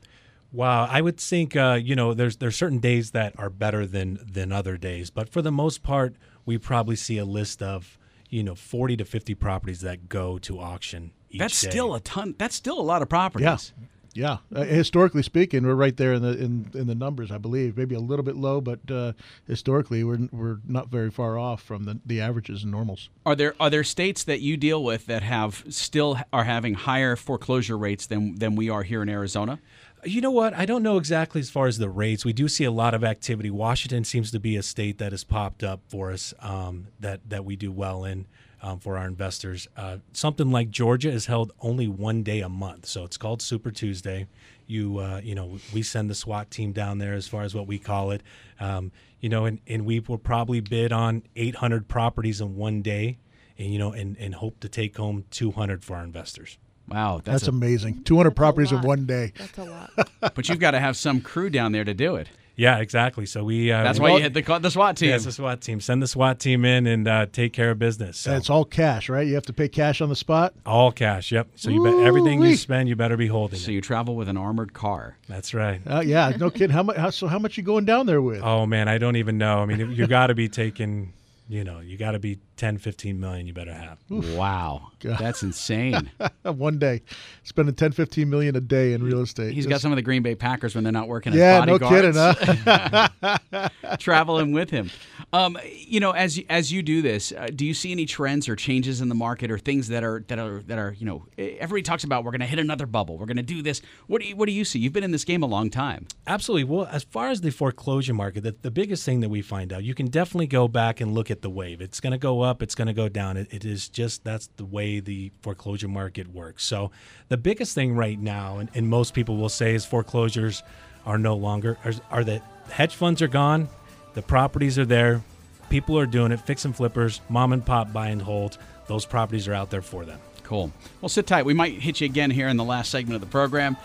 Wow, 0.52 0.88
I 0.90 1.02
would 1.02 1.20
think 1.20 1.56
uh, 1.56 1.80
you 1.80 1.96
know 1.96 2.16
there's 2.16 2.38
there's 2.38 2.56
certain 2.56 2.80
days 2.80 3.12
that 3.12 3.38
are 3.38 3.52
better 3.52 3.86
than 3.86 4.18
than 4.26 4.52
other 4.52 4.78
days, 4.78 5.12
but 5.12 5.30
for 5.30 5.44
the 5.44 5.52
most 5.52 5.84
part, 5.84 6.16
we 6.48 6.58
probably 6.58 6.96
see 6.96 7.20
a 7.20 7.26
list 7.26 7.62
of 7.62 8.00
you 8.30 8.42
know 8.42 8.56
40 8.56 8.98
to 8.98 9.06
50 9.06 9.36
properties 9.36 9.82
that 9.82 10.10
go 10.10 10.40
to 10.40 10.60
auction. 10.60 11.12
Each 11.30 11.40
That's 11.40 11.62
day. 11.62 11.70
still 11.70 11.94
a 11.94 12.00
ton. 12.00 12.34
That's 12.40 12.56
still 12.56 12.80
a 12.80 12.82
lot 12.82 13.04
of 13.04 13.10
properties. 13.10 13.74
Yeah. 13.78 13.86
Yeah, 14.14 14.38
uh, 14.56 14.64
historically 14.64 15.22
speaking, 15.22 15.64
we're 15.64 15.76
right 15.76 15.96
there 15.96 16.14
in 16.14 16.24
the 16.24 16.30
in, 16.30 16.72
in 16.74 16.88
the 16.88 16.96
numbers. 16.96 17.30
I 17.30 17.38
believe 17.38 17.78
maybe 17.78 17.94
a 17.94 18.00
little 18.00 18.26
bit 18.26 18.36
low, 18.36 18.60
but 18.62 18.80
uh, 18.90 19.14
historically, 19.46 20.04
we're 20.04 20.28
we're 20.32 20.58
not 20.66 20.90
very 20.90 21.12
far 21.12 21.38
off 21.38 21.62
from 21.62 21.84
the, 21.84 22.00
the 22.04 22.20
averages 22.20 22.64
and 22.64 22.72
normals. 22.72 23.10
Are 23.28 23.36
there 23.36 23.54
are 23.60 23.70
there 23.70 23.84
states 23.84 24.24
that 24.24 24.42
you 24.42 24.58
deal 24.58 24.84
with 24.84 25.06
that 25.06 25.22
have 25.22 25.64
still 25.70 26.18
are 26.34 26.46
having 26.46 26.74
higher 26.74 27.16
foreclosure 27.16 27.78
rates 27.78 28.08
than 28.08 28.40
than 28.40 28.56
we 28.56 28.72
are 28.72 28.82
here 28.82 29.04
in 29.04 29.10
Arizona? 29.10 29.60
You 30.04 30.22
know 30.22 30.32
what? 30.32 30.54
I 30.54 30.66
don't 30.66 30.84
know 30.84 30.98
exactly 30.98 31.42
as 31.42 31.50
far 31.50 31.68
as 31.68 31.80
the 31.80 31.90
rates. 31.90 32.24
We 32.24 32.34
do 32.34 32.48
see 32.48 32.64
a 32.64 32.72
lot 32.72 32.94
of 32.94 33.04
activity. 33.04 33.50
Washington 33.50 34.04
seems 34.04 34.32
to 34.32 34.40
be 34.40 34.56
a 34.56 34.64
state 34.64 35.00
that 35.00 35.12
has 35.12 35.24
popped 35.24 35.64
up 35.64 35.82
for 35.88 36.12
us 36.12 36.34
um, 36.40 36.88
that 37.00 37.22
that 37.30 37.44
we 37.44 37.56
do 37.56 37.72
well 37.72 38.06
in 38.06 38.28
um, 38.62 38.80
for 38.80 38.98
our 38.98 39.08
investors. 39.08 39.68
Uh, 39.76 39.98
something 40.14 40.52
like 40.52 40.70
Georgia 40.70 41.10
is 41.10 41.26
held 41.26 41.52
only 41.62 41.88
one 41.88 42.24
day 42.24 42.42
a 42.42 42.50
month, 42.50 42.86
so 42.86 43.04
it's 43.04 43.18
called 43.18 43.42
Super 43.42 43.72
Tuesday. 43.72 44.28
You 44.68 45.00
uh, 45.00 45.22
you 45.24 45.36
know 45.36 45.58
we 45.74 45.82
send 45.82 46.10
the 46.10 46.16
SWAT 46.16 46.52
team 46.52 46.74
down 46.74 47.00
there 47.00 47.14
as 47.14 47.28
far 47.28 47.44
as 47.44 47.56
what 47.56 47.68
we 47.68 47.80
call 47.80 48.12
it. 48.12 48.22
Um, 48.60 48.92
you 49.20 49.30
know, 49.30 49.46
and, 49.46 49.60
and 49.66 49.86
we 49.86 50.00
will 50.00 50.20
probably 50.20 50.60
bid 50.60 50.92
on 50.92 51.24
800 51.36 51.88
properties 51.88 52.40
in 52.40 52.56
one 52.56 52.82
day, 52.82 53.18
and 53.58 53.74
you 53.74 53.80
know, 53.80 53.92
and, 53.92 54.16
and 54.20 54.36
hope 54.36 54.60
to 54.60 54.70
take 54.70 54.98
home 54.98 55.26
200 55.32 55.84
for 55.84 55.96
our 55.96 56.04
investors. 56.04 56.58
Wow, 56.90 57.22
That's, 57.24 57.42
that's, 57.42 57.48
a, 57.48 57.52
amazing. 57.52 58.04
Two 58.04 58.16
hundred 58.18 58.32
properties 58.36 58.72
in 58.72 58.82
one 58.82 59.06
day. 59.06 59.34
That's 59.38 59.58
a 59.58 59.64
lot. 59.66 59.92
but 60.36 60.48
you've 60.50 60.60
got 60.60 60.72
to 60.72 60.80
have 60.80 60.96
some 60.96 61.22
crew 61.22 61.50
down 61.50 61.72
there 61.74 61.84
to 61.84 61.94
do 61.94 62.16
it. 62.16 62.30
Yeah, 62.56 62.80
exactly. 62.80 63.28
So 63.28 63.44
we 63.44 63.72
uh, 63.72 63.84
That's 63.84 64.00
we- 64.00 64.04
why 64.10 64.18
you 64.18 64.24
hit 64.24 64.34
the 64.34 64.42
the 64.60 64.72
SWAT 64.72 64.98
team. 64.98 65.10
Yes, 65.10 65.26
the 65.26 65.32
SWAT 65.32 65.62
team. 65.62 65.80
Send 65.80 66.02
the 66.02 66.08
SWAT 66.08 66.40
team 66.40 66.66
in 66.66 66.88
and 66.88 67.08
uh, 67.08 67.28
take 67.32 67.54
care 67.54 67.70
of 67.70 67.78
business. 67.78 68.18
So 68.18 68.32
And 68.32 68.40
it's 68.40 68.50
all 68.50 68.66
cash, 68.66 69.10
right? 69.10 69.28
You 69.28 69.36
have 69.36 69.46
to 69.46 69.54
pay 69.54 69.68
cash 69.68 70.02
on 70.02 70.10
the 70.10 70.16
spot. 70.16 70.56
all 70.66 70.92
cash. 70.92 71.32
Yep. 71.32 71.50
So 71.56 71.70
you 71.70 71.84
bet 71.84 71.94
everything 72.00 72.42
you 72.42 72.56
spend, 72.56 72.90
you 72.90 72.96
better 72.96 73.16
be 73.16 73.28
holding 73.28 73.60
So 73.60 73.70
it. 73.70 73.76
you 73.76 73.82
travel 73.82 74.16
with 74.16 74.28
an 74.28 74.38
armored 74.38 74.74
car. 74.74 75.18
That's 75.28 75.54
right. 75.54 75.82
Uh, 75.86 76.00
yeah, 76.00 76.32
no 76.40 76.50
kidding. 76.50 76.72
How 76.72 76.82
much? 76.82 76.98
How, 76.98 77.12
so 77.12 77.28
how 77.28 77.38
much 77.38 77.58
you 77.58 77.64
going 77.64 77.86
down 77.86 78.08
there 78.08 78.24
with? 78.24 78.42
Oh 78.42 78.66
man, 78.66 78.88
I 78.88 78.98
don't 78.98 79.18
even 79.18 79.38
know. 79.38 79.60
I 79.60 79.66
mean, 79.68 79.92
you 79.92 80.08
got 80.08 80.28
to 80.28 80.34
be 80.36 80.50
taking. 80.50 81.14
You 81.50 81.64
know, 81.64 81.80
you 81.80 81.98
got 81.98 82.12
to 82.12 82.20
be 82.20 82.40
10, 82.58 82.78
15 82.78 83.20
million. 83.20 83.48
You 83.48 83.54
better 83.54 83.74
have. 83.74 84.00
Wow, 84.10 84.92
God. 85.00 85.18
that's 85.18 85.44
insane. 85.48 86.12
one 86.44 86.78
day, 86.78 87.04
spending 87.44 87.74
10, 87.74 87.94
15 87.94 88.30
million 88.30 88.56
a 88.56 88.60
day 88.60 88.94
in 88.94 89.02
real 89.02 89.22
estate. 89.22 89.54
He's 89.54 89.66
got 89.66 89.80
some 89.80 89.92
of 89.92 89.96
the 89.96 90.02
Green 90.02 90.24
Bay 90.24 90.36
Packers 90.36 90.76
when 90.76 90.84
they're 90.84 90.92
not 90.92 91.08
working 91.08 91.34
as 91.34 91.40
Yeah, 91.40 91.64
no 91.64 91.80
kidding, 91.80 92.14
huh? 92.16 93.08
traveling 94.00 94.52
with 94.52 94.70
him. 94.70 94.90
Um, 95.32 95.58
you 95.66 96.00
know, 96.00 96.12
as 96.12 96.38
you, 96.38 96.46
as 96.50 96.72
you 96.72 96.82
do 96.82 97.02
this, 97.02 97.32
uh, 97.32 97.48
do 97.54 97.66
you 97.66 97.74
see 97.74 97.92
any 97.92 98.06
trends 98.06 98.50
or 98.50 98.56
changes 98.56 99.00
in 99.00 99.10
the 99.10 99.16
market 99.16 99.50
or 99.50 99.58
things 99.58 99.88
that 99.88 100.04
are 100.04 100.24
that 100.28 100.40
are 100.40 100.62
that 100.64 100.78
are 100.78 100.96
you 100.98 101.06
know? 101.06 101.26
Everybody 101.38 101.84
talks 101.84 102.04
about 102.04 102.24
we're 102.24 102.32
going 102.32 102.42
to 102.42 102.48
hit 102.48 102.60
another 102.60 102.86
bubble. 102.86 103.18
We're 103.18 103.26
going 103.26 103.38
to 103.38 103.44
do 103.44 103.62
this. 103.62 103.82
What 104.08 104.22
do 104.22 104.28
you, 104.28 104.36
what 104.36 104.48
do 104.48 104.52
you 104.52 104.66
see? 104.66 104.80
You've 104.80 104.94
been 104.94 105.04
in 105.04 105.12
this 105.12 105.24
game 105.24 105.44
a 105.44 105.48
long 105.48 105.70
time. 105.70 106.08
Absolutely. 106.26 106.66
Well, 106.66 106.88
as 106.92 107.04
far 107.04 107.30
as 107.30 107.42
the 107.42 107.52
foreclosure 107.52 108.14
market, 108.14 108.44
the, 108.44 108.56
the 108.62 108.72
biggest 108.72 109.06
thing 109.06 109.22
that 109.22 109.30
we 109.30 109.42
find 109.42 109.72
out, 109.72 109.84
you 109.84 109.94
can 109.94 110.08
definitely 110.08 110.48
go 110.48 110.68
back 110.68 111.00
and 111.00 111.14
look 111.14 111.32
at 111.32 111.37
the 111.42 111.50
wave. 111.50 111.82
It's 111.82 112.00
going 112.00 112.12
to 112.12 112.18
go 112.18 112.42
up, 112.42 112.62
it's 112.62 112.76
going 112.76 112.88
to 112.88 112.94
go 112.94 113.10
down. 113.10 113.38
It, 113.38 113.48
it 113.52 113.66
is 113.66 113.90
just 113.90 114.24
that's 114.24 114.48
the 114.58 114.66
way 114.66 115.00
the 115.00 115.32
foreclosure 115.42 115.88
market 115.88 116.28
works. 116.34 116.64
So, 116.64 116.92
the 117.30 117.38
biggest 117.38 117.74
thing 117.76 117.96
right 117.96 118.20
now, 118.20 118.58
and, 118.58 118.70
and 118.74 118.88
most 118.88 119.14
people 119.14 119.38
will 119.38 119.50
say, 119.50 119.76
is 119.76 119.86
foreclosures 119.86 120.64
are 121.06 121.18
no 121.18 121.36
longer, 121.36 121.78
are, 121.86 121.94
are 122.12 122.24
that 122.24 122.44
hedge 122.70 122.96
funds 122.96 123.22
are 123.22 123.28
gone, 123.28 123.70
the 124.14 124.22
properties 124.22 124.78
are 124.78 124.86
there, 124.86 125.22
people 125.70 125.98
are 125.98 126.06
doing 126.06 126.32
it, 126.32 126.40
fix 126.42 126.66
and 126.66 126.76
flippers, 126.76 127.22
mom 127.30 127.54
and 127.54 127.66
pop 127.66 127.92
buy 127.94 128.08
and 128.08 128.22
hold. 128.22 128.58
Those 128.88 129.06
properties 129.06 129.48
are 129.48 129.54
out 129.54 129.70
there 129.70 129.82
for 129.82 130.06
them. 130.06 130.20
Cool. 130.44 130.72
Well, 131.02 131.10
sit 131.10 131.28
tight. 131.28 131.46
We 131.46 131.54
might 131.54 131.74
hit 131.74 132.00
you 132.00 132.06
again 132.06 132.32
here 132.32 132.48
in 132.48 132.56
the 132.56 132.64
last 132.64 132.90
segment 132.90 133.16
of 133.16 133.22
the 133.22 133.28
program. 133.28 133.76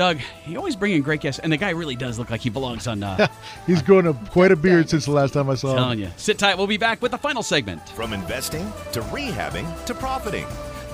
Doug, 0.00 0.18
you 0.46 0.56
always 0.56 0.76
bring 0.76 0.92
in 0.92 1.02
great 1.02 1.20
guests, 1.20 1.40
and 1.40 1.52
the 1.52 1.58
guy 1.58 1.68
really 1.70 1.94
does 1.94 2.18
look 2.18 2.30
like 2.30 2.40
he 2.40 2.48
belongs 2.48 2.86
on. 2.86 3.02
Uh, 3.02 3.26
He's 3.66 3.82
grown 3.82 4.06
a, 4.06 4.14
quite 4.14 4.50
a 4.50 4.56
beard 4.56 4.88
since 4.88 5.04
the 5.04 5.10
last 5.10 5.34
time 5.34 5.50
I 5.50 5.56
saw 5.56 5.72
him. 5.72 5.76
telling 5.76 5.98
you. 5.98 6.08
Sit 6.16 6.38
tight. 6.38 6.56
We'll 6.56 6.66
be 6.66 6.78
back 6.78 7.02
with 7.02 7.10
the 7.10 7.18
final 7.18 7.42
segment. 7.42 7.86
From 7.90 8.14
investing 8.14 8.72
to 8.92 9.02
rehabbing 9.02 9.84
to 9.84 9.92
profiting. 9.92 10.46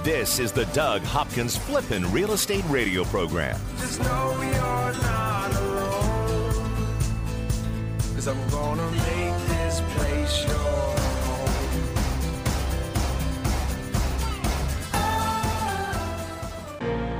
This 0.03 0.41
is 0.41 0.51
the 0.51 0.65
Doug 0.67 1.03
Hopkins 1.03 1.57
Flippin' 1.57 2.11
Real 2.11 2.33
Estate 2.33 2.65
Radio 2.69 3.05
Program. 3.05 3.61
Just 3.79 4.01
know 4.01 4.33
you're 4.43 5.03
not 5.03 5.55
alone. 5.55 6.65
Cause 8.17 8.27
I'm 8.27 8.51
gonna 8.51 8.91
make 8.91 9.47
this 9.47 9.83
place 9.95 10.47
your 10.49 10.96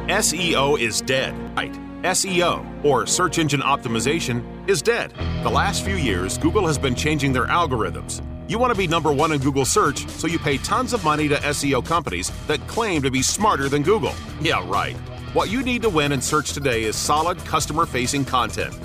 SEO 0.07 0.79
is 0.79 1.01
dead. 1.01 1.35
Right. 1.57 1.73
SEO, 2.03 2.85
or 2.85 3.07
search 3.07 3.39
engine 3.39 3.61
optimization, 3.61 4.45
is 4.71 4.81
dead. 4.81 5.13
The 5.43 5.51
last 5.51 5.85
few 5.85 5.97
years, 5.97 6.39
Google 6.39 6.65
has 6.69 6.79
been 6.79 6.95
changing 6.95 7.33
their 7.33 7.47
algorithms. 7.47 8.23
You 8.49 8.61
want 8.61 8.73
to 8.73 8.79
be 8.79 8.87
number 8.87 9.13
one 9.13 9.33
in 9.33 9.41
Google 9.41 9.65
search, 9.65 10.09
so 10.09 10.29
you 10.29 10.39
pay 10.39 10.59
tons 10.59 10.93
of 10.93 11.03
money 11.03 11.27
to 11.27 11.35
SEO 11.35 11.85
companies 11.85 12.31
that 12.47 12.65
claim 12.69 13.03
to 13.03 13.11
be 13.11 13.21
smarter 13.21 13.69
than 13.69 13.83
Google. 13.83 14.15
Yeah, 14.41 14.65
right. 14.71 14.95
What 15.33 15.51
you 15.51 15.65
need 15.65 15.83
to 15.83 15.91
win 15.91 16.13
in 16.13 16.23
search 16.23 16.53
today 16.53 16.85
is 16.85 16.95
solid 16.95 17.39
customer 17.39 17.85
facing 17.85 18.25
content. 18.25 18.77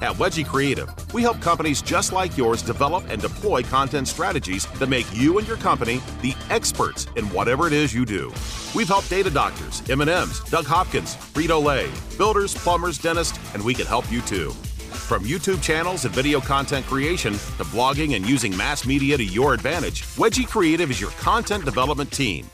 At 0.00 0.12
Wedgie 0.12 0.46
Creative, 0.46 0.88
we 1.12 1.22
help 1.22 1.40
companies 1.40 1.82
just 1.82 2.12
like 2.12 2.36
yours 2.36 2.62
develop 2.62 3.04
and 3.08 3.20
deploy 3.20 3.62
content 3.62 4.06
strategies 4.06 4.64
that 4.78 4.88
make 4.88 5.06
you 5.12 5.38
and 5.38 5.48
your 5.48 5.56
company 5.56 6.00
the 6.22 6.36
experts 6.50 7.08
in 7.16 7.24
whatever 7.30 7.66
it 7.66 7.72
is 7.72 7.92
you 7.92 8.04
do. 8.04 8.32
We've 8.76 8.86
helped 8.86 9.10
data 9.10 9.28
doctors, 9.28 9.82
M&Ms, 9.90 10.40
Doug 10.50 10.66
Hopkins, 10.66 11.16
Frito-Lay, 11.16 11.90
builders, 12.16 12.54
plumbers, 12.54 12.98
dentists, 12.98 13.40
and 13.54 13.64
we 13.64 13.74
can 13.74 13.86
help 13.86 14.10
you 14.10 14.20
too. 14.20 14.50
From 14.50 15.24
YouTube 15.24 15.60
channels 15.62 16.04
and 16.04 16.14
video 16.14 16.38
content 16.40 16.86
creation 16.86 17.32
to 17.32 17.64
blogging 17.64 18.14
and 18.14 18.28
using 18.28 18.56
mass 18.56 18.86
media 18.86 19.16
to 19.16 19.24
your 19.24 19.52
advantage, 19.52 20.04
Wedgie 20.14 20.46
Creative 20.46 20.92
is 20.92 21.00
your 21.00 21.10
content 21.12 21.64
development 21.64 22.12
team. 22.12 22.48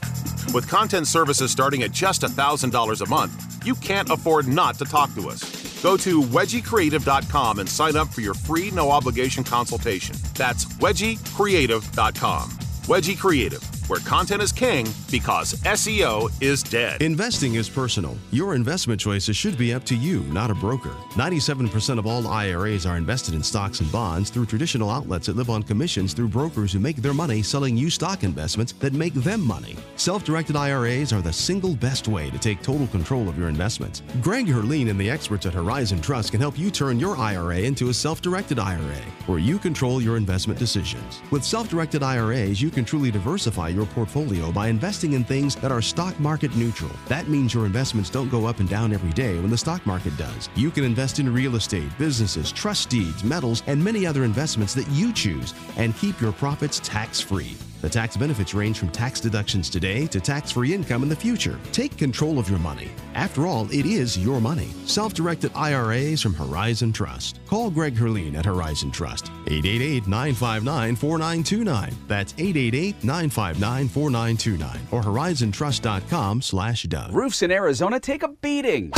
With 0.51 0.67
content 0.67 1.05
services 1.05 1.51
starting 1.51 1.83
at 1.83 1.91
just 1.91 2.23
$1,000 2.23 3.01
a 3.01 3.09
month, 3.09 3.65
you 3.67 3.75
can't 3.75 4.09
afford 4.09 4.47
not 4.47 4.79
to 4.79 4.85
talk 4.85 5.13
to 5.13 5.29
us. 5.29 5.64
Go 5.85 5.97
to 5.97 6.23
wedgiecreative.com 6.23 7.59
and 7.59 7.69
sign 7.69 7.95
up 7.95 8.07
for 8.07 8.21
your 8.21 8.33
free 8.33 8.71
no 8.71 8.89
obligation 8.89 9.43
consultation. 9.43 10.15
That's 10.33 10.65
wedgiecreative.com. 10.65 12.49
Wedgie 12.87 13.15
Creative, 13.15 13.61
where 13.87 13.99
content 13.99 14.41
is 14.41 14.51
king 14.51 14.87
because 15.11 15.53
SEO 15.63 16.31
is 16.41 16.63
dead. 16.63 17.01
Investing 17.01 17.55
is 17.55 17.69
personal. 17.69 18.17
Your 18.31 18.55
investment 18.55 18.99
choices 18.99 19.37
should 19.37 19.57
be 19.57 19.73
up 19.73 19.83
to 19.85 19.95
you, 19.95 20.21
not 20.23 20.49
a 20.49 20.55
broker. 20.55 20.95
97% 21.11 21.99
of 21.99 22.07
all 22.07 22.27
IRAs 22.27 22.85
are 22.85 22.97
invested 22.97 23.35
in 23.35 23.43
stocks 23.43 23.81
and 23.81 23.91
bonds 23.91 24.29
through 24.29 24.47
traditional 24.47 24.89
outlets 24.89 25.27
that 25.27 25.35
live 25.35 25.49
on 25.49 25.61
commissions 25.61 26.13
through 26.13 26.29
brokers 26.29 26.73
who 26.73 26.79
make 26.79 26.97
their 26.97 27.13
money 27.13 27.43
selling 27.43 27.77
you 27.77 27.89
stock 27.89 28.23
investments 28.23 28.73
that 28.73 28.93
make 28.93 29.13
them 29.13 29.45
money. 29.45 29.75
Self 29.97 30.23
directed 30.23 30.55
IRAs 30.55 31.13
are 31.13 31.21
the 31.21 31.33
single 31.33 31.75
best 31.75 32.07
way 32.07 32.29
to 32.31 32.39
take 32.39 32.61
total 32.61 32.87
control 32.87 33.29
of 33.29 33.37
your 33.37 33.49
investments. 33.49 34.01
Greg 34.21 34.47
Herlean 34.47 34.89
and 34.89 34.99
the 34.99 35.09
experts 35.09 35.45
at 35.45 35.53
Horizon 35.53 36.01
Trust 36.01 36.31
can 36.31 36.41
help 36.41 36.57
you 36.57 36.71
turn 36.71 36.99
your 36.99 37.17
IRA 37.17 37.59
into 37.59 37.89
a 37.89 37.93
self 37.93 38.21
directed 38.21 38.57
IRA, 38.57 39.01
where 39.27 39.39
you 39.39 39.59
control 39.59 40.01
your 40.01 40.17
investment 40.17 40.59
decisions. 40.59 41.21
With 41.29 41.43
self 41.43 41.69
directed 41.69 42.01
IRAs, 42.01 42.61
you 42.61 42.71
can 42.71 42.85
truly 42.85 43.11
diversify 43.11 43.74
your 43.75 43.85
portfolio 43.87 44.51
by 44.51 44.69
investing 44.69 45.13
in 45.13 45.23
things 45.23 45.55
that 45.57 45.71
are 45.71 45.81
stock 45.81 46.19
market 46.19 46.55
neutral. 46.55 46.91
That 47.07 47.27
means 47.27 47.53
your 47.53 47.65
investments 47.65 48.09
don't 48.09 48.29
go 48.29 48.45
up 48.45 48.59
and 48.59 48.69
down 48.69 48.93
every 48.93 49.11
day 49.11 49.39
when 49.39 49.49
the 49.51 49.57
stock 49.57 49.85
market 49.85 50.15
does. 50.17 50.49
You 50.55 50.71
can 50.71 50.83
invest 50.83 51.19
in 51.19 51.31
real 51.31 51.55
estate, 51.55 51.89
businesses, 51.97 52.51
trust 52.51 52.89
deeds, 52.89 53.23
metals, 53.23 53.61
and 53.67 53.83
many 53.83 54.07
other 54.07 54.23
investments 54.23 54.73
that 54.75 54.87
you 54.87 55.11
choose 55.13 55.53
and 55.77 55.95
keep 55.97 56.19
your 56.19 56.31
profits 56.31 56.79
tax 56.83 57.19
free. 57.19 57.55
The 57.85 57.89
tax 57.91 58.17
benefits 58.17 58.55
range 58.55 58.79
from 58.79 58.89
tax 58.89 59.19
deductions 59.19 59.69
today 59.69 60.07
to 60.07 60.19
tax 60.19 60.49
free 60.49 60.73
income 60.73 61.03
in 61.03 61.09
the 61.09 61.15
future. 61.15 61.59
Take 61.71 61.95
control 61.99 62.39
of 62.39 62.49
your 62.49 62.57
money. 62.57 62.89
After 63.13 63.45
all, 63.45 63.69
it 63.71 63.85
is 63.85 64.17
your 64.17 64.41
money. 64.41 64.69
Self 64.85 65.13
directed 65.13 65.51
IRAs 65.53 66.19
from 66.19 66.33
Horizon 66.33 66.91
Trust. 66.91 67.41
Call 67.45 67.69
Greg 67.69 67.93
Herlean 67.93 68.35
at 68.37 68.45
Horizon 68.45 68.89
Trust. 68.89 69.27
888 69.45 70.07
959 70.07 70.95
4929. 70.95 71.95
That's 72.07 72.33
888 72.39 73.03
959 73.03 73.87
4929 73.87 74.87
or 74.89 75.03
horizontrust.com 75.03 76.41
slash 76.41 76.83
Doug. 76.85 77.13
Roofs 77.13 77.43
in 77.43 77.51
Arizona 77.51 77.99
take 77.99 78.23
a 78.23 78.29
beating. 78.29 78.89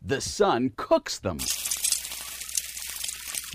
the 0.00 0.20
sun 0.20 0.70
cooks 0.76 1.18
them. 1.18 1.38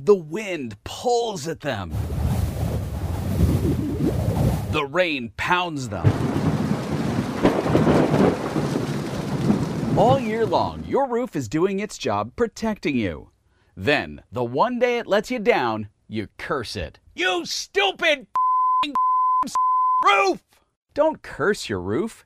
The 0.01 0.15
wind 0.15 0.75
pulls 0.83 1.47
at 1.47 1.61
them. 1.61 1.93
The 4.72 4.86
rain 4.86 5.32
pounds 5.38 5.88
them. 5.88 6.05
All 9.97 10.20
year 10.20 10.45
long, 10.45 10.84
your 10.86 11.07
roof 11.07 11.36
is 11.36 11.47
doing 11.47 11.80
its 11.80 11.97
job 11.97 12.36
protecting 12.36 12.97
you. 12.97 13.30
Then, 13.78 14.22
the 14.32 14.43
one 14.43 14.78
day 14.78 14.99
it 14.99 15.07
lets 15.07 15.32
you 15.32 15.39
down, 15.39 15.88
you 16.09 16.28
curse 16.38 16.76
it. 16.76 16.99
You 17.15 17.45
stupid 17.45 18.28
roof! 20.03 20.43
Don't 20.93 21.24
curse 21.24 21.70
your 21.70 21.82
roof, 21.82 22.26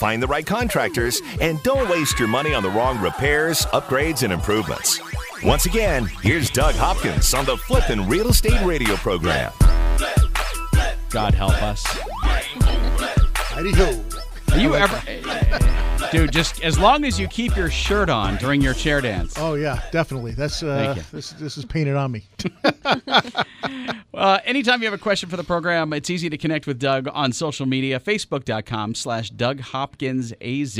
Find 0.00 0.22
the 0.22 0.26
right 0.26 0.46
contractors 0.46 1.20
and 1.42 1.62
don't 1.62 1.86
waste 1.90 2.18
your 2.18 2.26
money 2.26 2.54
on 2.54 2.62
the 2.62 2.70
wrong 2.70 2.98
repairs, 3.02 3.66
upgrades, 3.66 4.22
and 4.22 4.32
improvements. 4.32 4.98
Once 5.44 5.66
again, 5.66 6.06
here's 6.22 6.48
Doug 6.48 6.74
Hopkins 6.74 7.34
on 7.34 7.44
the 7.44 7.58
Flippin' 7.58 8.08
Real 8.08 8.28
Estate 8.28 8.64
Radio 8.64 8.96
program. 8.96 9.52
God 11.10 11.34
help 11.34 11.62
us. 11.62 11.84
Heidi 13.52 13.72
ho. 13.72 14.02
Are 14.52 14.58
you 14.58 14.74
ever, 14.74 15.02
dude? 16.10 16.32
Just 16.32 16.62
as 16.62 16.78
long 16.78 17.04
as 17.04 17.18
you 17.18 17.28
keep 17.28 17.56
your 17.56 17.70
shirt 17.70 18.08
on 18.10 18.36
during 18.36 18.60
your 18.60 18.74
chair 18.74 19.00
dance. 19.00 19.34
Oh 19.36 19.54
yeah, 19.54 19.82
definitely. 19.90 20.32
That's 20.32 20.62
uh, 20.62 21.00
this 21.12 21.30
this 21.32 21.56
is 21.56 21.64
painted 21.64 21.96
on 21.96 22.12
me. 22.12 22.24
Uh, 24.12 24.38
anytime 24.44 24.80
you 24.82 24.86
have 24.86 24.92
a 24.92 24.98
question 24.98 25.30
for 25.30 25.36
the 25.36 25.44
program, 25.44 25.92
it's 25.94 26.10
easy 26.10 26.28
to 26.28 26.36
connect 26.36 26.66
with 26.66 26.78
Doug 26.78 27.08
on 27.12 27.32
social 27.32 27.64
media, 27.64 27.98
facebook.com 27.98 28.94
slash 28.94 29.30
Doug 29.30 29.60
Hopkins 29.60 30.34
AZ. 30.42 30.78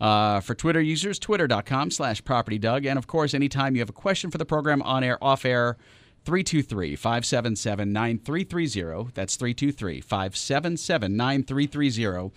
Uh, 0.00 0.40
for 0.40 0.54
Twitter 0.54 0.80
users, 0.80 1.18
twitter.com 1.18 1.90
slash 1.90 2.22
property 2.24 2.58
Doug. 2.58 2.86
And 2.86 2.98
of 2.98 3.06
course, 3.06 3.34
anytime 3.34 3.74
you 3.74 3.80
have 3.80 3.88
a 3.88 3.94
question 3.94 4.30
for 4.30 4.38
the 4.38 4.44
program 4.44 4.82
on 4.82 5.02
air, 5.02 5.18
off 5.22 5.44
air, 5.44 5.78
323 6.24 6.96
577 6.96 7.92
9330. 7.92 9.10
That's 9.14 9.36
323 9.36 10.00
577 10.00 11.16
9330. 11.16 12.30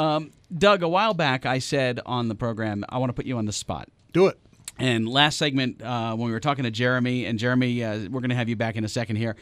Um, 0.00 0.32
Doug, 0.56 0.82
a 0.82 0.88
while 0.88 1.12
back, 1.12 1.44
I 1.44 1.58
said 1.58 2.00
on 2.06 2.28
the 2.28 2.34
program, 2.34 2.84
I 2.88 2.96
want 2.98 3.10
to 3.10 3.12
put 3.12 3.26
you 3.26 3.36
on 3.36 3.44
the 3.44 3.52
spot. 3.52 3.88
Do 4.12 4.28
it. 4.28 4.38
And 4.78 5.06
last 5.06 5.36
segment, 5.36 5.82
uh, 5.82 6.16
when 6.16 6.26
we 6.26 6.32
were 6.32 6.40
talking 6.40 6.64
to 6.64 6.70
Jeremy, 6.70 7.26
and 7.26 7.38
Jeremy, 7.38 7.84
uh, 7.84 8.08
we're 8.08 8.20
going 8.20 8.30
to 8.30 8.34
have 8.34 8.48
you 8.48 8.56
back 8.56 8.76
in 8.76 8.84
a 8.84 8.88
second 8.88 9.16
here. 9.16 9.36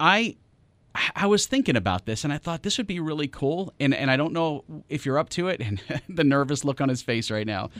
I 0.00 0.34
I 1.14 1.26
was 1.26 1.46
thinking 1.46 1.76
about 1.76 2.06
this, 2.06 2.24
and 2.24 2.32
I 2.32 2.38
thought 2.38 2.64
this 2.64 2.76
would 2.76 2.88
be 2.88 2.98
really 2.98 3.28
cool. 3.28 3.72
And 3.78 3.94
and 3.94 4.10
I 4.10 4.16
don't 4.16 4.32
know 4.32 4.64
if 4.88 5.06
you're 5.06 5.18
up 5.18 5.28
to 5.30 5.46
it. 5.46 5.60
And 5.60 5.80
the 6.08 6.24
nervous 6.24 6.64
look 6.64 6.80
on 6.80 6.88
his 6.88 7.02
face 7.02 7.30
right 7.30 7.46
now 7.46 7.70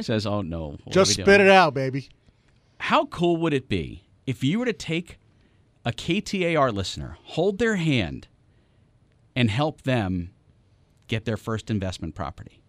says, 0.00 0.24
"Oh 0.24 0.40
no!" 0.40 0.78
Just 0.88 1.14
spit 1.14 1.26
doing?" 1.26 1.40
it 1.40 1.48
out, 1.48 1.74
baby. 1.74 2.08
How 2.78 3.06
cool 3.06 3.38
would 3.38 3.52
it 3.52 3.68
be 3.68 4.04
if 4.24 4.44
you 4.44 4.60
were 4.60 4.66
to 4.66 4.72
take 4.72 5.18
a 5.84 5.90
KTAR 5.90 6.72
listener, 6.72 7.16
hold 7.24 7.58
their 7.58 7.76
hand, 7.76 8.28
and 9.36 9.50
help 9.50 9.82
them 9.82 10.30
get 11.06 11.24
their 11.24 11.36
first 11.36 11.70
investment 11.70 12.14
property? 12.14 12.62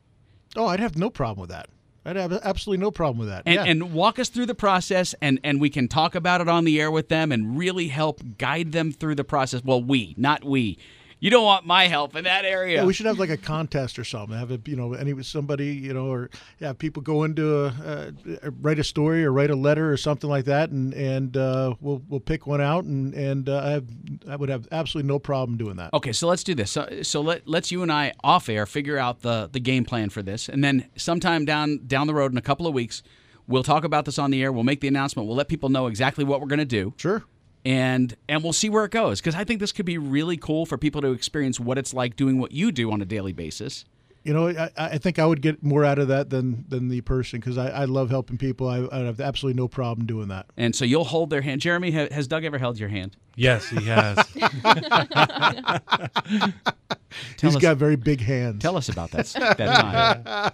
Oh, 0.55 0.67
I'd 0.67 0.79
have 0.79 0.97
no 0.97 1.09
problem 1.09 1.41
with 1.41 1.49
that. 1.49 1.69
I'd 2.05 2.15
have 2.15 2.31
absolutely 2.31 2.81
no 2.81 2.91
problem 2.91 3.19
with 3.19 3.27
that. 3.27 3.43
and, 3.45 3.55
yeah. 3.55 3.65
and 3.65 3.93
walk 3.93 4.17
us 4.17 4.29
through 4.29 4.45
the 4.45 4.55
process 4.55 5.13
and, 5.21 5.39
and 5.43 5.59
we 5.59 5.69
can 5.69 5.89
talk 5.89 6.15
about 6.15 6.39
it 6.39 6.47
on 6.47 6.63
the 6.63 6.79
air 6.79 6.89
with 6.89 7.09
them 7.09 7.33
and 7.33 7.57
really 7.57 7.89
help 7.89 8.21
guide 8.37 8.71
them 8.71 8.93
through 8.93 9.15
the 9.15 9.25
process 9.25 9.61
well 9.65 9.83
we 9.83 10.15
not 10.17 10.45
we 10.45 10.77
you 11.19 11.29
don't 11.29 11.43
want 11.43 11.65
my 11.65 11.87
help 11.87 12.15
in 12.15 12.23
that 12.25 12.45
area 12.45 12.85
we 12.85 12.93
should 12.93 13.05
have 13.05 13.17
like 13.19 13.29
a 13.29 13.37
contest 13.37 13.97
or 13.97 14.03
something. 14.03 14.37
Have 14.37 14.51
a 14.51 14.59
you 14.65 14.75
know 14.75 14.93
any 14.93 15.21
somebody 15.23 15.67
you 15.73 15.93
know 15.93 16.07
or 16.11 16.29
yeah 16.59 16.73
people 16.73 17.01
go 17.01 17.23
into 17.23 17.65
a, 17.65 17.67
uh, 17.67 18.51
write 18.61 18.79
a 18.79 18.83
story 18.83 19.25
or 19.25 19.31
write 19.31 19.49
a 19.49 19.55
letter 19.55 19.91
or 19.91 19.97
something 19.97 20.29
like 20.29 20.45
that, 20.45 20.69
and 20.69 20.93
and 20.93 21.35
uh, 21.37 21.73
we'll 21.81 22.01
we'll 22.07 22.19
pick 22.19 22.45
one 22.45 22.61
out, 22.61 22.83
and 22.83 23.13
and 23.13 23.49
uh, 23.49 23.57
I 23.63 23.69
have 23.71 23.85
I 24.29 24.35
would 24.35 24.49
have 24.49 24.67
absolutely 24.71 25.07
no 25.07 25.19
problem 25.19 25.57
doing 25.57 25.75
that. 25.77 25.93
okay 25.93 26.11
so 26.11 26.27
let's 26.27 26.43
do 26.43 26.53
this 26.53 26.71
so, 26.71 26.87
so 27.01 27.21
let, 27.21 27.47
let's 27.47 27.71
you 27.71 27.81
and 27.83 27.91
i 27.91 28.13
off 28.23 28.49
air 28.49 28.65
figure 28.65 28.97
out 28.97 29.21
the, 29.21 29.49
the 29.51 29.59
game 29.59 29.85
plan 29.85 30.09
for 30.09 30.21
this 30.21 30.47
and 30.49 30.63
then 30.63 30.87
sometime 30.95 31.45
down 31.45 31.79
down 31.87 32.07
the 32.07 32.13
road 32.13 32.31
in 32.31 32.37
a 32.37 32.41
couple 32.41 32.67
of 32.67 32.73
weeks 32.73 33.01
we'll 33.47 33.63
talk 33.63 33.83
about 33.83 34.05
this 34.05 34.19
on 34.19 34.31
the 34.31 34.41
air 34.43 34.51
we'll 34.51 34.63
make 34.63 34.81
the 34.81 34.87
announcement 34.87 35.27
we'll 35.27 35.35
let 35.37 35.47
people 35.47 35.69
know 35.69 35.87
exactly 35.87 36.23
what 36.23 36.39
we're 36.41 36.47
going 36.47 36.59
to 36.59 36.65
do 36.65 36.93
Sure. 36.97 37.23
And 37.67 38.15
and 38.29 38.43
we'll 38.43 38.53
see 38.53 38.69
where 38.69 38.85
it 38.85 38.91
goes 38.91 39.19
because 39.19 39.35
i 39.35 39.43
think 39.43 39.59
this 39.59 39.73
could 39.73 39.85
be 39.85 39.97
really 39.97 40.37
cool 40.37 40.65
for 40.65 40.77
people 40.77 41.01
to 41.01 41.11
experience 41.11 41.59
what 41.59 41.77
it's 41.77 41.93
like 41.93 42.15
doing 42.15 42.39
what 42.39 42.51
you 42.53 42.71
do 42.71 42.89
on 42.91 43.01
a 43.01 43.05
daily 43.05 43.33
basis 43.33 43.83
You 44.23 44.33
know, 44.33 44.49
I, 44.49 44.69
I 44.77 44.97
think 44.97 45.19
I 45.19 45.25
would 45.25 45.41
get 45.41 45.63
more 45.63 45.85
out 45.85 45.99
of 45.99 46.09
that 46.09 46.29
than 46.29 46.65
than 46.67 46.89
the 46.89 46.99
person 47.01 47.39
because 47.39 47.57
I, 47.57 47.69
I 47.69 47.85
love 47.85 48.09
helping 48.09 48.37
people. 48.37 48.67
I, 48.67 48.85
I 48.91 48.99
have 49.05 49.21
absolutely 49.21 49.57
no 49.63 49.69
problem 49.69 50.05
doing 50.05 50.27
that. 50.27 50.47
And 50.57 50.75
so 50.75 50.83
you'll 50.83 51.05
hold 51.05 51.29
their 51.29 51.39
hand. 51.41 51.61
Jeremy, 51.61 51.91
ha- 51.91 52.09
has 52.11 52.27
Doug 52.27 52.43
ever 52.43 52.57
held 52.57 52.77
your 52.77 52.89
hand? 52.89 53.15
Yes, 53.37 53.69
he 53.69 53.81
has. 53.85 54.17
Tell 57.37 57.49
He's 57.49 57.55
us- 57.55 57.61
got 57.61 57.77
very 57.77 57.95
big 57.95 58.19
hands. 58.21 58.61
Tell 58.61 58.75
us 58.77 58.89
about 58.89 59.11
that, 59.11 59.25
that 59.57 59.57
time. 59.57 60.51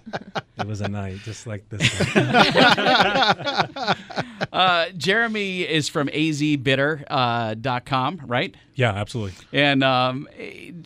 it 0.59 0.67
was 0.67 0.81
a 0.81 0.87
night 0.87 1.17
just 1.23 1.47
like 1.47 1.67
this. 1.69 1.89
Uh, 4.53 4.89
Jeremy 4.95 5.61
is 5.61 5.89
from 5.89 6.09
azbidder.com, 6.09 7.05
uh, 7.09 7.55
dot 7.55 7.85
com, 7.85 8.21
right? 8.27 8.53
yeah, 8.75 8.91
absolutely. 8.91 9.33
And 9.51 9.83
um, 9.83 10.27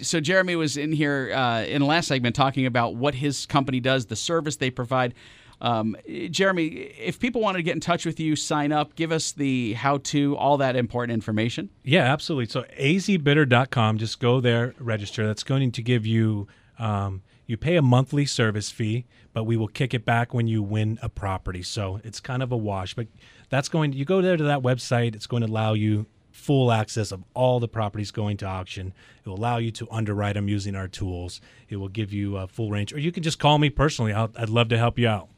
so 0.02 0.22
Jeremy 0.22 0.56
was 0.56 0.78
in 0.78 0.94
here 0.94 1.34
uh, 1.36 1.64
in 1.64 1.82
the 1.82 1.86
last 1.88 2.08
segment 2.08 2.34
talking 2.34 2.66
about 2.66 2.96
what 2.96 3.14
his 3.16 3.46
company 3.46 3.82
does, 3.82 4.06
the 4.06 4.16
service 4.16 4.56
they 4.56 4.70
provide. 4.70 5.14
Um, 5.60 5.96
Jeremy, 6.30 6.68
if 6.68 7.20
people 7.20 7.42
wanted 7.42 7.58
to 7.58 7.64
get 7.64 7.74
in 7.74 7.80
touch 7.80 8.06
with 8.06 8.20
you, 8.20 8.36
sign 8.36 8.72
up, 8.72 8.96
give 8.96 9.12
us 9.12 9.32
the 9.32 9.74
how 9.74 9.98
to, 9.98 10.38
all 10.38 10.58
that 10.58 10.76
important 10.76 11.14
information. 11.14 11.70
Yeah, 11.84 12.04
absolutely. 12.04 12.48
So 12.48 12.64
azbidder.com, 12.80 13.98
just 13.98 14.20
go 14.20 14.40
there, 14.40 14.76
register. 14.80 15.26
That's 15.26 15.44
going 15.44 15.72
to 15.72 15.82
give 15.82 16.06
you 16.06 16.48
um, 16.80 17.24
you 17.48 17.56
pay 17.58 17.78
a 17.78 17.82
monthly 17.82 18.26
service 18.26 18.70
fee, 18.70 19.06
but 19.34 19.46
we 19.46 19.56
will 19.56 19.70
kick 19.70 19.94
it 19.94 20.06
back 20.06 20.34
when 20.34 20.48
you 20.48 20.62
win 20.62 21.00
a 21.02 21.10
property. 21.10 21.64
So 21.64 22.02
it's 22.04 22.20
kind 22.20 22.44
of 22.44 22.52
a 22.52 22.58
wash. 22.58 22.94
But 22.94 23.08
that's 23.50 23.70
going 23.70 23.94
you 23.94 24.06
go 24.06 24.22
there 24.22 24.38
to 24.38 24.44
that 24.44 24.62
website, 24.62 25.16
it's 25.16 25.28
going 25.28 25.42
to 25.42 25.48
allow 25.48 25.74
you 25.74 26.06
full 26.30 26.72
access 26.72 27.12
of 27.12 27.24
all 27.34 27.60
the 27.60 27.68
properties 27.68 28.12
going 28.12 28.38
to 28.38 28.46
auction. 28.46 28.94
It 29.26 29.30
will 29.30 29.40
allow 29.40 29.58
you 29.58 29.72
to 29.72 29.88
underwrite 29.90 30.36
them 30.36 30.48
using 30.48 30.76
our 30.76 30.88
tools. 30.88 31.42
It 31.68 31.78
will 31.78 31.88
give 31.88 32.14
you 32.14 32.38
a 32.38 32.48
full 32.48 32.70
range. 32.70 32.94
Or 32.94 33.00
you 33.00 33.12
can 33.12 33.24
just 33.24 33.40
call 33.40 33.58
me 33.58 33.70
personally. 33.70 34.14
I'll, 34.14 34.32
I'd 34.38 34.50
love 34.50 34.68
to 34.70 34.78
help 34.78 35.00
you 35.00 35.08
out. 35.08 35.30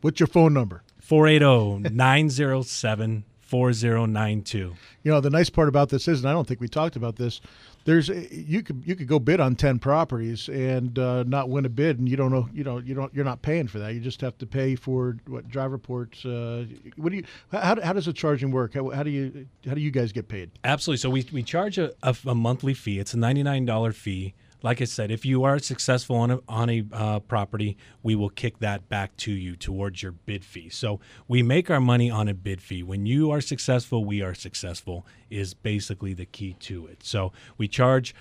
What's 0.00 0.20
your 0.20 0.26
phone 0.26 0.54
number? 0.54 0.82
480 1.00 1.94
907 1.94 3.24
4092. 3.48 4.74
You 5.02 5.10
know, 5.10 5.20
the 5.22 5.30
nice 5.30 5.48
part 5.48 5.68
about 5.68 5.88
this 5.88 6.06
is, 6.06 6.20
and 6.20 6.28
I 6.28 6.32
don't 6.32 6.46
think 6.46 6.60
we 6.60 6.68
talked 6.68 6.96
about 6.96 7.16
this. 7.16 7.40
There's 7.86 8.08
you 8.08 8.62
could 8.62 8.82
you 8.84 8.94
could 8.94 9.08
go 9.08 9.18
bid 9.18 9.40
on 9.40 9.56
ten 9.56 9.78
properties 9.78 10.50
and 10.50 10.98
uh, 10.98 11.22
not 11.22 11.48
win 11.48 11.64
a 11.64 11.70
bid, 11.70 11.98
and 11.98 12.06
you 12.06 12.16
don't 12.16 12.30
know 12.30 12.50
you 12.52 12.62
know 12.62 12.76
you 12.76 12.94
don't 12.94 13.14
you're 13.14 13.24
not 13.24 13.40
paying 13.40 13.66
for 13.66 13.78
that. 13.78 13.94
You 13.94 14.00
just 14.00 14.20
have 14.20 14.36
to 14.38 14.46
pay 14.46 14.74
for 14.74 15.16
what 15.26 15.48
drive 15.48 15.72
reports. 15.72 16.26
Uh, 16.26 16.66
what 16.96 17.08
do 17.10 17.16
you 17.16 17.24
how, 17.50 17.80
how 17.80 17.94
does 17.94 18.04
the 18.04 18.12
charging 18.12 18.50
work? 18.50 18.74
How, 18.74 18.90
how 18.90 19.02
do 19.02 19.10
you 19.10 19.46
how 19.66 19.72
do 19.72 19.80
you 19.80 19.90
guys 19.90 20.12
get 20.12 20.28
paid? 20.28 20.50
Absolutely. 20.62 20.98
So 20.98 21.08
we, 21.08 21.26
we 21.32 21.42
charge 21.42 21.78
a, 21.78 21.94
a, 22.02 22.14
a 22.26 22.34
monthly 22.34 22.74
fee. 22.74 22.98
It's 22.98 23.14
a 23.14 23.16
$99 23.16 23.94
fee. 23.94 24.34
Like 24.62 24.80
I 24.80 24.84
said, 24.84 25.10
if 25.10 25.24
you 25.24 25.44
are 25.44 25.58
successful 25.58 26.16
on 26.16 26.30
a, 26.32 26.40
on 26.48 26.70
a 26.70 26.84
uh, 26.92 27.20
property, 27.20 27.76
we 28.02 28.14
will 28.14 28.28
kick 28.30 28.58
that 28.58 28.88
back 28.88 29.16
to 29.18 29.32
you 29.32 29.54
towards 29.54 30.02
your 30.02 30.12
bid 30.12 30.44
fee. 30.44 30.68
So 30.68 31.00
we 31.28 31.42
make 31.42 31.70
our 31.70 31.80
money 31.80 32.10
on 32.10 32.28
a 32.28 32.34
bid 32.34 32.60
fee. 32.60 32.82
When 32.82 33.06
you 33.06 33.30
are 33.30 33.40
successful, 33.40 34.04
we 34.04 34.20
are 34.22 34.34
successful, 34.34 35.06
is 35.30 35.54
basically 35.54 36.12
the 36.12 36.26
key 36.26 36.54
to 36.60 36.86
it. 36.86 37.04
So 37.04 37.32
we 37.56 37.68
charge 37.68 38.14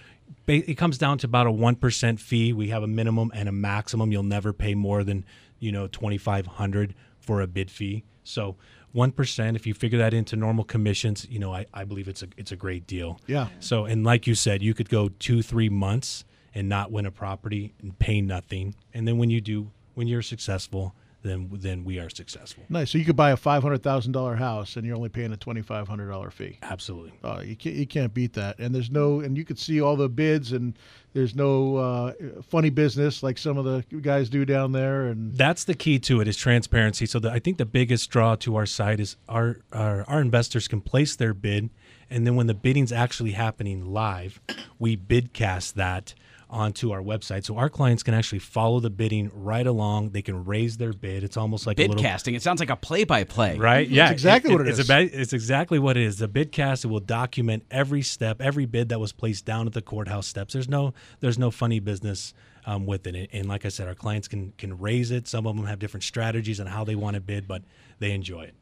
it 0.47 0.77
comes 0.77 0.97
down 0.97 1.17
to 1.19 1.27
about 1.27 1.47
a 1.47 1.51
1% 1.51 2.19
fee. 2.19 2.53
We 2.53 2.69
have 2.69 2.83
a 2.83 2.87
minimum 2.87 3.31
and 3.33 3.47
a 3.47 3.51
maximum. 3.51 4.11
You'll 4.11 4.23
never 4.23 4.53
pay 4.53 4.75
more 4.75 5.03
than, 5.03 5.25
you 5.59 5.71
know, 5.71 5.87
2500 5.87 6.93
for 7.19 7.41
a 7.41 7.47
bid 7.47 7.71
fee. 7.71 8.03
So 8.23 8.57
1%, 8.97 9.55
if 9.55 9.67
you 9.67 9.75
figure 9.75 9.99
that 9.99 10.13
into 10.13 10.35
normal 10.35 10.63
commissions, 10.63 11.27
you 11.29 11.37
know, 11.37 11.53
I, 11.53 11.67
I 11.71 11.83
believe 11.83 12.07
it's 12.07 12.23
a 12.23 12.27
it's 12.35 12.51
a 12.51 12.55
great 12.55 12.87
deal. 12.87 13.19
Yeah. 13.27 13.47
So 13.59 13.85
and 13.85 14.03
like 14.03 14.25
you 14.25 14.33
said, 14.33 14.63
you 14.63 14.73
could 14.73 14.89
go 14.89 15.09
2 15.19 15.43
3 15.43 15.69
months 15.69 16.25
and 16.55 16.67
not 16.67 16.91
win 16.91 17.05
a 17.05 17.11
property 17.11 17.75
and 17.79 17.97
pay 17.99 18.21
nothing. 18.21 18.73
And 18.95 19.07
then 19.07 19.19
when 19.19 19.29
you 19.29 19.39
do 19.39 19.69
when 19.93 20.07
you're 20.07 20.23
successful, 20.23 20.95
then 21.23 21.49
then 21.51 21.83
we 21.83 21.99
are 21.99 22.09
successful. 22.09 22.63
Nice. 22.69 22.91
So 22.91 22.97
you 22.97 23.05
could 23.05 23.15
buy 23.15 23.31
a 23.31 23.37
five 23.37 23.63
hundred 23.63 23.83
thousand 23.83 24.11
dollar 24.11 24.35
house, 24.35 24.75
and 24.75 24.85
you're 24.85 24.95
only 24.95 25.09
paying 25.09 25.33
a 25.33 25.37
twenty 25.37 25.61
five 25.61 25.87
hundred 25.87 26.09
dollar 26.09 26.31
fee. 26.31 26.59
Absolutely. 26.61 27.13
Uh, 27.23 27.41
you 27.43 27.55
can't 27.55 27.75
you 27.75 27.87
can't 27.87 28.13
beat 28.13 28.33
that. 28.33 28.59
And 28.59 28.73
there's 28.73 28.91
no 28.91 29.19
and 29.19 29.37
you 29.37 29.43
could 29.43 29.59
see 29.59 29.81
all 29.81 29.95
the 29.95 30.09
bids, 30.09 30.53
and 30.53 30.77
there's 31.13 31.35
no 31.35 31.77
uh, 31.77 32.13
funny 32.43 32.69
business 32.69 33.23
like 33.23 33.37
some 33.37 33.57
of 33.57 33.65
the 33.65 33.83
guys 34.01 34.29
do 34.29 34.45
down 34.45 34.71
there. 34.71 35.07
And 35.07 35.35
That's 35.35 35.63
the 35.63 35.73
key 35.73 35.99
to 35.99 36.21
it 36.21 36.27
is 36.27 36.37
transparency. 36.37 37.05
So 37.05 37.19
the, 37.19 37.31
I 37.31 37.39
think 37.39 37.57
the 37.57 37.65
biggest 37.65 38.09
draw 38.09 38.35
to 38.35 38.55
our 38.55 38.65
site 38.65 38.99
is 38.99 39.17
our, 39.27 39.57
our 39.73 40.05
our 40.07 40.21
investors 40.21 40.67
can 40.67 40.81
place 40.81 41.15
their 41.15 41.33
bid, 41.33 41.69
and 42.09 42.27
then 42.27 42.35
when 42.35 42.47
the 42.47 42.53
bidding's 42.53 42.91
actually 42.91 43.31
happening 43.31 43.85
live, 43.91 44.39
we 44.77 44.95
bidcast 44.95 45.73
that 45.73 46.13
onto 46.49 46.91
our 46.91 47.01
website, 47.01 47.45
so 47.45 47.57
our 47.57 47.69
clients 47.69 48.03
can 48.03 48.13
actually 48.13 48.39
follow 48.39 48.79
the 48.79 48.89
bidding 48.89 49.29
right 49.33 49.67
along. 49.67 50.11
They 50.11 50.21
can 50.21 50.45
raise 50.45 50.77
their 50.77 50.93
bid. 50.93 51.23
It's 51.23 51.37
almost 51.37 51.67
like 51.67 51.77
a 51.77 51.83
Bid 51.83 51.89
little 51.89 52.03
casting. 52.03 52.35
It 52.35 52.41
sounds 52.41 52.59
like 52.59 52.69
a 52.69 52.75
play-by-play. 52.75 53.57
Right? 53.57 53.87
Yeah, 53.87 54.05
That's 54.05 54.13
exactly 54.13 54.51
what 54.53 54.61
it 54.61 54.69
it's 54.69 54.79
is. 54.79 54.85
About, 54.85 55.01
it's 55.01 55.33
exactly 55.33 55.79
what 55.79 55.97
it 55.97 56.03
is. 56.03 56.17
The 56.19 56.29
bidcast 56.29 56.85
it 56.85 56.87
will 56.87 56.99
document 56.99 57.63
every 57.69 58.01
step, 58.01 58.41
every 58.41 58.65
bid 58.65 58.89
that 58.89 58.99
was 58.99 59.11
placed 59.11 59.45
down 59.45 59.67
at 59.67 59.73
the 59.73 59.81
courthouse 59.81 60.27
steps. 60.27 60.53
There's 60.53 60.69
no 60.69 60.93
there's 61.19 61.37
no 61.37 61.51
funny 61.51 61.79
business 61.79 62.33
um, 62.65 62.85
with 62.85 63.07
it. 63.07 63.15
And, 63.15 63.27
and 63.31 63.47
like 63.47 63.65
I 63.65 63.69
said, 63.69 63.87
our 63.87 63.95
clients 63.95 64.27
can 64.27 64.53
can 64.57 64.77
raise 64.77 65.11
it. 65.11 65.27
Some 65.27 65.47
of 65.47 65.55
them 65.55 65.65
have 65.65 65.79
different 65.79 66.03
strategies 66.03 66.59
on 66.59 66.67
how 66.67 66.83
they 66.83 66.95
want 66.95 67.15
to 67.15 67.21
bid, 67.21 67.47
but 67.47 67.63
they 67.99 68.11
enjoy 68.11 68.43
it. 68.43 68.55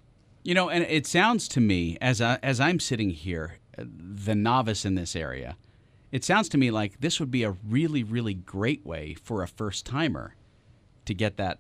You 0.44 0.54
know, 0.54 0.70
and 0.70 0.84
it 0.84 1.08
sounds 1.08 1.48
to 1.50 1.60
me 1.60 1.98
as 2.02 2.22
I, 2.22 2.38
as 2.44 2.60
I'm 2.60 2.80
sitting 2.80 3.10
here, 3.10 3.58
the 3.78 4.36
novice 4.36 4.86
in 4.86 4.94
this 4.94 5.16
area, 5.16 5.58
it 6.16 6.24
sounds 6.24 6.48
to 6.48 6.58
me 6.58 6.72
like 6.72 7.02
this 7.02 7.20
would 7.20 7.30
be 7.30 7.44
a 7.44 7.52
really, 7.68 8.02
really 8.02 8.34
great 8.34 8.86
way 8.86 9.16
for 9.16 9.44
a 9.44 9.48
first 9.50 9.86
timer 9.86 10.34
to 11.04 11.14
get 11.14 11.36
that 11.36 11.60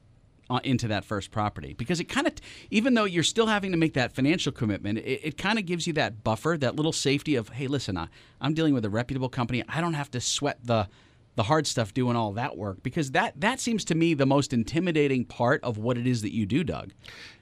uh, 0.49 0.61
into 0.63 0.87
that 0.87 1.03
first 1.03 1.29
property 1.29 1.73
because 1.73 1.99
it 1.99 2.05
kind 2.05 2.25
of, 2.25 2.35
even 2.71 2.93
though 2.93 3.03
you're 3.03 3.21
still 3.21 3.47
having 3.47 3.73
to 3.73 3.77
make 3.77 3.95
that 3.95 4.13
financial 4.13 4.53
commitment, 4.53 4.99
it, 4.99 5.19
it 5.23 5.37
kind 5.37 5.59
of 5.59 5.65
gives 5.65 5.87
you 5.87 5.91
that 5.91 6.23
buffer, 6.23 6.55
that 6.57 6.77
little 6.77 6.93
safety 6.93 7.35
of, 7.35 7.49
hey, 7.49 7.67
listen, 7.67 7.99
I'm 8.39 8.53
dealing 8.53 8.73
with 8.73 8.85
a 8.85 8.89
reputable 8.89 9.27
company. 9.27 9.61
I 9.67 9.81
don't 9.81 9.93
have 9.93 10.09
to 10.11 10.21
sweat 10.21 10.59
the 10.63 10.87
the 11.35 11.43
hard 11.43 11.67
stuff 11.67 11.93
doing 11.93 12.15
all 12.15 12.31
that 12.33 12.57
work 12.57 12.81
because 12.81 13.11
that 13.11 13.39
that 13.39 13.59
seems 13.59 13.83
to 13.85 13.95
me 13.95 14.13
the 14.13 14.25
most 14.25 14.53
intimidating 14.53 15.25
part 15.25 15.63
of 15.63 15.77
what 15.77 15.97
it 15.97 16.07
is 16.07 16.21
that 16.21 16.33
you 16.33 16.45
do, 16.45 16.63
Doug. 16.63 16.91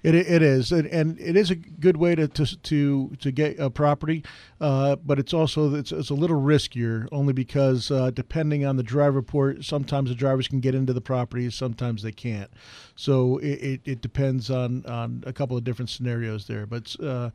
It, 0.02 0.16
it 0.16 0.42
is, 0.42 0.72
and, 0.72 1.18
it 1.20 1.38
is 1.38 1.50
a 1.50 1.56
good 1.56 1.98
way 1.98 2.16
to 2.16 2.28
to 2.28 2.46
to, 2.46 3.16
to 3.20 3.32
get 3.32 3.60
a 3.60 3.70
property, 3.70 4.24
uh, 4.60 4.96
but 4.98 5.20
it's 5.20 5.34
also 5.34 5.76
it's, 5.76 5.92
it's 5.92 6.10
a 6.10 6.16
little 6.16 6.42
riskier 6.42 7.08
only 7.12 7.34
because 7.34 7.92
uh, 7.92 8.12
depending 8.12 8.66
on 8.66 8.76
the 8.76 8.84
drive 8.84 9.16
report, 9.16 9.64
sometimes 9.64 10.10
the 10.10 10.16
drivers 10.16 10.48
can 10.48 10.60
get 10.60 10.76
into 10.76 10.92
the 10.92 11.02
property, 11.02 11.50
sometimes 11.50 12.02
they 12.02 12.12
can't. 12.12 12.52
So 12.96 13.38
it, 13.38 13.62
it, 13.62 13.82
it 13.86 14.02
depends 14.02 14.50
on 14.50 14.86
on 14.88 15.24
a 15.26 15.34
couple 15.34 15.56
of 15.56 15.64
different 15.64 15.90
scenarios 15.90 16.48
there, 16.48 16.66
but. 16.66 16.96
Uh, 17.00 17.30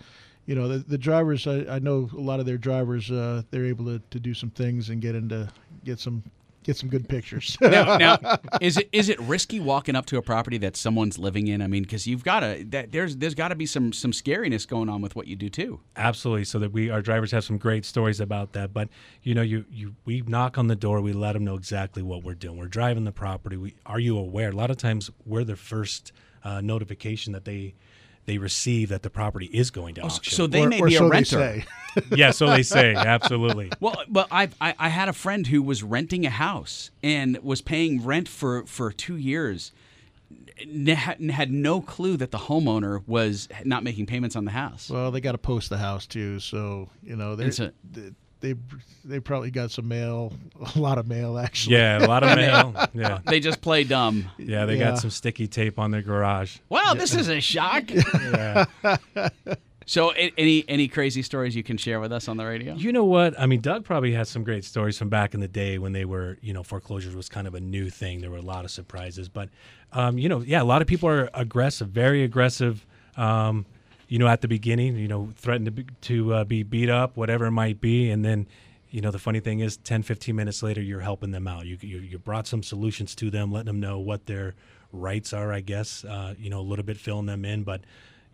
you 0.46 0.54
know 0.54 0.66
the, 0.66 0.78
the 0.78 0.96
drivers. 0.96 1.46
I, 1.46 1.66
I 1.68 1.78
know 1.78 2.08
a 2.10 2.20
lot 2.20 2.40
of 2.40 2.46
their 2.46 2.56
drivers. 2.56 3.10
Uh, 3.10 3.42
they're 3.50 3.66
able 3.66 3.84
to, 3.84 3.98
to 3.98 4.18
do 4.18 4.32
some 4.32 4.48
things 4.48 4.88
and 4.88 4.98
get 4.98 5.14
into 5.14 5.46
get 5.84 6.00
some 6.00 6.22
get 6.68 6.76
some 6.76 6.90
good 6.90 7.08
pictures. 7.08 7.56
now, 7.62 7.96
now, 7.96 8.18
is 8.60 8.76
it 8.76 8.88
is 8.92 9.08
it 9.08 9.18
risky 9.20 9.58
walking 9.58 9.96
up 9.96 10.04
to 10.06 10.18
a 10.18 10.22
property 10.22 10.58
that 10.58 10.76
someone's 10.76 11.18
living 11.18 11.48
in? 11.48 11.62
I 11.62 11.66
mean, 11.66 11.82
because 11.82 12.06
you've 12.06 12.22
got 12.22 12.40
to 12.40 12.64
that 12.68 12.92
there's 12.92 13.16
there's 13.16 13.34
got 13.34 13.48
to 13.48 13.54
be 13.56 13.66
some 13.66 13.92
some 13.92 14.12
scariness 14.12 14.68
going 14.68 14.88
on 14.88 15.00
with 15.00 15.16
what 15.16 15.26
you 15.26 15.34
do 15.34 15.48
too. 15.48 15.80
Absolutely. 15.96 16.44
So 16.44 16.58
that 16.58 16.72
we 16.72 16.90
our 16.90 17.00
drivers 17.00 17.32
have 17.32 17.42
some 17.42 17.56
great 17.56 17.84
stories 17.84 18.20
about 18.20 18.52
that. 18.52 18.72
But 18.72 18.90
you 19.22 19.34
know, 19.34 19.42
you 19.42 19.64
you 19.70 19.94
we 20.04 20.20
knock 20.20 20.58
on 20.58 20.66
the 20.66 20.76
door, 20.76 21.00
we 21.00 21.12
let 21.12 21.32
them 21.32 21.44
know 21.44 21.54
exactly 21.54 22.02
what 22.02 22.22
we're 22.22 22.34
doing. 22.34 22.58
We're 22.58 22.66
driving 22.66 23.04
the 23.04 23.12
property. 23.12 23.56
We 23.56 23.74
are 23.86 23.98
you 23.98 24.18
aware? 24.18 24.50
A 24.50 24.52
lot 24.52 24.70
of 24.70 24.76
times 24.76 25.10
we're 25.24 25.44
the 25.44 25.56
first 25.56 26.12
uh, 26.44 26.60
notification 26.60 27.32
that 27.32 27.46
they 27.46 27.74
they 28.28 28.36
receive 28.36 28.90
that 28.90 29.02
the 29.02 29.08
property 29.08 29.46
is 29.46 29.70
going 29.70 29.94
to 29.94 30.02
oh, 30.02 30.06
auction. 30.06 30.34
So 30.34 30.46
they 30.46 30.66
may 30.66 30.82
be 30.82 30.96
a 30.96 31.02
renter. 31.02 31.64
yeah, 32.14 32.30
so 32.30 32.46
they 32.50 32.62
say. 32.62 32.94
Absolutely. 32.94 33.72
Well, 33.80 34.02
but 34.06 34.28
I've, 34.30 34.54
I 34.60 34.74
I 34.78 34.88
had 34.90 35.08
a 35.08 35.12
friend 35.14 35.46
who 35.46 35.62
was 35.62 35.82
renting 35.82 36.26
a 36.26 36.30
house 36.30 36.90
and 37.02 37.38
was 37.42 37.62
paying 37.62 38.04
rent 38.04 38.28
for 38.28 38.66
for 38.66 38.92
two 38.92 39.16
years. 39.16 39.72
n- 40.60 40.86
Had 40.88 41.20
had 41.30 41.50
no 41.50 41.80
clue 41.80 42.18
that 42.18 42.30
the 42.30 42.38
homeowner 42.38 43.02
was 43.06 43.48
not 43.64 43.82
making 43.82 44.04
payments 44.06 44.36
on 44.36 44.44
the 44.44 44.50
house. 44.50 44.90
Well, 44.90 45.10
they 45.10 45.20
got 45.22 45.32
to 45.32 45.38
post 45.38 45.70
the 45.70 45.78
house 45.78 46.06
too, 46.06 46.38
so 46.38 46.90
you 47.02 47.16
know 47.16 47.34
they 47.34 47.46
It's 47.46 47.60
a- 47.60 47.72
they 48.40 48.54
they 49.04 49.20
probably 49.20 49.50
got 49.50 49.70
some 49.70 49.88
mail, 49.88 50.32
a 50.76 50.78
lot 50.78 50.98
of 50.98 51.06
mail 51.08 51.38
actually. 51.38 51.76
Yeah, 51.76 52.04
a 52.04 52.06
lot 52.06 52.22
of 52.22 52.36
mail. 52.36 52.74
Yeah. 52.94 53.18
They 53.26 53.40
just 53.40 53.60
play 53.60 53.84
dumb. 53.84 54.30
Yeah, 54.38 54.64
they 54.66 54.76
Yeah. 54.76 54.90
got 54.90 54.98
some 54.98 55.10
sticky 55.10 55.46
tape 55.48 55.78
on 55.78 55.90
their 55.90 56.02
garage. 56.02 56.58
Wow, 56.68 56.94
this 56.94 57.14
is 57.14 57.28
a 57.28 57.40
shock. 57.40 57.84
Yeah. 58.14 58.64
So, 59.86 60.10
any 60.10 60.66
any 60.68 60.86
crazy 60.86 61.22
stories 61.22 61.56
you 61.56 61.62
can 61.62 61.78
share 61.78 61.98
with 61.98 62.12
us 62.12 62.28
on 62.28 62.36
the 62.36 62.44
radio? 62.44 62.74
You 62.74 62.92
know 62.92 63.06
what? 63.06 63.40
I 63.40 63.46
mean, 63.46 63.62
Doug 63.62 63.86
probably 63.86 64.12
has 64.12 64.28
some 64.28 64.44
great 64.44 64.66
stories 64.66 64.98
from 64.98 65.08
back 65.08 65.32
in 65.32 65.40
the 65.40 65.48
day 65.48 65.78
when 65.78 65.92
they 65.92 66.04
were, 66.04 66.36
you 66.42 66.52
know, 66.52 66.62
foreclosures 66.62 67.16
was 67.16 67.30
kind 67.30 67.46
of 67.46 67.54
a 67.54 67.60
new 67.60 67.88
thing. 67.88 68.20
There 68.20 68.30
were 68.30 68.36
a 68.36 68.42
lot 68.42 68.66
of 68.66 68.70
surprises, 68.70 69.30
but, 69.30 69.48
um, 69.94 70.18
you 70.18 70.28
know, 70.28 70.40
yeah, 70.40 70.60
a 70.60 70.64
lot 70.64 70.82
of 70.82 70.88
people 70.88 71.08
are 71.08 71.30
aggressive, 71.32 71.88
very 71.88 72.22
aggressive. 72.22 72.84
Um, 73.16 73.64
you 74.08 74.18
know, 74.18 74.26
at 74.26 74.40
the 74.40 74.48
beginning, 74.48 74.96
you 74.96 75.08
know, 75.08 75.32
threaten 75.36 75.64
to 75.66 75.70
be, 75.70 75.86
to 76.02 76.34
uh, 76.34 76.44
be 76.44 76.62
beat 76.62 76.88
up, 76.90 77.16
whatever 77.16 77.46
it 77.46 77.50
might 77.52 77.80
be, 77.80 78.10
and 78.10 78.24
then, 78.24 78.46
you 78.90 79.00
know, 79.02 79.10
the 79.10 79.18
funny 79.18 79.40
thing 79.40 79.60
is, 79.60 79.76
10, 79.76 80.02
15 80.02 80.34
minutes 80.34 80.62
later, 80.62 80.80
you're 80.80 81.00
helping 81.00 81.30
them 81.30 81.46
out. 81.46 81.66
You 81.66 81.76
you, 81.80 81.98
you 81.98 82.18
brought 82.18 82.46
some 82.46 82.62
solutions 82.62 83.14
to 83.16 83.30
them, 83.30 83.52
letting 83.52 83.66
them 83.66 83.80
know 83.80 83.98
what 83.98 84.26
their 84.26 84.54
rights 84.92 85.32
are. 85.32 85.52
I 85.52 85.60
guess, 85.60 86.04
uh, 86.04 86.34
you 86.38 86.48
know, 86.50 86.60
a 86.60 86.62
little 86.68 86.84
bit 86.84 86.96
filling 86.96 87.26
them 87.26 87.44
in, 87.44 87.62
but. 87.64 87.82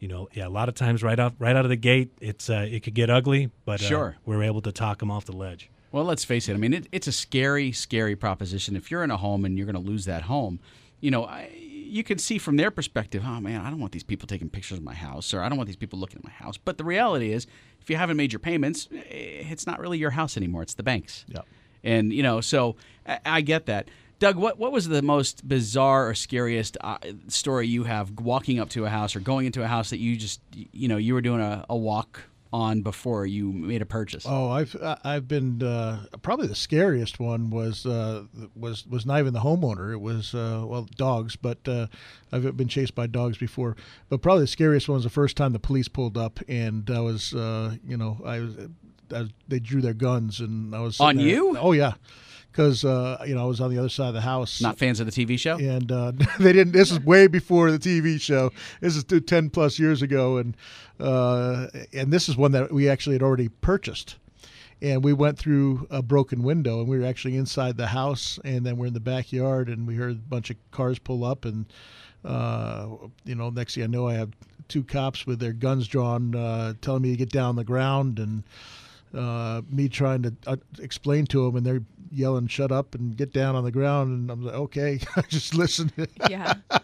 You 0.00 0.08
know, 0.08 0.28
yeah, 0.34 0.46
a 0.46 0.50
lot 0.50 0.68
of 0.68 0.74
times 0.74 1.02
right 1.02 1.18
off 1.18 1.32
right 1.38 1.56
out 1.56 1.64
of 1.64 1.70
the 1.70 1.76
gate, 1.76 2.10
it's 2.20 2.50
uh, 2.50 2.66
it 2.68 2.82
could 2.82 2.92
get 2.92 3.08
ugly, 3.08 3.50
but 3.64 3.80
uh, 3.80 3.84
Sure. 3.86 4.16
we're 4.26 4.42
able 4.42 4.60
to 4.62 4.72
talk 4.72 4.98
them 4.98 5.10
off 5.10 5.24
the 5.24 5.32
ledge. 5.32 5.70
Well, 5.92 6.04
let's 6.04 6.24
face 6.24 6.46
it. 6.48 6.52
I 6.54 6.56
mean, 6.58 6.74
it, 6.74 6.88
it's 6.92 7.06
a 7.06 7.12
scary, 7.12 7.72
scary 7.72 8.14
proposition. 8.14 8.76
If 8.76 8.90
you're 8.90 9.02
in 9.04 9.10
a 9.10 9.16
home 9.16 9.46
and 9.46 9.56
you're 9.56 9.64
going 9.64 9.82
to 9.82 9.90
lose 9.90 10.04
that 10.04 10.22
home, 10.22 10.58
you 11.00 11.10
know, 11.10 11.24
I, 11.24 11.48
you 11.94 12.02
can 12.02 12.18
see 12.18 12.38
from 12.38 12.56
their 12.56 12.72
perspective, 12.72 13.22
oh 13.24 13.40
man, 13.40 13.60
I 13.60 13.70
don't 13.70 13.78
want 13.78 13.92
these 13.92 14.02
people 14.02 14.26
taking 14.26 14.50
pictures 14.50 14.78
of 14.78 14.82
my 14.82 14.94
house, 14.94 15.32
or 15.32 15.40
I 15.42 15.48
don't 15.48 15.56
want 15.56 15.68
these 15.68 15.76
people 15.76 15.96
looking 15.96 16.18
at 16.18 16.24
my 16.24 16.30
house. 16.30 16.56
But 16.56 16.76
the 16.76 16.82
reality 16.82 17.32
is, 17.32 17.46
if 17.80 17.88
you 17.88 17.96
haven't 17.96 18.16
made 18.16 18.32
your 18.32 18.40
payments, 18.40 18.88
eh, 18.92 19.44
it's 19.48 19.64
not 19.64 19.78
really 19.78 19.96
your 19.96 20.10
house 20.10 20.36
anymore. 20.36 20.62
It's 20.62 20.74
the 20.74 20.82
bank's. 20.82 21.24
Yep. 21.28 21.46
And 21.84 22.12
you 22.12 22.24
know, 22.24 22.40
so 22.40 22.74
I, 23.06 23.20
I 23.24 23.40
get 23.42 23.66
that. 23.66 23.90
Doug, 24.18 24.34
what 24.34 24.58
what 24.58 24.72
was 24.72 24.88
the 24.88 25.02
most 25.02 25.46
bizarre 25.46 26.08
or 26.08 26.14
scariest 26.14 26.76
uh, 26.80 26.98
story 27.28 27.68
you 27.68 27.84
have 27.84 28.10
walking 28.18 28.58
up 28.58 28.70
to 28.70 28.84
a 28.86 28.88
house 28.88 29.14
or 29.14 29.20
going 29.20 29.46
into 29.46 29.62
a 29.62 29.68
house 29.68 29.90
that 29.90 29.98
you 29.98 30.16
just 30.16 30.40
you 30.52 30.88
know 30.88 30.96
you 30.96 31.14
were 31.14 31.20
doing 31.20 31.40
a, 31.40 31.64
a 31.70 31.76
walk 31.76 32.22
on 32.54 32.82
before 32.82 33.26
you 33.26 33.52
made 33.52 33.82
a 33.82 33.86
purchase? 33.86 34.24
Oh, 34.28 34.48
I've 34.48 34.76
I've 35.02 35.26
been 35.26 35.60
uh, 35.62 36.04
probably 36.22 36.46
the 36.46 36.54
scariest 36.54 37.18
one 37.18 37.50
was 37.50 37.84
uh, 37.84 38.24
was 38.54 38.86
was 38.86 39.04
not 39.04 39.18
even 39.18 39.34
the 39.34 39.40
homeowner. 39.40 39.92
It 39.92 40.00
was 40.00 40.34
uh, 40.34 40.64
well 40.64 40.86
dogs, 40.96 41.34
but 41.34 41.58
uh, 41.66 41.88
I've 42.30 42.56
been 42.56 42.68
chased 42.68 42.94
by 42.94 43.08
dogs 43.08 43.36
before. 43.38 43.76
But 44.08 44.22
probably 44.22 44.44
the 44.44 44.46
scariest 44.46 44.88
one 44.88 44.94
was 44.94 45.04
the 45.04 45.10
first 45.10 45.36
time 45.36 45.52
the 45.52 45.58
police 45.58 45.88
pulled 45.88 46.16
up, 46.16 46.38
and 46.48 46.88
I 46.88 47.00
was 47.00 47.34
uh, 47.34 47.74
you 47.86 47.96
know 47.96 48.20
I 48.24 48.38
was, 48.38 48.54
I 49.12 49.20
was 49.22 49.30
they 49.48 49.58
drew 49.58 49.80
their 49.82 49.92
guns, 49.94 50.38
and 50.38 50.74
I 50.76 50.80
was 50.80 51.00
On 51.00 51.16
there- 51.16 51.26
you? 51.26 51.58
Oh 51.58 51.72
yeah. 51.72 51.94
Because 52.54 52.84
uh, 52.84 53.22
you 53.26 53.34
know 53.34 53.42
I 53.42 53.46
was 53.46 53.60
on 53.60 53.70
the 53.70 53.78
other 53.78 53.88
side 53.88 54.08
of 54.08 54.14
the 54.14 54.20
house. 54.20 54.60
Not 54.60 54.78
fans 54.78 55.00
of 55.00 55.06
the 55.06 55.12
TV 55.12 55.38
show. 55.38 55.56
and 55.56 55.90
uh, 55.90 56.12
they 56.38 56.52
didn't. 56.52 56.72
This 56.72 56.92
is 56.92 57.00
way 57.00 57.26
before 57.26 57.72
the 57.72 57.78
TV 57.78 58.20
show. 58.20 58.50
This 58.80 58.94
is 58.94 59.04
ten 59.26 59.50
plus 59.50 59.78
years 59.78 60.02
ago, 60.02 60.36
and 60.36 60.56
uh, 61.00 61.66
and 61.92 62.12
this 62.12 62.28
is 62.28 62.36
one 62.36 62.52
that 62.52 62.72
we 62.72 62.88
actually 62.88 63.14
had 63.14 63.22
already 63.22 63.48
purchased. 63.48 64.16
And 64.82 65.02
we 65.02 65.12
went 65.12 65.38
through 65.38 65.86
a 65.90 66.02
broken 66.02 66.42
window, 66.42 66.80
and 66.80 66.88
we 66.88 66.98
were 66.98 67.06
actually 67.06 67.36
inside 67.36 67.76
the 67.76 67.86
house, 67.86 68.38
and 68.44 68.66
then 68.66 68.76
we're 68.76 68.86
in 68.86 68.92
the 68.92 69.00
backyard, 69.00 69.68
and 69.68 69.86
we 69.86 69.94
heard 69.94 70.12
a 70.12 70.14
bunch 70.14 70.50
of 70.50 70.56
cars 70.72 70.98
pull 70.98 71.24
up, 71.24 71.44
and 71.44 71.66
uh, 72.24 72.88
you 73.24 73.34
know, 73.34 73.50
next 73.50 73.74
thing 73.74 73.84
I 73.84 73.86
know, 73.86 74.08
I 74.08 74.14
have 74.14 74.30
two 74.68 74.82
cops 74.84 75.26
with 75.26 75.38
their 75.40 75.52
guns 75.52 75.88
drawn, 75.88 76.34
uh, 76.34 76.74
telling 76.82 77.02
me 77.02 77.10
to 77.10 77.16
get 77.16 77.30
down 77.30 77.50
on 77.50 77.56
the 77.56 77.64
ground, 77.64 78.18
and 78.18 78.42
uh, 79.16 79.62
me 79.70 79.88
trying 79.88 80.22
to 80.22 80.34
uh, 80.46 80.56
explain 80.80 81.26
to 81.26 81.44
them, 81.44 81.56
and 81.56 81.66
they're 81.66 81.82
yelling, 82.10 82.46
"Shut 82.46 82.72
up 82.72 82.94
and 82.94 83.16
get 83.16 83.32
down 83.32 83.56
on 83.56 83.64
the 83.64 83.70
ground." 83.70 84.10
And 84.10 84.30
I'm 84.30 84.44
like, 84.44 84.54
"Okay, 84.54 85.00
just 85.28 85.54
listen." 85.54 85.92
Yeah. 86.28 86.54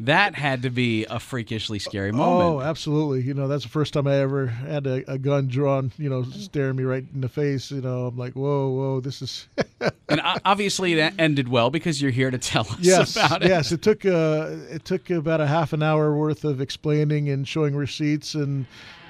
That 0.00 0.34
had 0.34 0.62
to 0.62 0.70
be 0.70 1.04
a 1.06 1.20
freakishly 1.20 1.78
scary 1.78 2.12
moment. 2.12 2.56
Oh, 2.56 2.60
absolutely. 2.60 3.22
You 3.22 3.34
know, 3.34 3.48
that's 3.48 3.62
the 3.62 3.70
first 3.70 3.94
time 3.94 4.06
I 4.06 4.16
ever 4.16 4.46
had 4.46 4.86
a, 4.86 5.10
a 5.10 5.18
gun 5.18 5.46
drawn, 5.48 5.92
you 5.98 6.10
know, 6.10 6.24
staring 6.24 6.76
me 6.76 6.82
right 6.82 7.04
in 7.14 7.20
the 7.20 7.28
face. 7.28 7.70
You 7.70 7.80
know, 7.80 8.06
I'm 8.06 8.16
like, 8.16 8.34
whoa, 8.34 8.68
whoa, 8.70 9.00
this 9.00 9.22
is. 9.22 9.48
and 10.08 10.20
obviously 10.44 10.94
that 10.94 11.14
ended 11.18 11.48
well 11.48 11.70
because 11.70 12.02
you're 12.02 12.10
here 12.10 12.30
to 12.30 12.38
tell 12.38 12.62
us 12.62 12.80
yes, 12.80 13.16
about 13.16 13.42
it. 13.42 13.48
yes. 13.48 13.72
It 13.72 13.82
took 13.82 14.04
uh, 14.04 14.56
it 14.70 14.84
took 14.84 15.10
about 15.10 15.40
a 15.40 15.46
half 15.46 15.72
an 15.72 15.82
hour 15.82 16.14
worth 16.14 16.44
of 16.44 16.60
explaining 16.60 17.28
and 17.28 17.46
showing 17.46 17.76
receipts, 17.76 18.34
and 18.34 18.66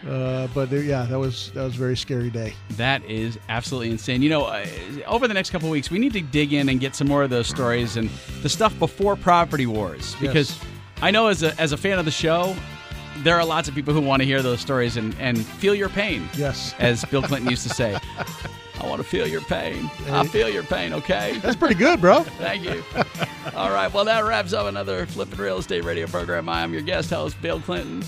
uh, 0.06 0.48
but 0.54 0.72
uh, 0.72 0.76
yeah, 0.76 1.04
that 1.04 1.18
was 1.18 1.50
that 1.52 1.64
was 1.64 1.74
a 1.74 1.78
very 1.78 1.96
scary 1.96 2.30
day. 2.30 2.54
That 2.70 3.04
is 3.04 3.38
absolutely 3.48 3.90
insane. 3.90 4.22
You 4.22 4.30
know, 4.30 4.44
uh, 4.44 4.66
over 5.06 5.26
the 5.26 5.34
next 5.34 5.50
couple 5.50 5.68
of 5.68 5.72
weeks, 5.72 5.90
we 5.90 5.98
need 5.98 6.12
to 6.12 6.20
dig 6.20 6.52
in 6.52 6.68
and 6.68 6.78
get 6.80 6.94
some 6.94 7.08
more 7.08 7.22
of 7.22 7.30
those 7.30 7.46
stories 7.46 7.96
and 7.96 8.10
the 8.42 8.48
stuff 8.48 8.78
before 8.78 9.16
Property 9.16 9.66
Wars 9.66 10.14
because 10.20 10.58
I 11.00 11.10
know 11.10 11.28
as 11.28 11.42
a 11.42 11.58
as 11.60 11.72
a 11.72 11.76
fan 11.76 11.98
of 11.98 12.04
the 12.04 12.10
show, 12.10 12.54
there 13.18 13.38
are 13.38 13.44
lots 13.44 13.68
of 13.68 13.74
people 13.74 13.94
who 13.94 14.00
want 14.00 14.20
to 14.20 14.26
hear 14.26 14.42
those 14.42 14.60
stories 14.60 14.96
and 14.96 15.14
and 15.18 15.38
feel 15.44 15.74
your 15.74 15.88
pain. 15.88 16.28
Yes, 16.36 16.74
as 16.78 17.04
Bill 17.06 17.22
Clinton 17.22 17.50
used 17.50 17.62
to 17.64 17.74
say. 17.74 17.98
I 18.80 18.86
want 18.88 19.00
to 19.00 19.08
feel 19.08 19.26
your 19.26 19.40
pain. 19.42 19.88
I 20.10 20.26
feel 20.26 20.48
your 20.48 20.64
pain, 20.64 20.92
okay? 20.92 21.38
That's 21.38 21.56
pretty 21.56 21.76
good, 21.76 22.00
bro. 22.00 22.22
Thank 22.38 22.64
you. 22.64 22.82
All 23.54 23.70
right, 23.70 23.90
well, 23.90 24.04
that 24.04 24.24
wraps 24.24 24.52
up 24.52 24.66
another 24.66 25.06
Flippin' 25.06 25.38
Real 25.38 25.58
Estate 25.58 25.84
Radio 25.84 26.06
program. 26.06 26.48
I 26.48 26.62
am 26.62 26.72
your 26.72 26.82
guest 26.82 27.08
host, 27.10 27.40
Bill 27.40 27.60
Clinton. 27.60 28.02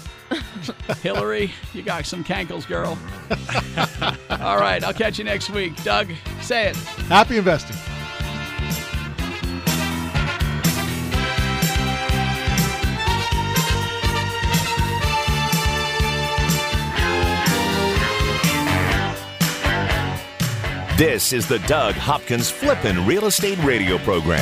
Hillary, 1.02 1.52
you 1.72 1.82
got 1.82 2.04
some 2.04 2.24
cankles, 2.24 2.66
girl. 2.66 2.98
All 4.28 4.58
right, 4.58 4.82
I'll 4.82 4.92
catch 4.92 5.18
you 5.18 5.24
next 5.24 5.50
week. 5.50 5.82
Doug, 5.82 6.08
say 6.42 6.68
it. 6.68 6.76
Happy 6.76 7.38
investing. 7.38 7.76
This 20.96 21.34
is 21.34 21.46
the 21.46 21.58
Doug 21.58 21.94
Hopkins 21.94 22.48
Flippin' 22.48 23.04
Real 23.04 23.26
Estate 23.26 23.62
Radio 23.62 23.98
program. 23.98 24.40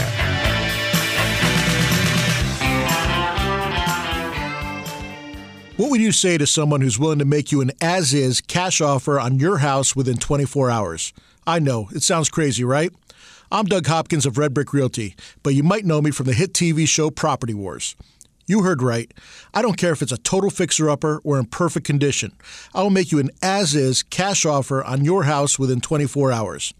What 5.77 5.91
would 5.91 6.01
you 6.01 6.13
say 6.13 6.39
to 6.39 6.47
someone 6.47 6.81
who's 6.81 6.97
willing 6.97 7.19
to 7.19 7.25
make 7.25 7.51
you 7.51 7.61
an 7.61 7.73
as 7.81 8.15
is 8.15 8.41
cash 8.41 8.81
offer 8.81 9.19
on 9.19 9.41
your 9.41 9.59
house 9.59 9.97
within 9.97 10.17
24 10.17 10.71
hours? 10.71 11.13
I 11.45 11.59
know, 11.59 11.89
it 11.93 12.05
sounds 12.05 12.29
crazy, 12.29 12.63
right? 12.63 12.93
I'm 13.51 13.65
Doug 13.65 13.89
Hopkins 13.89 14.25
of 14.25 14.39
Red 14.39 14.55
Brick 14.55 14.73
Realty, 14.73 15.17
but 15.43 15.55
you 15.55 15.65
might 15.65 15.85
know 15.85 16.01
me 16.01 16.13
from 16.13 16.27
the 16.27 16.35
hit 16.35 16.53
TV 16.53 16.87
show 16.87 17.11
Property 17.11 17.55
Wars. 17.55 17.97
You 18.47 18.63
heard 18.63 18.83
right. 18.83 19.13
I 19.55 19.63
don't 19.63 19.79
care 19.79 19.93
if 19.93 20.03
it's 20.03 20.13
a 20.13 20.19
total 20.19 20.51
fixer 20.51 20.91
upper 20.91 21.21
or 21.25 21.39
in 21.39 21.47
perfect 21.47 21.87
condition. 21.87 22.33
I 22.75 22.83
will 22.83 22.91
make 22.91 23.11
you 23.11 23.19
an 23.19 23.31
as 23.43 23.75
is 23.75 24.03
cash 24.03 24.45
offer 24.45 24.85
on 24.85 25.05
your 25.05 25.25
house 25.25 25.59
within 25.59 25.81
24 25.81 26.31
hours. 26.31 26.75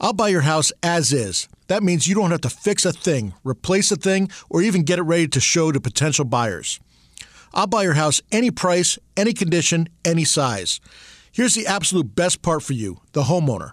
I'll 0.00 0.12
buy 0.12 0.28
your 0.28 0.42
house 0.42 0.72
as 0.82 1.12
is. 1.12 1.48
That 1.68 1.82
means 1.82 2.06
you 2.06 2.14
don't 2.14 2.30
have 2.30 2.42
to 2.42 2.50
fix 2.50 2.84
a 2.84 2.92
thing, 2.92 3.34
replace 3.42 3.90
a 3.90 3.96
thing, 3.96 4.28
or 4.48 4.62
even 4.62 4.84
get 4.84 4.98
it 4.98 5.02
ready 5.02 5.26
to 5.28 5.40
show 5.40 5.72
to 5.72 5.80
potential 5.80 6.24
buyers. 6.24 6.78
I'll 7.52 7.66
buy 7.66 7.82
your 7.82 7.94
house 7.94 8.20
any 8.30 8.50
price, 8.50 8.98
any 9.16 9.32
condition, 9.32 9.88
any 10.04 10.24
size. 10.24 10.80
Here's 11.32 11.54
the 11.54 11.66
absolute 11.66 12.14
best 12.14 12.42
part 12.42 12.62
for 12.62 12.74
you, 12.74 12.98
the 13.12 13.24
homeowner. 13.24 13.72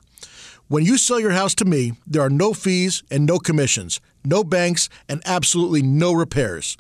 When 0.70 0.86
you 0.86 0.97
sell 0.97 1.20
your 1.20 1.32
house 1.32 1.53
to 1.55 1.66
me, 1.66 1.93
there 2.07 2.22
are 2.22 2.30
no 2.30 2.53
fees 2.53 3.03
and 3.11 3.26
no 3.26 3.38
commissions, 3.38 3.99
no 4.26 4.43
banks, 4.43 4.89
and 5.07 5.21
absolutely 5.26 5.82
no 5.82 6.13
repairs. 6.13 6.78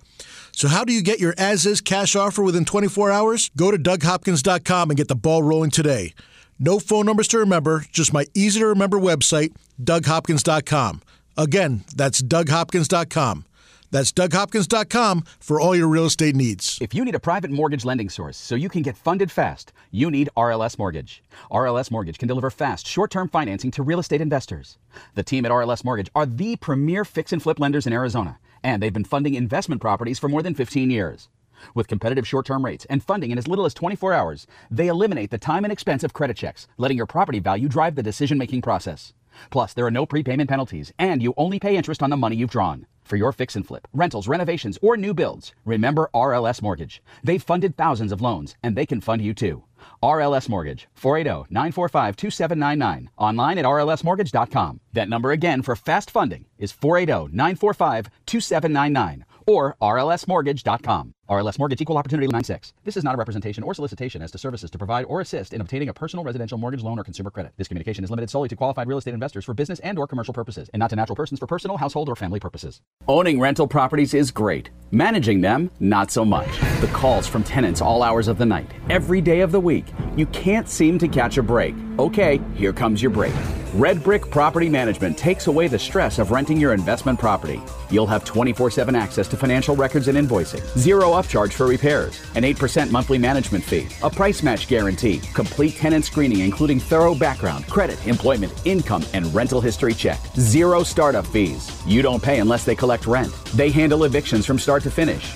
So, 0.51 0.67
how 0.67 0.85
do 0.85 0.93
you 0.93 1.01
get 1.01 1.19
your 1.19 1.33
as 1.37 1.65
is 1.65 1.81
cash 1.81 2.15
offer 2.15 2.43
within 2.43 2.65
24 2.65 3.11
hours? 3.11 3.49
Go 3.55 3.71
to 3.71 3.77
DougHopkins.com 3.77 4.89
and 4.89 4.97
get 4.97 5.07
the 5.07 5.15
ball 5.15 5.41
rolling 5.41 5.71
today. 5.71 6.13
No 6.59 6.79
phone 6.79 7.05
numbers 7.05 7.27
to 7.29 7.39
remember, 7.39 7.85
just 7.91 8.13
my 8.13 8.25
easy 8.33 8.59
to 8.59 8.67
remember 8.67 8.99
website, 8.99 9.53
DougHopkins.com. 9.83 11.01
Again, 11.37 11.83
that's 11.95 12.21
DougHopkins.com. 12.21 13.45
That's 13.93 14.11
DougHopkins.com 14.11 15.23
for 15.39 15.61
all 15.61 15.75
your 15.75 15.87
real 15.87 16.07
estate 16.07 16.35
needs. 16.35 16.79
If 16.81 16.95
you 16.95 17.05
need 17.05 17.13
a 17.13 17.19
private 17.19 17.51
mortgage 17.51 17.85
lending 17.85 18.09
source 18.09 18.37
so 18.37 18.55
you 18.55 18.67
can 18.67 18.81
get 18.81 18.97
funded 18.97 19.29
fast, 19.29 19.71
you 19.91 20.09
need 20.09 20.31
RLS 20.35 20.79
Mortgage. 20.79 21.23
RLS 21.51 21.91
Mortgage 21.91 22.17
can 22.17 22.27
deliver 22.27 22.49
fast, 22.49 22.87
short 22.87 23.11
term 23.11 23.29
financing 23.29 23.69
to 23.69 23.83
real 23.83 23.99
estate 23.99 24.19
investors. 24.19 24.79
The 25.13 25.21
team 25.21 25.45
at 25.45 25.51
RLS 25.51 25.85
Mortgage 25.85 26.09
are 26.15 26.25
the 26.25 26.55
premier 26.55 27.05
fix 27.05 27.31
and 27.31 27.43
flip 27.43 27.59
lenders 27.59 27.85
in 27.85 27.93
Arizona, 27.93 28.39
and 28.63 28.81
they've 28.81 28.91
been 28.91 29.03
funding 29.03 29.35
investment 29.35 29.79
properties 29.79 30.17
for 30.17 30.27
more 30.27 30.41
than 30.41 30.55
15 30.55 30.89
years. 30.89 31.29
With 31.75 31.87
competitive 31.87 32.27
short 32.27 32.47
term 32.47 32.65
rates 32.65 32.85
and 32.85 33.03
funding 33.03 33.29
in 33.29 33.37
as 33.37 33.47
little 33.47 33.65
as 33.65 33.75
24 33.75 34.11
hours, 34.11 34.47
they 34.71 34.87
eliminate 34.87 35.29
the 35.29 35.37
time 35.37 35.65
and 35.65 35.71
expense 35.71 36.03
of 36.03 36.13
credit 36.13 36.35
checks, 36.35 36.67
letting 36.79 36.97
your 36.97 37.05
property 37.05 37.37
value 37.37 37.67
drive 37.67 37.93
the 37.93 38.01
decision 38.01 38.39
making 38.39 38.63
process. 38.63 39.13
Plus, 39.49 39.73
there 39.73 39.85
are 39.85 39.91
no 39.91 40.05
prepayment 40.05 40.49
penalties, 40.49 40.91
and 40.97 41.21
you 41.21 41.33
only 41.37 41.59
pay 41.59 41.75
interest 41.75 42.03
on 42.03 42.09
the 42.09 42.17
money 42.17 42.35
you've 42.35 42.51
drawn. 42.51 42.85
For 43.03 43.17
your 43.17 43.31
fix 43.31 43.55
and 43.55 43.67
flip, 43.67 43.87
rentals, 43.93 44.27
renovations, 44.27 44.79
or 44.81 44.95
new 44.95 45.13
builds, 45.13 45.53
remember 45.65 46.09
RLS 46.13 46.61
Mortgage. 46.61 47.01
They've 47.23 47.43
funded 47.43 47.75
thousands 47.75 48.11
of 48.11 48.21
loans, 48.21 48.55
and 48.63 48.75
they 48.75 48.85
can 48.85 49.01
fund 49.01 49.21
you 49.21 49.33
too. 49.33 49.63
RLS 50.01 50.49
Mortgage, 50.49 50.87
480 50.93 51.47
945 51.53 52.15
2799. 52.15 53.09
Online 53.17 53.57
at 53.57 53.65
rlsmortgage.com. 53.65 54.79
That 54.93 55.09
number 55.09 55.31
again 55.31 55.61
for 55.61 55.75
fast 55.75 56.09
funding 56.09 56.45
is 56.57 56.71
480 56.71 57.35
945 57.35 58.09
2799 58.25 59.25
or 59.45 59.75
rlsmortgage.com. 59.81 61.13
RLS 61.29 61.57
Mortgage 61.57 61.79
Equal 61.79 61.97
Opportunity 61.97 62.27
96. 62.27 62.73
This 62.83 62.97
is 62.97 63.03
not 63.05 63.15
a 63.15 63.17
representation 63.17 63.63
or 63.63 63.73
solicitation 63.73 64.21
as 64.21 64.29
to 64.31 64.37
services 64.37 64.69
to 64.69 64.77
provide 64.77 65.05
or 65.05 65.21
assist 65.21 65.53
in 65.53 65.61
obtaining 65.61 65.87
a 65.87 65.93
personal 65.93 66.25
residential 66.25 66.57
mortgage 66.57 66.83
loan 66.83 66.99
or 66.99 67.03
consumer 67.05 67.29
credit. 67.29 67.53
This 67.55 67.69
communication 67.69 68.03
is 68.03 68.09
limited 68.09 68.29
solely 68.29 68.49
to 68.49 68.57
qualified 68.57 68.89
real 68.89 68.97
estate 68.97 69.13
investors 69.13 69.45
for 69.45 69.53
business 69.53 69.79
and 69.79 69.97
or 69.97 70.05
commercial 70.05 70.33
purposes 70.33 70.69
and 70.73 70.81
not 70.81 70.89
to 70.89 70.97
natural 70.97 71.15
persons 71.15 71.39
for 71.39 71.47
personal, 71.47 71.77
household, 71.77 72.09
or 72.09 72.17
family 72.17 72.41
purposes. 72.41 72.81
Owning 73.07 73.39
rental 73.39 73.69
properties 73.69 74.13
is 74.13 74.31
great. 74.31 74.69
Managing 74.91 75.39
them, 75.39 75.71
not 75.79 76.11
so 76.11 76.25
much. 76.25 76.59
The 76.81 76.89
calls 76.91 77.25
from 77.25 77.45
tenants 77.45 77.79
all 77.79 78.03
hours 78.03 78.27
of 78.27 78.37
the 78.37 78.45
night, 78.45 78.69
every 78.89 79.21
day 79.21 79.39
of 79.39 79.53
the 79.53 79.61
week. 79.61 79.85
You 80.17 80.25
can't 80.27 80.67
seem 80.67 80.99
to 80.99 81.07
catch 81.07 81.37
a 81.37 81.43
break. 81.43 81.73
Okay, 81.99 82.41
here 82.55 82.73
comes 82.73 83.01
your 83.01 83.11
break. 83.11 83.33
Red 83.73 84.03
Brick 84.03 84.29
Property 84.29 84.69
Management 84.69 85.17
takes 85.17 85.47
away 85.47 85.67
the 85.67 85.79
stress 85.79 86.19
of 86.19 86.29
renting 86.29 86.59
your 86.59 86.73
investment 86.73 87.17
property. 87.17 87.59
You'll 87.89 88.05
have 88.05 88.23
24 88.23 88.69
7 88.69 88.95
access 88.95 89.27
to 89.29 89.37
financial 89.37 89.75
records 89.75 90.07
and 90.07 90.15
invoicing, 90.15 90.61
zero 90.77 91.12
upcharge 91.13 91.53
for 91.53 91.65
repairs, 91.65 92.21
an 92.35 92.43
8% 92.43 92.91
monthly 92.91 93.17
management 93.17 93.63
fee, 93.63 93.87
a 94.03 94.09
price 94.09 94.43
match 94.43 94.67
guarantee, 94.67 95.19
complete 95.33 95.75
tenant 95.75 96.05
screening 96.05 96.39
including 96.39 96.79
thorough 96.79 97.15
background, 97.15 97.67
credit, 97.67 98.05
employment, 98.07 98.53
income, 98.65 99.03
and 99.13 99.33
rental 99.33 99.61
history 99.61 99.93
check, 99.93 100.19
zero 100.37 100.83
startup 100.83 101.25
fees. 101.25 101.71
You 101.87 102.01
don't 102.01 102.21
pay 102.21 102.39
unless 102.39 102.65
they 102.65 102.75
collect 102.75 103.07
rent. 103.07 103.33
They 103.55 103.69
handle 103.71 104.03
evictions 104.03 104.45
from 104.45 104.59
start 104.59 104.83
to 104.83 104.91
finish. 104.91 105.35